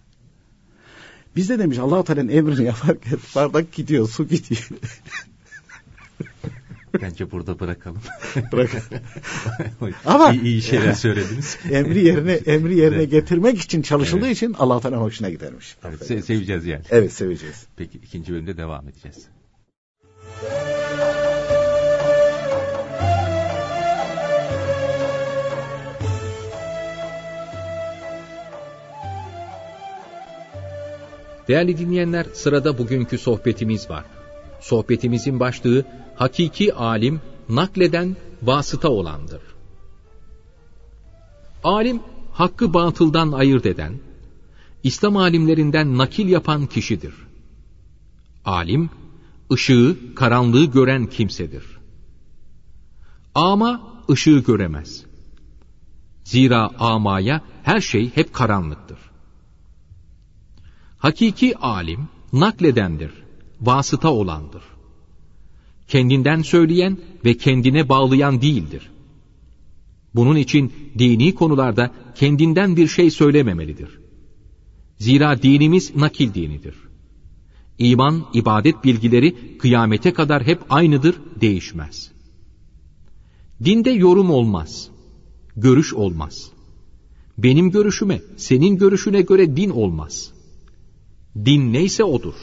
Biz 1.36 1.50
de 1.50 1.60
demiş 1.60 1.78
Allah 1.78 2.04
Teala'nın 2.04 2.30
emrini 2.30 2.66
yaparken 2.66 3.20
bardak 3.36 3.74
gidiyor, 3.74 4.10
su 4.10 4.28
gidiyor. 4.28 4.70
Bence 7.02 7.32
burada 7.32 7.60
bırakalım. 7.60 8.02
Bırak. 8.52 8.70
Ama 10.06 10.32
iyi, 10.32 10.42
iyi 10.42 10.62
şeyler 10.62 10.94
söylediniz. 10.94 11.58
emri 11.72 12.06
yerine 12.06 12.34
emri 12.34 12.78
yerine 12.78 12.96
evet. 12.96 13.12
getirmek 13.12 13.62
için 13.62 13.82
çalışıldığı 13.82 14.26
evet. 14.26 14.38
için 14.38 14.56
Allah 14.60 14.80
Teala 14.80 14.98
hoşuna 14.98 15.30
gidermiş. 15.30 15.76
Evet, 15.84 16.06
se 16.06 16.22
seveceğiz 16.22 16.66
yani. 16.66 16.84
Evet, 16.90 17.14
seveceğiz. 17.14 17.66
Peki 17.78 17.98
ikinci 17.98 18.34
bölümde 18.34 18.58
devam 18.58 18.88
edeceğiz. 18.88 19.28
Değerli 31.48 31.78
dinleyenler, 31.78 32.26
sırada 32.34 32.78
bugünkü 32.78 33.18
sohbetimiz 33.18 33.90
var. 33.90 34.06
Sohbetimizin 34.62 35.40
başlığı 35.40 35.86
hakiki 36.16 36.74
alim 36.74 37.22
nakleden 37.50 38.18
vasıta 38.42 38.90
olandır. 38.90 39.42
Alim 41.64 42.00
hakkı 42.32 42.74
batıldan 42.74 43.32
ayırt 43.32 43.66
eden, 43.66 44.00
İslam 44.84 45.18
alimlerinden 45.18 45.98
nakil 45.98 46.30
yapan 46.30 46.66
kişidir. 46.66 47.14
Alim, 48.46 48.90
ışığı, 49.52 49.98
karanlığı 50.16 50.66
gören 50.66 51.06
kimsedir. 51.06 51.64
Ama 53.36 54.04
ışığı 54.10 54.40
göremez. 54.40 55.06
Zira 56.24 56.70
amaya 56.80 57.42
her 57.64 57.82
şey 57.82 58.16
hep 58.16 58.34
karanlıktır. 58.34 58.98
Hakiki 60.98 61.58
alim 61.58 62.08
nakledendir, 62.34 63.12
vasıta 63.62 64.14
olandır. 64.14 64.64
Kendinden 65.88 66.42
söyleyen 66.42 66.98
ve 67.26 67.38
kendine 67.38 67.90
bağlayan 67.90 68.42
değildir. 68.42 68.90
Bunun 70.16 70.36
için 70.36 70.74
dini 70.98 71.36
konularda 71.36 71.92
kendinden 72.16 72.78
bir 72.78 72.88
şey 72.88 73.12
söylememelidir. 73.12 74.00
Zira 74.98 75.42
dinimiz 75.42 75.96
nakil 75.96 76.34
dinidir. 76.34 76.76
İman, 77.78 78.26
ibadet 78.34 78.84
bilgileri 78.84 79.58
kıyamete 79.58 80.14
kadar 80.14 80.44
hep 80.44 80.60
aynıdır, 80.70 81.16
değişmez. 81.42 82.12
Dinde 83.64 83.90
yorum 83.90 84.30
olmaz, 84.30 84.90
görüş 85.56 85.94
olmaz. 85.94 86.52
Benim 87.38 87.72
görüşüme, 87.72 88.22
senin 88.38 88.78
görüşüne 88.78 89.22
göre 89.22 89.58
din 89.58 89.70
olmaz. 89.70 90.32
Din 91.46 91.74
neyse 91.74 92.04
odur. 92.04 92.36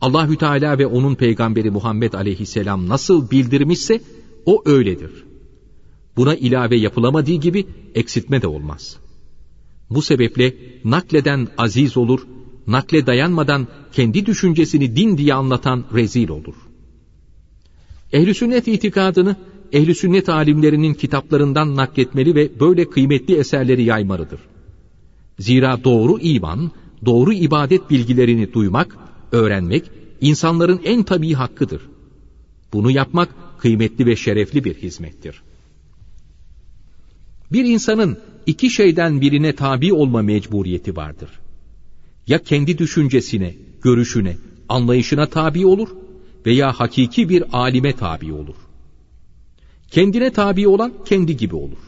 Allahü 0.00 0.36
Teala 0.36 0.78
ve 0.78 0.86
onun 0.86 1.14
peygamberi 1.14 1.70
Muhammed 1.70 2.12
aleyhisselam 2.12 2.88
nasıl 2.88 3.30
bildirmişse 3.30 4.00
o 4.46 4.62
öyledir. 4.66 5.10
Buna 6.16 6.34
ilave 6.34 6.76
yapılamadığı 6.76 7.32
gibi 7.32 7.66
eksiltme 7.94 8.42
de 8.42 8.46
olmaz. 8.46 8.96
Bu 9.90 10.02
sebeple 10.02 10.54
nakleden 10.84 11.48
aziz 11.58 11.96
olur, 11.96 12.26
nakle 12.66 13.06
dayanmadan 13.06 13.66
kendi 13.92 14.26
düşüncesini 14.26 14.96
din 14.96 15.18
diye 15.18 15.34
anlatan 15.34 15.84
rezil 15.94 16.28
olur. 16.28 16.54
Ehli 18.12 18.34
sünnet 18.34 18.68
itikadını 18.68 19.36
ehli 19.72 19.94
sünnet 19.94 20.28
alimlerinin 20.28 20.94
kitaplarından 20.94 21.76
nakletmeli 21.76 22.34
ve 22.34 22.60
böyle 22.60 22.90
kıymetli 22.90 23.34
eserleri 23.36 23.82
yaymalıdır. 23.82 24.40
Zira 25.38 25.84
doğru 25.84 26.18
iman, 26.20 26.70
doğru 27.06 27.32
ibadet 27.32 27.90
bilgilerini 27.90 28.52
duymak, 28.52 28.96
öğrenmek 29.32 29.90
insanların 30.20 30.80
en 30.84 31.02
tabii 31.02 31.32
hakkıdır. 31.32 31.82
Bunu 32.72 32.90
yapmak 32.90 33.28
kıymetli 33.58 34.06
ve 34.06 34.16
şerefli 34.16 34.64
bir 34.64 34.74
hizmettir. 34.74 35.42
Bir 37.52 37.64
insanın 37.64 38.18
iki 38.46 38.70
şeyden 38.70 39.20
birine 39.20 39.54
tabi 39.54 39.92
olma 39.92 40.22
mecburiyeti 40.22 40.96
vardır. 40.96 41.30
Ya 42.26 42.42
kendi 42.42 42.78
düşüncesine, 42.78 43.54
görüşüne, 43.82 44.36
anlayışına 44.68 45.26
tabi 45.26 45.66
olur 45.66 45.88
veya 46.46 46.72
hakiki 46.72 47.28
bir 47.28 47.44
alime 47.52 47.92
tabi 47.92 48.32
olur. 48.32 48.54
Kendine 49.90 50.32
tabi 50.32 50.68
olan 50.68 50.92
kendi 51.04 51.36
gibi 51.36 51.56
olur. 51.56 51.78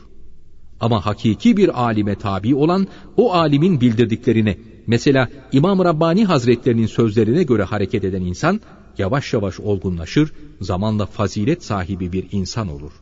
Ama 0.80 1.06
hakiki 1.06 1.56
bir 1.56 1.82
alime 1.82 2.14
tabi 2.14 2.54
olan 2.54 2.86
o 3.16 3.32
alimin 3.32 3.80
bildirdiklerine, 3.80 4.58
mesela 4.90 5.28
İmam 5.52 5.78
Rabbani 5.84 6.24
Hazretlerinin 6.24 6.86
sözlerine 6.86 7.42
göre 7.42 7.62
hareket 7.62 8.04
eden 8.04 8.22
insan 8.22 8.60
yavaş 8.98 9.32
yavaş 9.32 9.60
olgunlaşır, 9.60 10.32
zamanla 10.60 11.06
fazilet 11.06 11.64
sahibi 11.64 12.12
bir 12.12 12.24
insan 12.32 12.68
olur. 12.68 12.92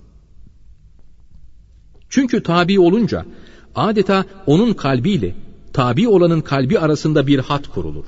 Çünkü 2.09 2.43
tabi 2.43 2.81
olunca 2.81 3.27
adeta 3.75 4.25
onun 4.47 4.73
kalbiyle 4.73 5.35
tabi 5.73 6.09
olanın 6.09 6.41
kalbi 6.41 6.79
arasında 6.79 7.27
bir 7.27 7.39
hat 7.39 7.69
kurulur. 7.69 8.07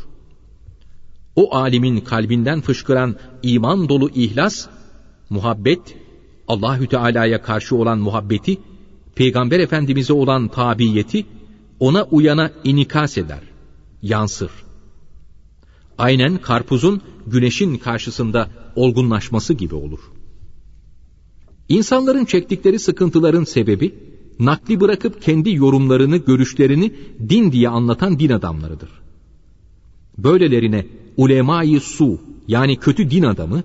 O 1.37 1.55
alimin 1.57 2.01
kalbinden 2.01 2.61
fışkıran 2.61 3.17
iman 3.43 3.89
dolu 3.89 4.11
ihlas, 4.11 4.67
muhabbet, 5.31 5.97
Allahü 6.49 6.87
Teala'ya 6.87 7.43
karşı 7.43 7.77
olan 7.77 7.99
muhabbeti, 7.99 8.59
Peygamber 9.15 9.61
Efendimiz'e 9.61 10.13
olan 10.13 10.49
tabiyeti 10.49 11.27
ona 11.81 12.03
uyana 12.05 12.51
inikas 12.65 13.19
eder, 13.19 13.50
yansır. 14.03 14.51
Aynen 15.99 16.39
karpuzun 16.39 17.03
güneşin 17.27 17.77
karşısında 17.77 18.51
olgunlaşması 18.77 19.55
gibi 19.55 19.75
olur. 19.75 20.01
İnsanların 21.69 22.25
çektikleri 22.25 22.79
sıkıntıların 22.79 23.45
sebebi, 23.45 23.95
nakli 24.39 24.81
bırakıp 24.81 25.23
kendi 25.23 25.55
yorumlarını, 25.55 26.17
görüşlerini 26.17 26.93
din 27.29 27.53
diye 27.53 27.69
anlatan 27.69 28.19
din 28.19 28.31
adamlarıdır. 28.31 28.91
Böylelerine 30.19 30.87
ulemayı 31.17 31.81
su 31.81 32.21
yani 32.49 32.77
kötü 32.77 33.11
din 33.11 33.23
adamı, 33.23 33.63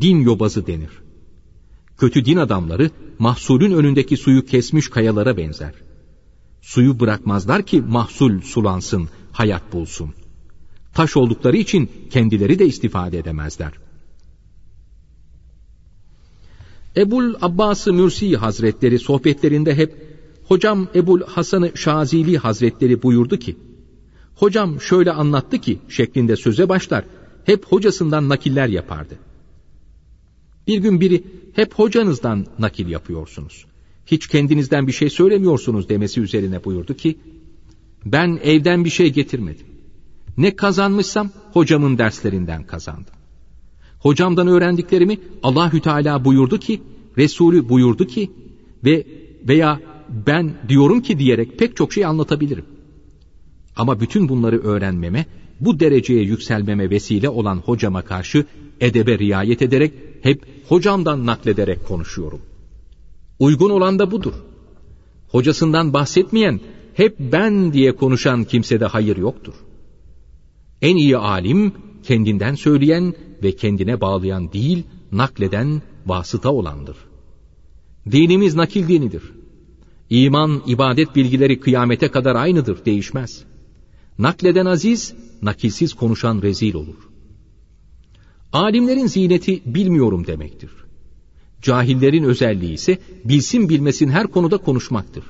din 0.00 0.16
yobazı 0.20 0.66
denir. 0.66 0.90
Kötü 1.98 2.24
din 2.24 2.36
adamları 2.36 2.90
mahsulün 3.18 3.72
önündeki 3.72 4.16
suyu 4.16 4.46
kesmiş 4.46 4.88
kayalara 4.88 5.36
benzer. 5.36 5.74
Suyu 6.62 7.00
bırakmazlar 7.00 7.62
ki 7.62 7.80
mahsul 7.80 8.40
sulansın, 8.40 9.08
hayat 9.38 9.72
bulsun. 9.72 10.10
Taş 10.94 11.16
oldukları 11.16 11.56
için 11.56 11.90
kendileri 12.10 12.58
de 12.58 12.66
istifade 12.66 13.18
edemezler. 13.18 13.72
Ebul 16.96 17.34
Abbas-ı 17.40 17.92
Mürsi 17.92 18.36
Hazretleri 18.36 18.98
sohbetlerinde 18.98 19.74
hep 19.74 20.08
Hocam 20.48 20.88
Ebul 20.94 21.20
Hasan-ı 21.20 21.70
Şazili 21.74 22.38
Hazretleri 22.38 23.02
buyurdu 23.02 23.36
ki, 23.38 23.56
Hocam 24.34 24.80
şöyle 24.80 25.12
anlattı 25.12 25.58
ki 25.58 25.78
şeklinde 25.88 26.36
söze 26.36 26.68
başlar, 26.68 27.04
hep 27.44 27.64
hocasından 27.64 28.28
nakiller 28.28 28.68
yapardı. 28.68 29.14
Bir 30.66 30.78
gün 30.78 31.00
biri 31.00 31.24
hep 31.52 31.74
hocanızdan 31.74 32.46
nakil 32.58 32.88
yapıyorsunuz. 32.88 33.66
Hiç 34.06 34.26
kendinizden 34.26 34.86
bir 34.86 34.92
şey 34.92 35.10
söylemiyorsunuz 35.10 35.88
demesi 35.88 36.20
üzerine 36.20 36.64
buyurdu 36.64 36.94
ki, 36.94 37.18
ben 38.04 38.40
evden 38.42 38.84
bir 38.84 38.90
şey 38.90 39.12
getirmedim. 39.12 39.66
Ne 40.36 40.56
kazanmışsam 40.56 41.30
hocamın 41.52 41.98
derslerinden 41.98 42.64
kazandım. 42.64 43.14
Hocamdan 43.98 44.48
öğrendiklerimi 44.48 45.18
Allahü 45.42 45.80
Teala 45.80 46.24
buyurdu 46.24 46.58
ki, 46.58 46.80
Resulü 47.18 47.68
buyurdu 47.68 48.06
ki 48.06 48.30
ve 48.84 49.06
veya 49.48 49.80
ben 50.26 50.54
diyorum 50.68 51.00
ki 51.00 51.18
diyerek 51.18 51.58
pek 51.58 51.76
çok 51.76 51.92
şey 51.92 52.04
anlatabilirim. 52.04 52.64
Ama 53.76 54.00
bütün 54.00 54.28
bunları 54.28 54.58
öğrenmeme, 54.62 55.26
bu 55.60 55.80
dereceye 55.80 56.22
yükselmeme 56.22 56.90
vesile 56.90 57.28
olan 57.28 57.56
hocama 57.56 58.02
karşı 58.02 58.44
edebe 58.80 59.18
riayet 59.18 59.62
ederek 59.62 59.92
hep 60.22 60.44
hocamdan 60.68 61.26
naklederek 61.26 61.86
konuşuyorum. 61.86 62.40
Uygun 63.38 63.70
olan 63.70 63.98
da 63.98 64.10
budur. 64.10 64.34
Hocasından 65.28 65.92
bahsetmeyen, 65.92 66.60
hep 66.98 67.14
ben 67.32 67.72
diye 67.72 67.96
konuşan 67.96 68.44
kimsede 68.44 68.84
hayır 68.84 69.16
yoktur. 69.16 69.54
En 70.82 70.96
iyi 70.96 71.16
alim, 71.16 71.72
kendinden 72.02 72.54
söyleyen 72.54 73.14
ve 73.42 73.56
kendine 73.56 74.00
bağlayan 74.00 74.52
değil, 74.52 74.84
nakleden 75.12 75.82
vasıta 76.06 76.52
olandır. 76.52 76.96
Dinimiz 78.10 78.54
nakil 78.54 78.88
dinidir. 78.88 79.22
İman, 80.10 80.62
ibadet 80.66 81.16
bilgileri 81.16 81.60
kıyamete 81.60 82.08
kadar 82.08 82.34
aynıdır, 82.36 82.84
değişmez. 82.84 83.44
Nakleden 84.18 84.66
aziz, 84.66 85.14
nakilsiz 85.42 85.94
konuşan 85.94 86.42
rezil 86.42 86.74
olur. 86.74 87.08
Alimlerin 88.52 89.06
ziyneti 89.06 89.62
bilmiyorum 89.66 90.26
demektir. 90.26 90.70
Cahillerin 91.62 92.24
özelliği 92.24 92.72
ise 92.72 92.98
bilsin 93.24 93.68
bilmesin 93.68 94.08
her 94.08 94.26
konuda 94.26 94.56
konuşmaktır. 94.56 95.24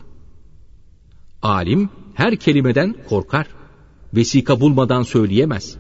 Alim 1.43 1.89
her 2.15 2.37
kelimeden 2.37 2.95
korkar. 3.09 3.47
Vesika 4.15 4.61
bulmadan 4.61 5.03
söyleyemez. 5.03 5.77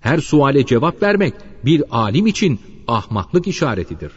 Her 0.00 0.18
suale 0.18 0.66
cevap 0.66 1.02
vermek 1.02 1.34
bir 1.64 1.82
alim 1.90 2.26
için 2.26 2.60
ahmaklık 2.88 3.46
işaretidir. 3.46 4.12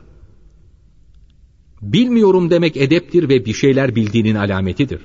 Bilmiyorum 1.81 2.49
demek 2.49 2.77
edeptir 2.77 3.29
ve 3.29 3.45
bir 3.45 3.53
şeyler 3.53 3.95
bildiğinin 3.95 4.35
alametidir. 4.35 5.01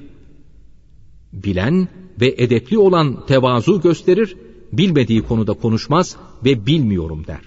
Bilen 1.33 1.89
ve 2.21 2.35
edepli 2.39 2.79
olan 2.79 3.27
tevazu 3.27 3.81
gösterir, 3.81 4.37
bilmediği 4.73 5.23
konuda 5.23 5.53
konuşmaz 5.53 6.17
ve 6.45 6.67
bilmiyorum 6.67 7.27
der. 7.27 7.43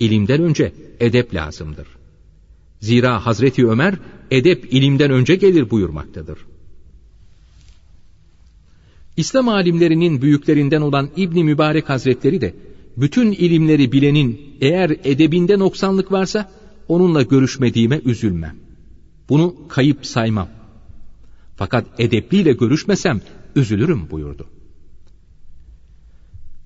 İlimden 0.00 0.42
önce 0.42 0.72
edep 1.00 1.34
lazımdır. 1.34 1.88
Zira 2.80 3.26
Hazreti 3.26 3.66
Ömer 3.68 3.94
edep 4.30 4.74
ilimden 4.74 5.10
önce 5.10 5.34
gelir 5.36 5.70
buyurmaktadır. 5.70 6.38
İslam 9.18 9.48
alimlerinin 9.48 10.22
büyüklerinden 10.22 10.80
olan 10.80 11.10
İbni 11.16 11.44
Mübarek 11.44 11.88
Hazretleri 11.88 12.40
de 12.40 12.54
bütün 12.96 13.32
ilimleri 13.32 13.92
bilenin 13.92 14.56
eğer 14.60 14.90
edebinde 14.90 15.58
noksanlık 15.58 16.12
varsa 16.12 16.50
onunla 16.88 17.22
görüşmediğime 17.22 18.00
üzülmem. 18.04 18.56
Bunu 19.28 19.68
kayıp 19.68 20.06
saymam. 20.06 20.48
Fakat 21.56 21.86
edepliyle 21.98 22.52
görüşmesem 22.52 23.20
üzülürüm 23.56 24.10
buyurdu. 24.10 24.46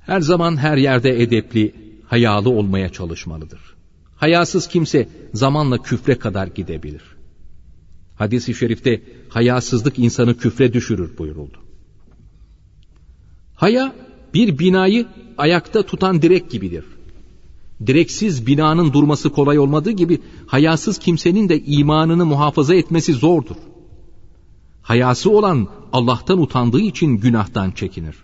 Her 0.00 0.20
zaman 0.20 0.56
her 0.56 0.76
yerde 0.76 1.22
edepli, 1.22 1.74
hayalı 2.06 2.50
olmaya 2.50 2.88
çalışmalıdır. 2.88 3.60
Hayasız 4.16 4.68
kimse 4.68 5.08
zamanla 5.34 5.82
küfre 5.82 6.18
kadar 6.18 6.46
gidebilir. 6.46 7.02
Hadis-i 8.14 8.54
şerifte 8.54 9.02
hayasızlık 9.28 9.98
insanı 9.98 10.38
küfre 10.38 10.72
düşürür 10.72 11.18
buyuruldu. 11.18 11.61
Haya 13.62 13.92
bir 14.34 14.58
binayı 14.58 15.06
ayakta 15.38 15.82
tutan 15.82 16.22
direk 16.22 16.50
gibidir. 16.50 16.84
Direksiz 17.86 18.46
binanın 18.46 18.92
durması 18.92 19.30
kolay 19.30 19.58
olmadığı 19.58 19.90
gibi 19.90 20.20
hayasız 20.46 20.98
kimsenin 20.98 21.48
de 21.48 21.60
imanını 21.60 22.26
muhafaza 22.26 22.74
etmesi 22.74 23.12
zordur. 23.12 23.56
Hayası 24.82 25.30
olan 25.30 25.68
Allah'tan 25.92 26.42
utandığı 26.42 26.80
için 26.80 27.16
günahtan 27.16 27.70
çekinir. 27.70 28.16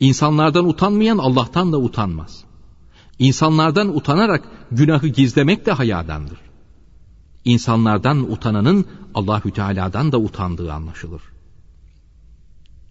İnsanlardan 0.00 0.68
utanmayan 0.68 1.18
Allah'tan 1.18 1.72
da 1.72 1.78
utanmaz. 1.78 2.44
İnsanlardan 3.18 3.96
utanarak 3.96 4.48
günahı 4.70 5.08
gizlemek 5.08 5.66
de 5.66 5.72
hayadandır. 5.72 6.38
İnsanlardan 7.44 8.32
utananın 8.32 8.84
Allahü 9.14 9.50
Teala'dan 9.50 10.12
da 10.12 10.18
utandığı 10.18 10.72
anlaşılır. 10.72 11.33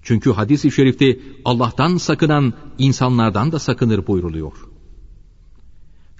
Çünkü 0.03 0.31
hadis-i 0.31 0.71
şerifte 0.71 1.19
Allah'tan 1.45 1.97
sakınan 1.97 2.53
insanlardan 2.77 3.51
da 3.51 3.59
sakınır 3.59 4.07
buyruluyor. 4.07 4.53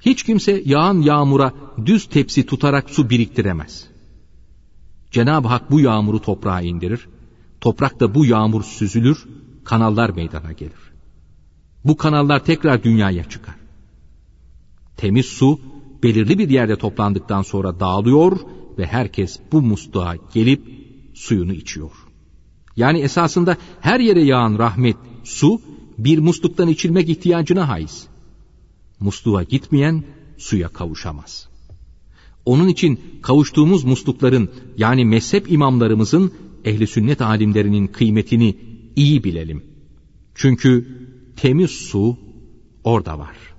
Hiç 0.02 0.24
kimse 0.24 0.62
yağan 0.66 1.02
yağmura 1.02 1.54
düz 1.86 2.06
tepsi 2.06 2.46
tutarak 2.46 2.90
su 2.90 3.10
biriktiremez. 3.10 3.88
Cenab-ı 5.12 5.48
Hak 5.48 5.72
bu 5.72 5.80
yağmuru 5.80 6.22
toprağa 6.22 6.62
indirir, 6.62 7.08
toprak 7.62 8.00
da 8.00 8.16
bu 8.16 8.26
yağmur 8.26 8.64
süzülür, 8.64 9.26
kanallar 9.64 10.10
meydana 10.10 10.52
gelir. 10.52 10.94
Bu 11.86 11.98
kanallar 11.98 12.46
tekrar 12.46 12.84
dünyaya 12.84 13.24
çıkar. 13.24 13.56
Temiz 14.98 15.26
su 15.26 15.60
belirli 16.04 16.40
bir 16.40 16.50
yerde 16.50 16.76
toplandıktan 16.76 17.42
sonra 17.42 17.80
dağılıyor 17.80 18.38
ve 18.78 18.86
herkes 18.86 19.40
bu 19.52 19.62
musluğa 19.62 20.16
gelip 20.34 20.62
suyunu 21.14 21.54
içiyor. 21.54 21.92
Yani 22.78 23.00
esasında 23.00 23.58
her 23.82 24.00
yere 24.00 24.24
yağan 24.24 24.60
rahmet, 24.60 24.98
su 25.24 25.62
bir 25.98 26.20
musluktan 26.20 26.68
içilmek 26.68 27.10
ihtiyacına 27.10 27.70
haiz. 27.70 28.08
Musluğa 29.00 29.44
gitmeyen 29.44 30.04
suya 30.38 30.70
kavuşamaz. 30.70 31.50
Onun 32.46 32.68
için 32.68 33.00
kavuştuğumuz 33.22 33.84
muslukların 33.84 34.50
yani 34.78 35.06
mezhep 35.06 35.52
imamlarımızın 35.52 36.34
ehli 36.66 36.88
sünnet 36.88 37.22
alimlerinin 37.22 37.88
kıymetini 37.88 38.56
iyi 38.96 39.24
bilelim. 39.24 39.64
Çünkü 40.36 40.88
temiz 41.36 41.72
su 41.72 42.18
orada 42.84 43.20
var. 43.20 43.53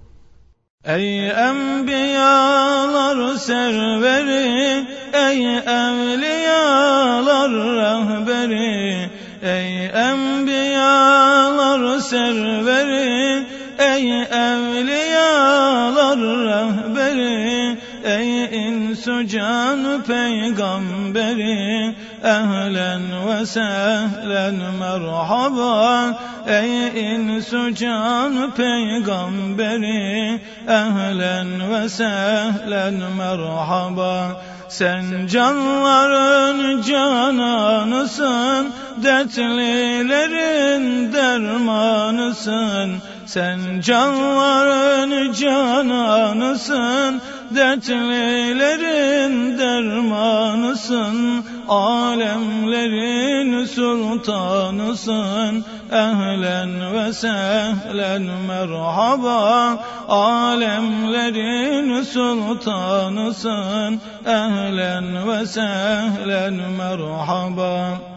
Ey 0.87 1.31
enbiyalar 1.31 3.39
serveri, 3.39 4.87
ey 5.15 5.57
evliyalar 5.57 7.53
rehberi, 7.81 9.11
ey 9.43 9.87
enbiyalar 9.87 12.01
serveri, 12.01 13.45
ey 13.79 14.23
evliyalar 14.23 16.21
rehberi, 16.51 17.79
ey 18.05 18.45
insu 18.67 19.27
can 19.27 20.03
peygamberi, 20.03 21.95
ehlen 22.25 23.05
ve 23.27 23.47
sehlen 23.47 24.59
merhaba, 24.81 26.15
ey 26.47 26.89
insu 27.15 27.75
can 27.75 28.51
peygamberi, 28.57 30.41
ehlen 30.69 31.71
ve 31.71 31.89
sehlen 31.89 32.95
merhaba. 33.19 34.43
Sen 34.69 35.27
canların 35.27 36.83
cananısın, 36.83 38.73
dertlilerin 39.03 40.85
dermanısın. 41.13 42.91
Sen 43.27 43.81
canların 43.81 45.33
cananısın, 45.33 47.21
dertlilerin 47.57 49.35
dermanısın. 49.59 51.45
Alemlerin 51.69 53.67
sultanısın, 53.67 55.65
ehlen 55.93 56.95
ve 56.95 57.13
sehlen 57.13 58.23
merhaba. 58.23 59.79
Alemlerin 60.09 62.03
sultanısın, 62.03 64.01
ehlen 64.27 65.29
ve 65.29 65.47
sehlen 65.47 66.55
merhaba. 66.55 68.14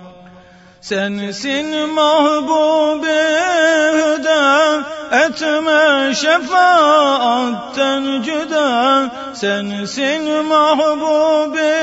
Sensin 0.88 1.90
mahbubi 1.90 3.22
hüda 4.00 4.84
Etme 5.12 6.16
şefaatten 6.16 8.22
cüda. 8.22 9.12
Sensin 9.34 10.46
mahbubi 10.46 11.74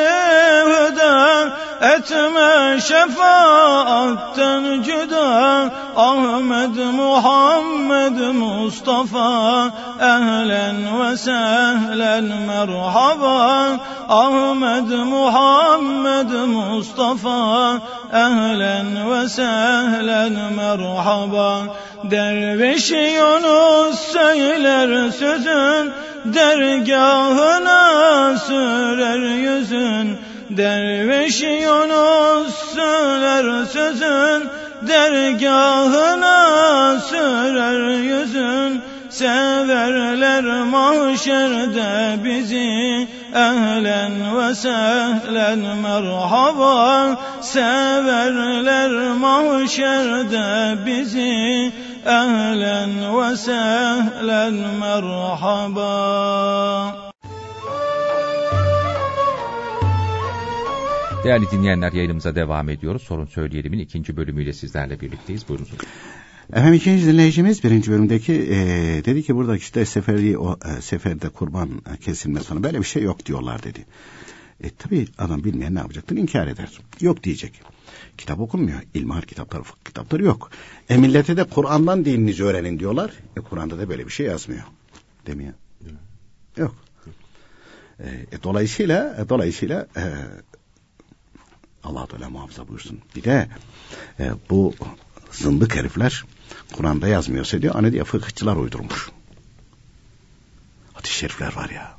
hüda 0.71 1.49
Etme 1.81 2.81
şefaatten 2.81 4.83
cüda. 4.83 5.71
Ahmet 5.97 6.77
Muhammed 6.77 8.35
Mustafa 8.35 9.71
Ehlen 10.01 11.01
ve 11.01 11.17
sehlen 11.17 12.25
merhaba. 12.25 13.71
Ahmet 14.09 14.89
Muhammed 14.89 16.31
Mustafa 16.49 17.81
Ve 18.15 19.29
sehlen 19.29 20.33
merhaba. 20.57 21.63
Derviş 22.11 22.91
Yunus 22.91 23.99
söyler 23.99 25.11
sözün 25.11 25.93
Dergahına 26.25 27.79
sürer 28.39 29.37
yüzün. 29.37 30.19
Derviş 30.51 31.43
Yunus 31.43 32.55
söyler 32.75 33.65
sözün 33.65 34.49
Dergahına 34.89 36.37
sürer 37.01 37.97
yüzün. 37.97 38.81
Severler 39.11 40.45
mahşerde 40.65 42.25
bizi 42.25 43.09
Ehlen 43.35 44.37
ve 44.37 44.55
sehlen 44.55 45.59
merhaba 45.59 47.21
Severler 47.41 49.17
mahşerde 49.17 50.87
bizi 50.87 51.73
Ehlen 52.07 53.19
ve 53.19 53.37
sehlen 53.37 54.55
merhaba 54.81 55.95
Değerli 61.25 61.51
dinleyenler 61.51 61.93
yayınımıza 61.93 62.35
devam 62.35 62.69
ediyoruz. 62.69 63.03
Sorun 63.03 63.27
Söyleyelim'in 63.27 63.79
ikinci 63.79 64.17
bölümüyle 64.17 64.53
sizlerle 64.53 65.01
birlikteyiz. 65.01 65.49
Buyurunuz. 65.49 65.71
Efendim 66.53 66.75
ikinci 66.75 67.07
dinleyicimiz 67.07 67.65
birinci 67.65 67.91
bölümdeki 67.91 68.33
e, 68.33 68.57
dedi 69.05 69.23
ki 69.23 69.37
burada 69.37 69.57
işte 69.57 69.85
seferi 69.85 70.39
o 70.39 70.59
e, 70.65 70.81
seferde 70.83 71.29
kurban 71.29 71.71
kesilmez 72.01 72.45
falan 72.45 72.63
böyle 72.63 72.79
bir 72.79 72.85
şey 72.85 73.03
yok 73.03 73.27
diyorlar 73.27 73.63
dedi. 73.63 73.87
E 74.61 74.71
tabi 74.71 75.07
adam 75.19 75.45
bilmeyen 75.45 75.75
ne 75.75 75.79
yapacaktır? 75.79 76.17
İnkar 76.17 76.47
eder. 76.47 76.79
Yok 77.01 77.23
diyecek. 77.23 77.61
Kitap 78.19 78.41
okunmuyor. 78.41 78.83
İlmihal 78.95 79.23
kitapları, 79.23 79.63
fıkıh 79.63 79.85
kitapları 79.85 80.25
yok. 80.25 80.51
E 80.89 80.97
millete 80.97 81.37
de 81.37 81.45
Kur'an'dan 81.45 82.05
dininizi 82.05 82.45
öğrenin 82.45 82.79
diyorlar. 82.79 83.13
E 83.37 83.41
Kur'an'da 83.41 83.79
da 83.79 83.89
böyle 83.89 84.07
bir 84.07 84.13
şey 84.13 84.27
yazmıyor. 84.27 84.63
Ya? 85.29 85.55
Yok. 86.57 86.75
E, 87.99 88.09
e, 88.09 88.43
dolayısıyla 88.43 89.17
e, 89.21 89.29
dolayısıyla 89.29 89.87
e, 89.97 90.03
Allah 91.85 92.07
Teala 92.07 92.31
muhafaza 92.31 92.69
buyursun. 92.69 93.01
Bir 93.17 93.25
de 93.25 93.49
e, 94.21 94.31
bu 94.51 94.75
zındık 95.31 95.77
herifler 95.77 96.25
Kur'an'da 96.73 97.09
yazmıyorsa 97.09 97.63
diyor 97.63 97.75
hani 97.75 97.93
diye 97.93 98.05
fıkıhçılar 98.05 98.57
uydurmuş. 98.57 99.11
Hadis-i 100.93 101.15
şerifler 101.15 101.57
var 101.57 101.71
ya. 101.71 101.99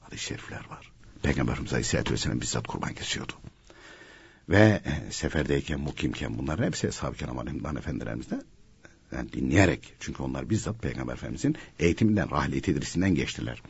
Hadis-i 0.00 0.24
şerifler 0.24 0.64
var. 0.70 0.92
Peygamberimiz 1.22 1.72
Aleyhisselatü 1.72 2.12
Vesselam 2.12 2.40
bizzat 2.40 2.66
kurban 2.66 2.94
kesiyordu. 2.94 3.32
Ve 4.48 4.80
e, 4.84 5.12
seferdeyken, 5.12 5.80
mukimken 5.80 6.38
bunların 6.38 6.64
hepsi 6.64 6.86
Eshab-ı 6.86 7.16
Kiram 7.16 7.38
Aleyhisselam 7.38 7.76
Efendilerimizde 7.76 8.42
yani 9.12 9.32
dinleyerek 9.32 9.94
çünkü 10.00 10.22
onlar 10.22 10.50
bizzat 10.50 10.82
Peygamber 10.82 11.12
Efendimizin 11.12 11.56
eğitiminden, 11.78 12.30
rahli 12.30 12.62
tedrisinden 12.62 13.14
geçtiler. 13.14 13.62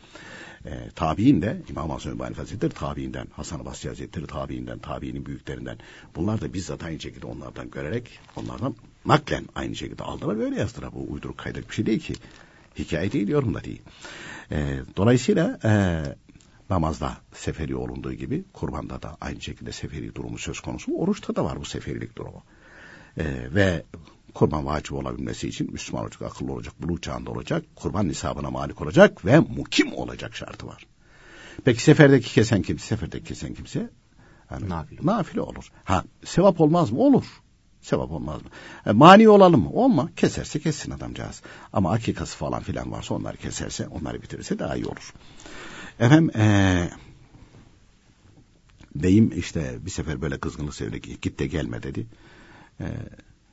E, 0.65 0.91
tabi'in 0.95 1.43
de 1.43 1.63
İmam 1.69 1.91
Hasan 1.91 2.15
Übani 2.15 2.35
Hazretleri 2.35 2.73
tabi'inden, 2.73 3.27
Hasan 3.33 3.65
Basri 3.65 3.89
Hazretleri 3.89 4.27
tabi'inden, 4.27 4.79
tabi'inin 4.79 5.27
büyüklerinden. 5.27 5.79
Bunlar 6.17 6.41
da 6.41 6.55
bizzat 6.55 6.85
aynı 6.85 7.01
şekilde 7.01 7.27
onlardan 7.27 7.71
görerek, 7.71 8.19
onlardan 8.37 8.75
naklen 9.07 9.45
aynı 9.55 9.75
şekilde 9.75 10.05
aldılar 10.05 10.39
böyle 10.39 10.57
yazdılar. 10.57 10.93
Bu 10.93 11.13
uyduruk 11.13 11.39
kaydık 11.39 11.69
bir 11.71 11.75
şey 11.75 11.87
değil 11.87 12.01
ki. 12.01 12.15
Hikaye 12.79 13.13
değil, 13.13 13.29
yorum 13.29 13.55
da 13.55 13.65
değil. 13.65 13.83
E, 14.51 14.81
dolayısıyla 14.97 15.59
e, 15.65 16.03
namazda 16.71 17.17
seferi 17.33 17.77
olunduğu 17.77 18.13
gibi 18.13 18.45
kurbanda 18.53 19.03
da 19.03 19.17
aynı 19.21 19.41
şekilde 19.41 19.73
seferi 19.73 20.15
durumu 20.15 20.39
söz 20.39 20.61
konusu. 20.61 20.93
Oruçta 20.93 21.37
da 21.37 21.45
var 21.45 21.61
bu 21.61 21.65
seferilik 21.65 22.17
durumu. 22.17 22.43
E, 23.17 23.25
ve 23.55 23.85
kurban 24.35 24.67
vacip 24.67 24.93
olabilmesi 24.93 25.49
için 25.49 25.73
Müslüman 25.73 26.05
olacak, 26.05 26.23
akıllı 26.23 26.53
olacak, 26.53 26.75
buluğ 26.83 27.01
çağında 27.01 27.31
olacak, 27.31 27.65
kurban 27.77 28.09
nisabına 28.09 28.51
malik 28.51 28.83
olacak 28.83 29.25
ve 29.25 29.39
mukim 29.39 29.93
olacak 29.93 30.37
şartı 30.37 30.67
var. 30.67 30.87
Peki 31.65 31.83
seferdeki 31.83 32.35
kesen 32.35 32.63
kimse, 32.63 32.87
seferdeki 32.87 33.25
kesen 33.25 33.55
kimse 33.55 33.91
yani 34.51 34.69
nafile. 34.69 35.01
nafile 35.03 35.41
olur. 35.41 35.71
Ha 35.85 36.05
sevap 36.25 36.61
olmaz 36.61 36.91
mı? 36.91 36.99
Olur. 36.99 37.25
Sevap 37.83 38.13
olmaz 38.13 38.43
mı? 38.43 38.49
E, 38.87 38.93
mani 38.93 39.29
olalım 39.29 39.61
mı? 39.61 39.71
Olma. 39.71 40.09
Keserse 40.17 40.61
kessin 40.61 40.91
adamcağız. 40.91 41.43
Ama 41.73 41.93
akikası 41.93 42.37
falan 42.37 42.63
filan 42.63 42.93
varsa 42.93 43.15
onları 43.15 43.37
keserse, 43.37 43.89
onları 43.89 44.23
bitirirse 44.23 44.59
daha 44.59 44.77
iyi 44.77 44.87
olur. 44.87 45.15
Efendim 46.01 46.31
ee, 46.37 46.91
beyim 48.95 49.33
işte 49.37 49.79
bir 49.87 49.91
sefer 49.91 50.23
böyle 50.23 50.39
kızgınlık 50.39 50.75
sevdi 50.75 51.21
git 51.21 51.39
de 51.39 51.47
gelme 51.47 51.83
dedi. 51.83 52.07
E, 52.81 52.87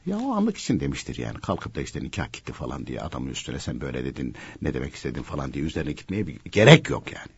ya 0.05 0.19
o 0.19 0.31
anlık 0.31 0.57
için 0.57 0.79
demiştir 0.79 1.17
yani. 1.17 1.39
Kalkıp 1.39 1.75
da 1.75 1.81
işte 1.81 2.03
nikah 2.03 2.33
gitti 2.33 2.53
falan 2.53 2.87
diye 2.87 3.01
adamın 3.01 3.29
üstüne 3.29 3.59
sen 3.59 3.81
böyle 3.81 4.05
dedin 4.05 4.35
ne 4.61 4.73
demek 4.73 4.95
istedin 4.95 5.23
falan 5.23 5.53
diye 5.53 5.65
üzerine 5.65 5.91
gitmeye 5.91 6.27
bir 6.27 6.39
gerek 6.51 6.89
yok 6.89 7.13
yani. 7.13 7.31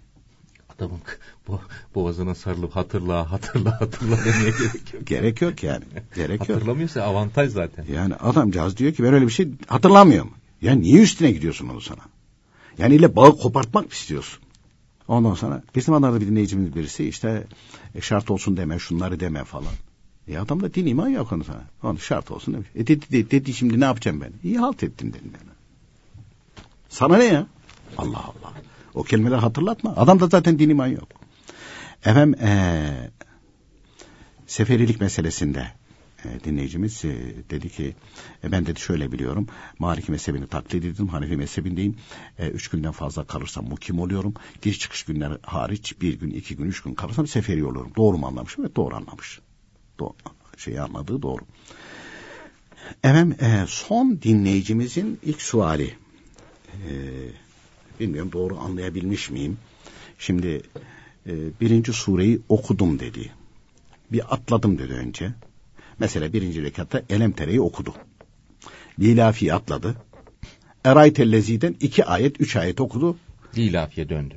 Adamın 0.79 0.99
bu, 1.47 1.59
boğazına 1.95 2.35
sarılıp 2.35 2.75
hatırla 2.75 3.31
hatırla 3.31 3.81
hatırla 3.81 4.17
demeye 4.17 4.51
gerek 4.51 4.93
yok. 4.93 5.07
gerek 5.07 5.41
yok 5.41 5.63
yani. 5.63 5.83
Gerek 6.15 6.39
yok. 6.39 6.49
Hatırlamıyorsa 6.49 7.01
avantaj 7.01 7.51
zaten. 7.51 7.85
Yani 7.93 8.15
adamcağız 8.15 8.77
diyor 8.77 8.93
ki 8.93 9.03
ben 9.03 9.13
öyle 9.13 9.25
bir 9.25 9.31
şey 9.31 9.49
hatırlamıyorum. 9.67 10.31
Ya 10.61 10.73
niye 10.75 11.01
üstüne 11.01 11.31
gidiyorsun 11.31 11.69
onu 11.69 11.81
sana? 11.81 12.01
Yani 12.77 12.95
ile 12.95 13.15
bağı 13.15 13.37
kopartmak 13.37 13.85
mı 13.85 13.91
istiyorsun? 13.91 14.43
Ondan 15.07 15.33
sonra 15.33 15.63
bir 15.75 15.81
zamanlarda 15.81 16.21
bir 16.21 16.27
dinleyicimiz 16.27 16.75
birisi 16.75 17.07
işte 17.07 17.43
e, 17.95 18.01
şart 18.01 18.31
olsun 18.31 18.57
deme 18.57 18.79
şunları 18.79 19.19
deme 19.19 19.43
falan. 19.43 19.73
E 20.27 20.37
adamda 20.37 20.73
din 20.73 20.85
iman 20.85 21.09
yok 21.09 21.31
onu 21.31 21.43
sana. 21.43 21.63
Onu 21.83 21.99
şart 21.99 22.31
olsun 22.31 22.53
demiş. 22.53 22.67
E 22.75 22.87
dedi, 22.87 23.05
dedi, 23.11 23.31
dedi 23.31 23.53
şimdi 23.53 23.79
ne 23.79 23.85
yapacağım 23.85 24.21
ben? 24.21 24.31
İyi 24.43 24.57
halt 24.59 24.83
ettim 24.83 25.13
dedim 25.13 25.31
ben. 25.33 25.49
Sana 26.89 27.17
ne 27.17 27.25
ya? 27.25 27.47
Allah 27.97 28.17
Allah. 28.17 28.53
O 28.93 29.03
kelimeleri 29.03 29.39
hatırlatma. 29.39 29.93
Adamda 29.95 30.27
zaten 30.27 30.59
din 30.59 30.69
iman 30.69 30.87
yok. 30.87 31.09
Efendim 32.05 32.39
ee, 32.41 33.09
seferilik 34.47 35.01
meselesinde 35.01 35.67
e, 36.25 36.43
dinleyicimiz 36.43 37.05
e, 37.05 37.35
dedi 37.49 37.69
ki 37.69 37.95
e, 38.43 38.51
ben 38.51 38.65
dedi 38.65 38.79
şöyle 38.79 39.11
biliyorum. 39.11 39.47
Maliki 39.79 40.11
mezhebini 40.11 40.47
taklit 40.47 40.75
edildim 40.75 41.07
Hanefi 41.07 41.37
mezhebindeyim. 41.37 41.95
E, 42.39 42.47
üç 42.47 42.67
günden 42.67 42.91
fazla 42.91 43.23
kalırsam 43.23 43.65
mukim 43.65 43.99
oluyorum. 43.99 44.33
Giriş 44.61 44.79
çıkış 44.79 45.03
günler 45.03 45.37
hariç 45.41 46.01
bir 46.01 46.19
gün 46.19 46.31
iki 46.31 46.55
gün 46.55 46.65
üç 46.65 46.81
gün 46.81 46.93
kalırsam 46.93 47.27
seferi 47.27 47.65
oluyorum. 47.65 47.91
Doğru 47.97 48.17
mu 48.17 48.27
anlamışım? 48.27 48.63
Evet 48.63 48.75
doğru 48.75 48.95
anlamış. 48.95 49.39
Doğru, 49.99 50.13
şeyi 50.57 50.81
anladığı 50.81 51.21
doğru. 51.21 51.41
Efendim 53.03 53.37
e, 53.41 53.65
son 53.67 54.21
dinleyicimizin 54.21 55.19
ilk 55.23 55.41
suali. 55.41 55.93
E, 56.73 56.91
bilmiyorum 57.99 58.31
doğru 58.31 58.57
anlayabilmiş 58.59 59.29
miyim 59.29 59.57
şimdi 60.19 60.61
e, 61.27 61.33
birinci 61.61 61.93
sureyi 61.93 62.39
okudum 62.49 62.99
dedi 62.99 63.31
bir 64.11 64.33
atladım 64.33 64.79
dedi 64.79 64.93
önce 64.93 65.33
Mesela 65.99 66.33
birinci 66.33 66.63
rekatta 66.63 67.01
Elem 67.09 67.31
Tere'yi 67.31 67.61
okudu. 67.61 67.93
Lilafi 68.99 69.53
atladı. 69.53 69.95
Eraytelleziden 70.83 71.75
iki 71.79 72.05
ayet, 72.05 72.41
üç 72.41 72.55
ayet 72.55 72.81
okudu. 72.81 73.17
Lilafiye 73.57 74.09
döndü. 74.09 74.35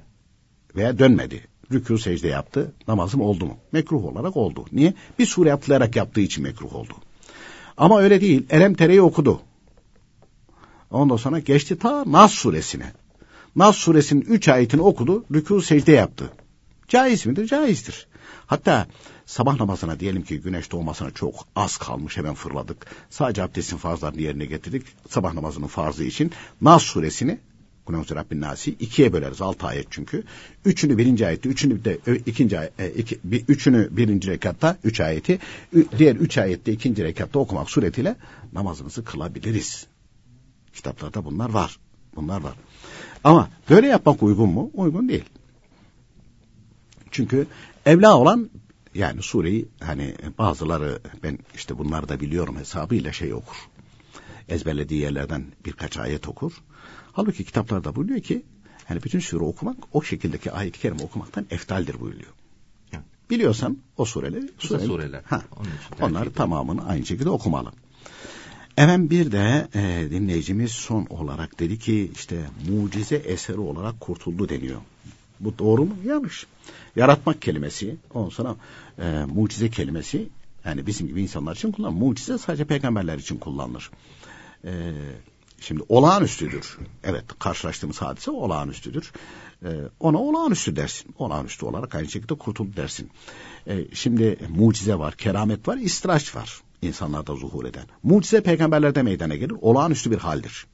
Veya 0.76 0.98
dönmedi. 0.98 1.40
Rükû 1.70 1.98
secde 1.98 2.28
yaptı. 2.28 2.72
Namazım 2.88 3.20
oldu 3.20 3.46
mu? 3.46 3.56
Mekruh 3.72 4.04
olarak 4.04 4.36
oldu. 4.36 4.64
Niye? 4.72 4.94
Bir 5.18 5.26
sure 5.26 5.52
atlayarak 5.52 5.96
yaptığı 5.96 6.20
için 6.20 6.42
mekruh 6.42 6.74
oldu. 6.74 6.94
Ama 7.76 8.00
öyle 8.00 8.20
değil. 8.20 8.46
Elem 8.50 8.74
Tere'yi 8.74 9.02
okudu. 9.02 9.40
Ondan 10.90 11.16
sonra 11.16 11.38
geçti 11.38 11.78
ta 11.78 12.04
Nas 12.06 12.32
suresine. 12.32 12.92
Nas 13.56 13.76
suresinin 13.76 14.20
üç 14.20 14.48
ayetini 14.48 14.80
okudu. 14.80 15.24
Rükû 15.30 15.62
secde 15.62 15.92
yaptı. 15.92 16.32
Caiz 16.88 17.26
midir? 17.26 17.46
Caizdir. 17.46 18.06
Hatta 18.46 18.86
sabah 19.26 19.60
namazına 19.60 20.00
diyelim 20.00 20.22
ki 20.22 20.40
güneş 20.40 20.72
doğmasına 20.72 21.10
çok 21.10 21.34
az 21.56 21.76
kalmış 21.76 22.16
hemen 22.16 22.34
fırladık. 22.34 22.86
Sadece 23.10 23.42
abdestin 23.42 23.76
farzlarını 23.76 24.20
yerine 24.20 24.44
getirdik. 24.44 24.86
Sabah 25.08 25.34
namazının 25.34 25.66
farzı 25.66 26.04
için 26.04 26.32
Nas 26.60 26.82
suresini 26.82 27.38
Kulağımızı 27.86 28.16
Rabbin 28.16 28.40
Nasi 28.40 28.70
ikiye 28.70 29.12
böleriz. 29.12 29.42
Altı 29.42 29.66
ayet 29.66 29.86
çünkü. 29.90 30.24
Üçünü 30.64 30.98
birinci 30.98 31.26
ayette, 31.26 31.48
üçünü 31.48 31.84
de 31.84 31.98
ikinci 32.26 32.56
e, 32.56 32.90
iki, 32.96 33.18
bir, 33.24 33.44
üçünü 33.48 33.88
birinci 33.90 34.30
rekatta, 34.30 34.76
üç 34.84 35.00
ayeti, 35.00 35.38
diğer 35.98 36.16
üç 36.16 36.38
ayette 36.38 36.72
ikinci 36.72 37.04
rekatta 37.04 37.38
okumak 37.38 37.70
suretiyle 37.70 38.16
namazımızı 38.52 39.04
kılabiliriz. 39.04 39.86
Kitaplarda 40.74 41.24
bunlar 41.24 41.50
var. 41.50 41.78
Bunlar 42.16 42.40
var. 42.40 42.54
Ama 43.24 43.48
böyle 43.70 43.86
yapmak 43.86 44.22
uygun 44.22 44.50
mu? 44.50 44.70
Uygun 44.74 45.08
değil. 45.08 45.24
Çünkü 47.10 47.46
evla 47.86 48.16
olan 48.18 48.50
yani 48.94 49.22
sureyi 49.22 49.68
hani 49.80 50.14
bazıları 50.38 51.00
ben 51.22 51.38
işte 51.54 51.78
bunları 51.78 52.08
da 52.08 52.20
biliyorum 52.20 52.56
hesabıyla 52.56 53.12
şey 53.12 53.34
okur. 53.34 53.56
Ezberlediği 54.48 55.00
yerlerden 55.00 55.44
birkaç 55.66 55.98
ayet 55.98 56.28
okur. 56.28 56.52
Halbuki 57.12 57.44
kitaplarda 57.44 57.96
buyuruyor 57.96 58.20
ki 58.20 58.42
hani 58.84 59.02
bütün 59.02 59.18
sure 59.18 59.44
okumak 59.44 59.76
o 59.92 60.02
şekildeki 60.02 60.52
ayet-i 60.52 60.80
kerime 60.80 61.02
okumaktan 61.02 61.46
eftaldir 61.50 62.00
buyuruyor. 62.00 62.32
Yani 62.92 63.04
biliyorsan 63.30 63.78
o 63.96 64.04
sureleri, 64.04 64.50
sureleri, 64.58 64.86
sureler. 64.86 65.22
Ha, 65.26 65.42
onları 66.00 66.32
tamamını 66.32 66.88
aynı 66.88 67.06
şekilde 67.06 67.30
okumalı. 67.30 67.72
Efendim 68.76 69.10
bir 69.10 69.32
de 69.32 69.68
e, 69.74 70.10
dinleyicimiz 70.10 70.72
son 70.72 71.06
olarak 71.10 71.58
dedi 71.58 71.78
ki 71.78 72.10
işte 72.14 72.36
mucize 72.68 73.16
eseri 73.16 73.58
olarak 73.58 74.00
kurtuldu 74.00 74.48
deniyor. 74.48 74.80
Bu 75.40 75.58
doğru 75.58 75.84
mu? 75.84 75.96
Yanlış. 76.04 76.46
Yaratmak 76.96 77.42
kelimesi, 77.42 77.96
ondan 78.14 78.28
sonra 78.28 78.56
e, 78.98 79.24
mucize 79.34 79.70
kelimesi 79.70 80.28
yani 80.64 80.86
bizim 80.86 81.06
gibi 81.06 81.22
insanlar 81.22 81.56
için 81.56 81.72
kullanılır. 81.72 82.00
Mucize 82.00 82.38
sadece 82.38 82.64
peygamberler 82.64 83.18
için 83.18 83.38
kullanılır. 83.38 83.90
E, 84.64 84.92
şimdi 85.60 85.82
olağanüstüdür. 85.88 86.78
Evet 87.04 87.24
karşılaştığımız 87.38 88.02
hadise 88.02 88.30
olağanüstüdür. 88.30 89.12
E, 89.64 89.70
ona 90.00 90.18
olağanüstü 90.18 90.76
dersin. 90.76 91.14
Olağanüstü 91.18 91.66
olarak 91.66 91.94
aynı 91.94 92.08
şekilde 92.08 92.34
kurtul 92.34 92.76
dersin. 92.76 93.10
E, 93.66 93.94
şimdi 93.94 94.38
mucize 94.48 94.98
var, 94.98 95.14
keramet 95.14 95.68
var, 95.68 95.76
istiraç 95.76 96.36
var 96.36 96.62
insanlarda 96.82 97.36
zuhur 97.36 97.64
eden. 97.64 97.84
Mucize 98.02 98.40
peygamberlerde 98.40 99.02
meydana 99.02 99.36
gelir. 99.36 99.54
Olağanüstü 99.60 100.10
bir 100.10 100.18
haldir. 100.18 100.66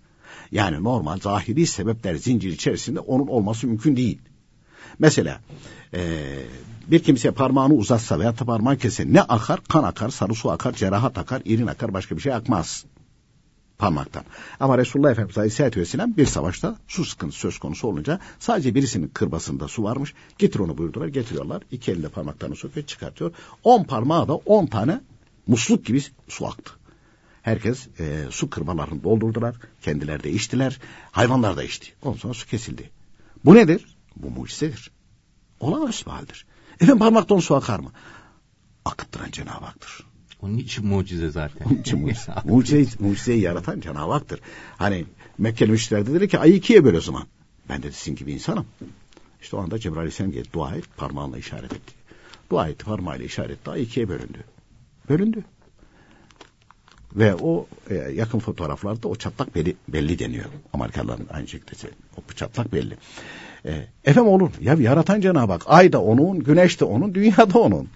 Yani 0.52 0.84
normal 0.84 1.20
zahiri 1.20 1.66
sebepler 1.66 2.14
zincir 2.14 2.52
içerisinde 2.52 3.00
onun 3.00 3.26
olması 3.26 3.66
mümkün 3.66 3.96
değil. 3.96 4.18
Mesela 4.98 5.40
e, 5.94 6.00
bir 6.86 7.02
kimse 7.02 7.30
parmağını 7.30 7.74
uzatsa 7.74 8.18
veya 8.18 8.38
da 8.38 8.44
parmağı 8.44 8.76
kesse 8.76 9.12
ne 9.12 9.22
akar? 9.22 9.60
Kan 9.68 9.82
akar, 9.82 10.08
sarı 10.08 10.34
su 10.34 10.50
akar, 10.50 10.72
cerahat 10.72 11.18
akar, 11.18 11.42
irin 11.44 11.66
akar, 11.66 11.94
başka 11.94 12.16
bir 12.16 12.20
şey 12.20 12.32
akmaz 12.34 12.84
parmaktan. 13.78 14.24
Ama 14.60 14.78
Resulullah 14.78 15.10
Efendimiz 15.10 15.38
Aleyhisselatü 15.38 15.80
Vesselam 15.80 16.16
bir 16.16 16.26
savaşta 16.26 16.76
su 16.88 17.04
sıkıntısı 17.04 17.40
söz 17.40 17.58
konusu 17.58 17.88
olunca 17.88 18.20
sadece 18.38 18.74
birisinin 18.74 19.08
kırbasında 19.08 19.68
su 19.68 19.82
varmış. 19.82 20.14
Getir 20.38 20.58
onu 20.58 20.78
buyurdular. 20.78 21.08
Getiriyorlar. 21.08 21.62
İki 21.70 21.92
elinde 21.92 22.08
parmaklarını 22.08 22.56
sokuyor 22.56 22.86
çıkartıyor. 22.86 23.32
On 23.64 23.84
parmağı 23.84 24.28
da 24.28 24.34
on 24.34 24.66
tane 24.66 25.00
musluk 25.46 25.86
gibi 25.86 26.02
su 26.28 26.46
aktı. 26.46 26.72
Herkes 27.42 27.88
e, 28.00 28.26
su 28.30 28.50
kırbalarını 28.50 29.04
doldurdular. 29.04 29.56
Kendileri 29.82 30.22
de 30.22 30.30
içtiler. 30.30 30.80
Hayvanlar 31.12 31.56
da 31.56 31.62
içti. 31.62 31.92
Ondan 32.02 32.18
sonra 32.18 32.34
su 32.34 32.46
kesildi. 32.46 32.90
Bu 33.44 33.54
nedir? 33.54 33.96
Bu 34.16 34.30
mucizedir. 34.30 34.90
Olağanüstü 35.60 36.06
bir 36.06 36.10
haldir. 36.10 36.46
Efendim 36.74 36.98
parmaktan 36.98 37.38
su 37.38 37.54
akar 37.54 37.78
mı? 37.78 37.92
Akıttıran 38.84 39.30
Cenab-ı 39.30 39.64
Hak'tır. 39.64 40.07
Onun 40.42 40.58
için 40.58 40.86
mucize 40.86 41.30
zaten. 41.30 41.66
Onun 41.66 41.78
için 41.78 42.00
mucize. 42.00 42.32
mucize 42.44 42.96
mucizeyi 42.98 43.40
yaratan 43.40 43.80
Cenab-ı 43.80 44.12
Hak'tır. 44.12 44.40
Hani 44.76 45.04
Mekkeli 45.38 45.70
müşteriler 45.70 46.14
dedi 46.14 46.28
ki 46.28 46.38
ayı 46.38 46.54
ikiye 46.54 46.84
böl 46.84 46.94
o 46.94 47.00
zaman. 47.00 47.26
Ben 47.68 47.82
de 47.82 47.92
sizin 47.92 48.16
gibi 48.16 48.32
insanım. 48.32 48.66
İşte 49.42 49.56
o 49.56 49.60
anda 49.60 49.78
Cebrail 49.78 49.98
Aleyhisselam 49.98 50.32
geldi. 50.32 50.48
Dua 50.52 50.74
et 50.74 50.84
parmağınla 50.96 51.38
işaret 51.38 51.72
etti. 51.72 51.94
Dua 52.50 52.68
etti 52.68 52.84
parmağıyla 52.84 53.26
işaret 53.26 53.50
etti. 53.50 53.70
Ayı 53.70 53.82
ikiye 53.82 54.08
bölündü. 54.08 54.44
Bölündü. 55.08 55.44
Ve 57.16 57.34
o 57.34 57.66
e, 57.90 57.94
yakın 57.94 58.38
fotoğraflarda 58.38 59.08
o 59.08 59.16
çatlak 59.16 59.54
belli, 59.54 59.76
belli 59.88 60.18
deniyor. 60.18 60.44
Amerikalıların 60.72 61.26
aynı 61.30 61.48
şekilde. 61.48 61.90
O 62.16 62.32
çatlak 62.32 62.72
belli. 62.72 62.96
E, 63.64 63.86
efendim 64.04 64.32
olur. 64.32 64.50
Ya 64.60 64.74
yaratan 64.74 65.20
Cenab-ı 65.20 65.52
Hak. 65.52 65.62
Ay 65.66 65.92
da 65.92 66.02
onun, 66.02 66.38
güneş 66.38 66.80
de 66.80 66.84
onun, 66.84 67.14
dünya 67.14 67.36
da 67.54 67.58
onun. 67.58 67.88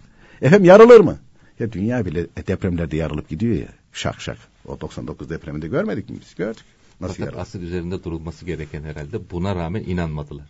Efendim 0.43 0.65
yarılır 0.65 1.01
mı? 1.01 1.19
Ya 1.61 1.73
dünya 1.73 2.07
bile 2.07 2.27
depremlerde 2.47 2.97
yarılıp 2.97 3.29
gidiyor 3.29 3.55
ya. 3.57 3.69
Şak 3.93 4.21
şak. 4.21 4.39
O 4.67 4.81
99 4.81 5.31
depreminde 5.31 5.69
görmedik 5.69 6.11
mi 6.11 6.17
biz? 6.21 6.35
Gördük. 6.35 6.65
Nasıl 7.01 7.15
Fakat 7.15 7.27
yarılır? 7.27 7.43
asıl 7.43 7.61
üzerinde 7.63 8.05
durulması 8.05 8.45
gereken 8.45 8.83
herhalde 8.83 9.31
buna 9.31 9.57
rağmen 9.57 9.83
inanmadılar. 9.83 10.47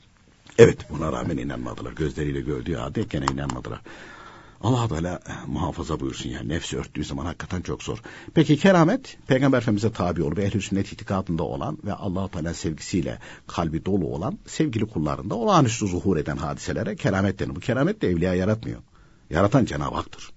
Evet 0.59 0.86
buna 0.90 1.12
rağmen 1.12 1.36
inanmadılar. 1.36 1.92
Gözleriyle 1.92 2.40
gördüğü 2.40 2.74
halde 2.74 3.03
gene 3.03 3.24
inanmadılar. 3.32 3.80
Allah 4.62 4.88
Teala 4.88 5.20
eh, 5.28 5.32
muhafaza 5.46 6.00
buyursun 6.00 6.30
yani 6.30 6.48
nefsi 6.48 6.78
örttüğü 6.78 7.05
zaman 7.05 7.24
hakikaten 7.24 7.61
çok 7.62 7.82
zor. 7.82 8.03
Peki 8.34 8.57
keramet 8.57 9.16
peygamber 9.26 9.59
efendimize 9.59 9.92
tabi 9.92 10.22
olup 10.22 10.38
ehl-i 10.38 10.62
sünnet 10.62 10.92
itikadında 10.92 11.42
olan 11.42 11.78
ve 11.84 11.92
Allah 11.92 12.28
Teala 12.28 12.55
sevgisiyle 12.55 13.18
kalbi 13.46 13.84
dolu 13.84 14.07
olan 14.07 14.38
sevgili 14.46 14.86
kullarında 14.86 15.34
olağanüstü 15.34 15.86
zuhur 15.86 16.16
eden 16.16 16.36
hadiselere 16.36 16.96
keramet 16.96 17.38
denir. 17.38 17.57
Bu 17.57 17.61
keramet 17.61 18.03
de 18.03 18.09
evliya 18.09 18.34
yaratmıyor. 18.34 18.80
Yaratan 19.30 19.64
Cenab-ı 19.64 19.94
Hak'tır. 19.94 20.30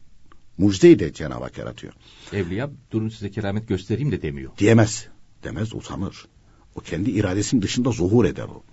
Mucizeyi 0.57 0.99
de 0.99 1.13
Cenab-ı 1.13 1.43
Hak 1.43 1.57
yaratıyor. 1.57 1.93
Evliya 2.33 2.69
durun 2.91 3.09
size 3.09 3.31
keramet 3.31 3.67
göstereyim 3.67 4.11
de 4.11 4.21
demiyor. 4.21 4.51
Diyemez. 4.57 5.07
Demez 5.43 5.73
utanır. 5.73 6.25
O 6.75 6.79
kendi 6.79 7.11
iradesinin 7.11 7.61
dışında 7.61 7.91
zuhur 7.91 8.25
eder 8.25 8.43
o. 8.43 8.63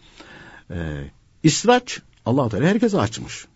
Ee, 0.71 1.05
İsraç 1.43 2.03
allah 2.27 2.49
Teala 2.49 2.67
herkese 2.67 2.99
açmış. 2.99 3.47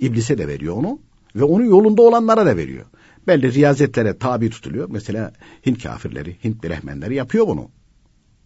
İblise 0.00 0.38
de 0.38 0.48
veriyor 0.48 0.76
onu 0.76 0.98
ve 1.36 1.44
onun 1.44 1.64
yolunda 1.64 2.02
olanlara 2.02 2.46
da 2.46 2.56
veriyor. 2.56 2.84
Belli 3.26 3.52
riyazetlere 3.52 4.18
tabi 4.18 4.50
tutuluyor. 4.50 4.88
Mesela 4.90 5.32
Hint 5.66 5.82
kafirleri, 5.82 6.36
Hint 6.44 6.62
birehmenleri 6.62 7.14
yapıyor 7.14 7.46
bunu. 7.46 7.70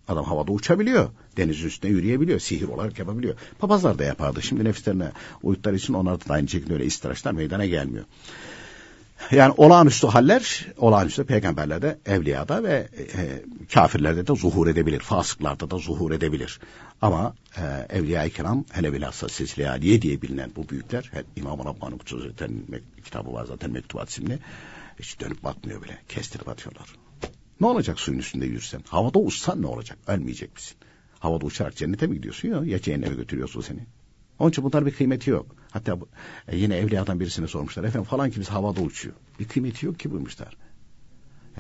Adam 0.08 0.24
havada 0.24 0.52
uçabiliyor. 0.52 1.08
Denizin 1.36 1.66
üstüne 1.66 1.90
yürüyebiliyor. 1.90 2.38
Sihir 2.38 2.68
olarak 2.68 2.98
yapabiliyor. 2.98 3.34
Papazlar 3.58 3.98
da 3.98 4.04
yapardı. 4.04 4.42
Şimdi 4.42 4.64
nefislerine 4.64 5.12
uyutları 5.42 5.76
için 5.76 5.94
onlar 5.94 6.20
da 6.20 6.34
aynı 6.34 6.48
şekilde 6.48 6.72
öyle 6.72 6.84
istiraçlar 6.84 7.32
meydana 7.32 7.66
gelmiyor. 7.66 8.04
Yani 9.30 9.54
olağanüstü 9.56 10.06
haller, 10.06 10.66
olağanüstü 10.76 11.24
peygamberlerde, 11.24 11.98
evliyada 12.06 12.62
ve 12.64 12.88
e, 12.98 13.42
kafirlerde 13.74 14.26
de 14.26 14.34
zuhur 14.36 14.66
edebilir. 14.66 15.00
Fasıklarda 15.00 15.70
da 15.70 15.78
zuhur 15.78 16.12
edebilir. 16.12 16.60
Ama 17.02 17.34
e, 17.56 17.96
Evliya-i 17.98 18.30
Kiram, 18.30 18.64
hele 18.72 18.92
bilhassa 18.92 19.28
Silsile 19.28 19.70
Aliye 19.70 20.02
diye 20.02 20.22
bilinen 20.22 20.52
bu 20.56 20.68
büyükler, 20.68 21.10
İmam-ı 21.36 21.64
Rabbani 21.64 21.98
Kutsu 21.98 22.16
Hazretleri'nin 22.16 22.84
kitabı 23.04 23.32
var 23.32 23.44
zaten 23.44 23.70
Mektubat 23.70 24.10
isimli, 24.10 24.38
hiç 24.98 25.20
dönüp 25.20 25.44
bakmıyor 25.44 25.82
bile, 25.82 25.98
kestirip 26.08 26.48
atıyorlar. 26.48 26.96
Ne 27.60 27.66
olacak 27.66 28.00
suyun 28.00 28.18
üstünde 28.18 28.46
yürürsen? 28.46 28.82
Havada 28.88 29.18
uçsan 29.18 29.62
ne 29.62 29.66
olacak? 29.66 29.98
Ölmeyecek 30.06 30.54
misin? 30.54 30.76
Havada 31.18 31.46
uçarak 31.46 31.76
cennete 31.76 32.06
mi 32.06 32.14
gidiyorsun 32.14 32.48
ya? 32.48 32.62
Ya 32.64 32.80
cehenneme 32.80 33.14
götürüyorsun 33.14 33.60
seni? 33.60 33.86
Onun 34.38 34.50
için 34.50 34.64
bunlar 34.64 34.86
bir 34.86 34.90
kıymeti 34.90 35.30
yok. 35.30 35.46
Hatta 35.70 36.00
bu, 36.00 36.08
e, 36.48 36.56
yine 36.56 36.76
evliyadan 36.76 37.20
birisine 37.20 37.46
sormuşlar. 37.46 37.84
Efendim 37.84 38.08
falan 38.10 38.30
kimse 38.30 38.52
havada 38.52 38.80
uçuyor. 38.80 39.14
Bir 39.38 39.48
kıymeti 39.48 39.86
yok 39.86 39.98
ki 39.98 40.10
buymuşlar. 40.10 40.56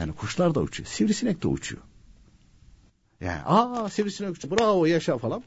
Yani 0.00 0.12
kuşlar 0.12 0.54
da 0.54 0.60
uçuyor. 0.60 0.86
Sivrisinek 0.86 1.42
de 1.42 1.48
uçuyor. 1.48 1.82
Yani 3.20 3.40
aa 3.44 3.88
sivrisinek 3.88 4.30
uçtu 4.30 4.50
bravo 4.50 4.86
yaşa 4.86 5.18
falan. 5.18 5.42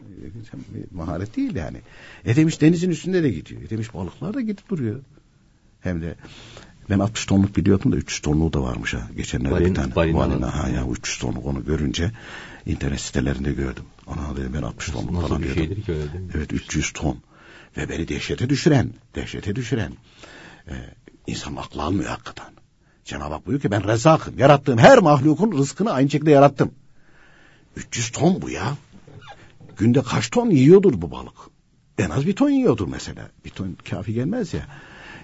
Bir 0.74 0.96
maharet 0.96 1.38
değil 1.38 1.56
yani. 1.56 1.78
E 2.26 2.36
demiş 2.36 2.62
denizin 2.62 2.90
üstünde 2.90 3.24
de 3.24 3.30
gidiyor. 3.30 3.62
E 3.62 3.70
demiş 3.70 3.94
balıklar 3.94 4.34
da 4.34 4.42
gidip 4.42 4.70
duruyor. 4.70 5.00
Hem 5.80 6.02
de 6.02 6.16
ben 6.90 7.00
60 7.00 7.26
tonluk 7.26 7.58
biliyordum 7.58 7.92
da 7.92 7.96
300 7.96 8.20
tonluğu 8.20 8.54
da 8.54 8.62
varmış 8.62 8.94
ha. 8.94 9.10
Geçenlerde 9.18 9.56
balin, 9.56 9.70
bir 9.70 9.76
tane 9.76 9.96
balina, 9.96 10.18
balina 10.18 10.64
ha 10.64 10.70
ya 10.70 10.88
300 10.88 11.18
tonluk 11.18 11.46
onu 11.46 11.66
görünce 11.66 12.12
internet 12.66 13.02
sitelerinde 13.02 13.54
gördüm. 13.54 13.84
Ana 14.08 14.38
dedim 14.38 14.52
ben 14.54 14.62
60 14.62 14.88
tonluk 14.90 15.12
Nasıl 15.12 15.28
falan 15.28 15.44
bir 15.44 15.54
şeydir 15.54 15.82
ki 15.82 15.92
öyle 15.92 16.14
değil 16.14 16.26
mi? 16.26 16.32
Evet 16.36 16.54
300 16.54 16.92
ton. 16.94 17.18
Ve 17.78 17.90
beni 17.90 18.08
dehşete 18.08 18.50
düşüren, 18.50 18.94
dehşete 19.16 19.56
düşüren. 19.56 19.94
Ee, 20.68 20.74
insan 21.28 21.56
aklı 21.56 21.82
almıyor 21.82 22.10
hakikaten. 22.10 22.54
Cenab-ı 23.06 23.34
Hak 23.34 23.46
buyuruyor 23.46 23.62
ki 23.62 23.72
ben 23.72 23.88
rezzakım. 23.88 24.40
Yarattığım 24.40 24.78
her 24.78 24.98
mahlukun 24.98 25.52
rızkını 25.58 25.92
aynı 25.92 26.10
şekilde 26.10 26.32
yarattım. 26.32 26.72
300 27.76 28.12
ton 28.12 28.42
bu 28.42 28.50
ya. 28.50 28.78
Günde 29.78 30.02
kaç 30.02 30.30
ton 30.30 30.50
yiyordur 30.50 31.02
bu 31.02 31.12
balık? 31.12 31.36
En 31.98 32.10
az 32.10 32.28
bir 32.28 32.36
ton 32.36 32.50
yiyordur 32.50 32.88
mesela. 32.88 33.30
Bir 33.46 33.50
ton 33.50 33.78
kafi 33.90 34.14
gelmez 34.14 34.54
ya. 34.54 34.68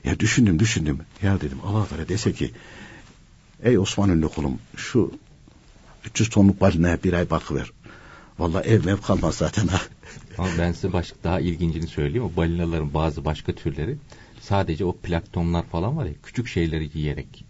Ya 0.04 0.20
düşündüm 0.20 0.60
düşündüm. 0.60 1.00
Ya 1.22 1.42
dedim 1.42 1.58
Allah 1.66 1.88
Teala 1.88 2.10
dese 2.10 2.34
ki 2.34 2.52
ey 3.64 3.80
Osman 3.80 4.10
ünlü 4.10 4.30
kulum 4.30 4.60
şu 4.76 5.12
300 6.06 6.30
tonluk 6.30 6.62
balinaya 6.62 7.04
bir 7.04 7.14
ay 7.14 7.30
bakıver. 7.30 7.72
Vallahi 8.40 8.68
ev 8.68 8.86
mev 8.86 8.98
kalmaz 8.98 9.36
zaten 9.36 9.68
ha. 9.68 9.82
Ama 10.40 10.50
ben 10.60 10.72
size 10.72 10.94
başka 10.94 11.18
daha 11.24 11.40
ilgincini 11.40 11.88
söyleyeyim. 11.88 12.24
O 12.34 12.38
balinaların 12.38 12.94
bazı 12.94 13.26
başka 13.26 13.54
türleri 13.54 13.98
sadece 14.42 14.86
o 14.86 14.96
planktonlar 14.96 15.66
falan 15.66 15.98
var 15.98 16.06
ya 16.06 16.14
küçük 16.24 16.48
şeyleri 16.48 16.90
yiyerek 16.94 17.46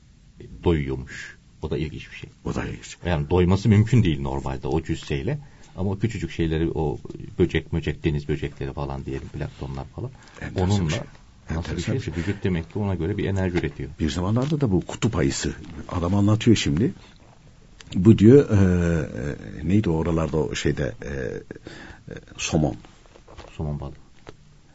doyuyormuş. 0.64 1.38
O 1.62 1.70
da 1.70 1.78
ilginç 1.78 2.12
bir 2.12 2.16
şey. 2.16 2.30
O 2.46 2.56
da 2.56 2.66
ilginç. 2.66 2.98
Yani 3.06 3.30
doyması 3.30 3.70
mümkün 3.70 4.04
değil 4.04 4.22
normalde 4.22 4.68
o 4.68 4.84
cüsseyle. 4.84 5.40
Ama 5.76 5.92
o 5.92 6.00
küçücük 6.00 6.32
şeyleri 6.32 6.72
o 6.72 6.98
böcek 7.40 7.74
möcek 7.74 8.04
deniz 8.04 8.28
böcekleri 8.30 8.74
falan 8.74 9.06
diyelim 9.06 9.28
planktonlar 9.28 9.86
falan. 9.86 10.12
Enteresan 10.42 10.70
onunla 10.70 10.90
şey. 10.90 11.00
Nasıl 11.56 11.78
bir 11.78 11.82
şeyse 11.82 12.06
şey. 12.06 12.14
vücut 12.14 12.44
demek 12.44 12.74
ki 12.74 12.80
ona 12.80 12.96
göre 12.96 13.18
bir 13.18 13.26
enerji 13.26 13.58
üretiyor. 13.58 13.90
Bir 14.00 14.10
zamanlarda 14.10 14.62
da 14.62 14.72
bu 14.72 14.82
kutup 14.82 15.18
ayısı. 15.18 15.54
Adam 15.90 16.16
anlatıyor 16.16 16.58
şimdi. 16.58 16.94
Bu 17.96 18.18
diyor 18.18 18.50
e, 18.50 18.56
e, 19.62 19.68
neydi 19.68 19.90
oralarda 19.90 20.38
o 20.38 20.56
şeyde 20.56 20.94
e, 21.04 21.12
e, 22.10 22.14
somon. 22.38 22.76
Somon 23.58 23.80
balığı. 23.80 23.94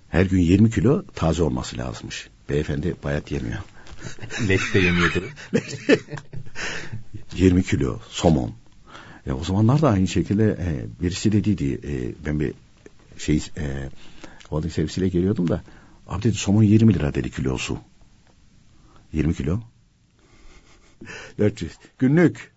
Her 0.08 0.26
gün 0.26 0.40
20 0.40 0.70
kilo 0.70 1.02
taze 1.14 1.42
olması 1.42 1.78
lazımmış. 1.78 2.28
Beyefendi 2.48 2.94
bayat 3.04 3.32
yemiyor. 3.32 3.58
Leş 4.48 4.74
de 4.74 4.78
yemiyordur. 4.78 5.22
20 7.34 7.62
kilo 7.62 8.00
somon. 8.08 8.54
Ya 9.26 9.36
o 9.36 9.44
zamanlar 9.44 9.82
da 9.82 9.90
aynı 9.90 10.08
şekilde 10.08 10.44
e, 10.44 11.02
birisi 11.02 11.32
dediydi 11.32 11.80
e, 11.84 12.24
ben 12.26 12.40
bir 12.40 12.54
şey 13.18 13.36
e, 13.56 13.88
holding 14.48 14.72
servisiyle 14.72 15.08
geliyordum 15.08 15.48
da 15.48 15.62
abi 16.08 16.22
dedi 16.22 16.34
somon 16.34 16.62
20 16.62 16.94
lira 16.94 17.14
dedi 17.14 17.30
kilosu. 17.30 17.78
20 19.12 19.34
kilo. 19.34 19.60
400. 21.38 21.72
Günlük 21.98 22.52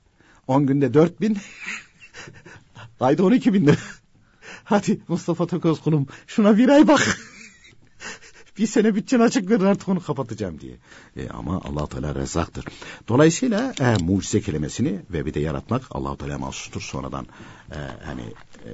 10 0.48 0.68
günde 0.68 0.94
4000 0.94 1.38
ayda 3.00 3.24
12 3.24 3.54
bin 3.54 3.68
lira. 3.68 3.78
Hadi 4.70 5.00
Mustafa 5.08 5.48
Tokoz 5.48 5.82
konum 5.82 6.08
şuna 6.28 6.58
bir 6.58 6.70
ay 6.70 6.88
bak 6.88 7.20
bir 8.58 8.68
sene 8.68 8.96
bütçen 8.96 9.20
açık 9.20 9.50
verir 9.50 9.64
artık 9.64 9.90
onu 9.90 10.04
kapatacağım 10.04 10.60
diye. 10.60 10.76
E, 11.18 11.30
ama 11.30 11.62
allah 11.64 11.88
Teala 11.88 12.16
rezzaktır. 12.16 12.66
Dolayısıyla 13.08 13.74
e, 13.80 14.04
mucize 14.04 14.42
kelimesini 14.42 15.00
ve 15.12 15.26
bir 15.26 15.34
de 15.34 15.40
yaratmak 15.40 15.84
allah 15.92 16.18
Teala 16.18 16.38
mahsustur. 16.38 16.82
Sonradan 16.82 17.28
e, 17.72 17.78
hani 18.06 18.22
e, 18.66 18.70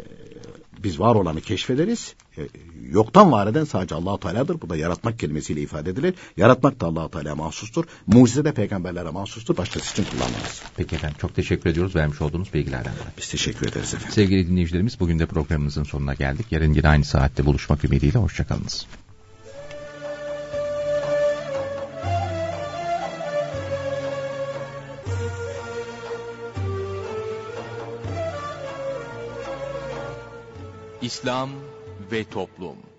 biz 0.83 0.99
var 0.99 1.15
olanı 1.15 1.41
keşfederiz. 1.41 2.15
E, 2.37 2.41
yoktan 2.89 3.31
var 3.31 3.47
eden 3.47 3.63
sadece 3.63 3.95
allah 3.95 4.19
Teala'dır. 4.19 4.61
Bu 4.61 4.69
da 4.69 4.75
yaratmak 4.75 5.19
kelimesiyle 5.19 5.61
ifade 5.61 5.89
edilir. 5.89 6.13
Yaratmak 6.37 6.81
da 6.81 6.85
allah 6.85 7.09
Teala 7.09 7.35
mahsustur. 7.35 7.85
Mucize 8.07 8.45
de 8.45 8.51
peygamberlere 8.51 9.09
mahsustur. 9.09 9.57
Başkası 9.57 9.91
için 9.91 10.11
kullanılmaz. 10.11 10.61
Peki 10.77 10.95
efendim 10.95 11.17
çok 11.21 11.35
teşekkür 11.35 11.69
ediyoruz 11.69 11.95
vermiş 11.95 12.21
olduğunuz 12.21 12.53
bilgilerden 12.53 12.93
dolayı. 12.93 13.13
Biz 13.17 13.29
teşekkür 13.29 13.67
ederiz 13.67 13.93
efendim. 13.93 14.13
Sevgili 14.13 14.47
dinleyicilerimiz 14.47 14.99
bugün 14.99 15.19
de 15.19 15.25
programımızın 15.25 15.83
sonuna 15.83 16.13
geldik. 16.13 16.45
Yarın 16.51 16.73
yine 16.73 16.87
aynı 16.87 17.05
saatte 17.05 17.45
buluşmak 17.45 17.85
ümidiyle 17.85 18.19
hoşçakalınız. 18.19 18.87
İslam 31.03 31.49
ve 32.11 32.23
Toplum 32.23 32.92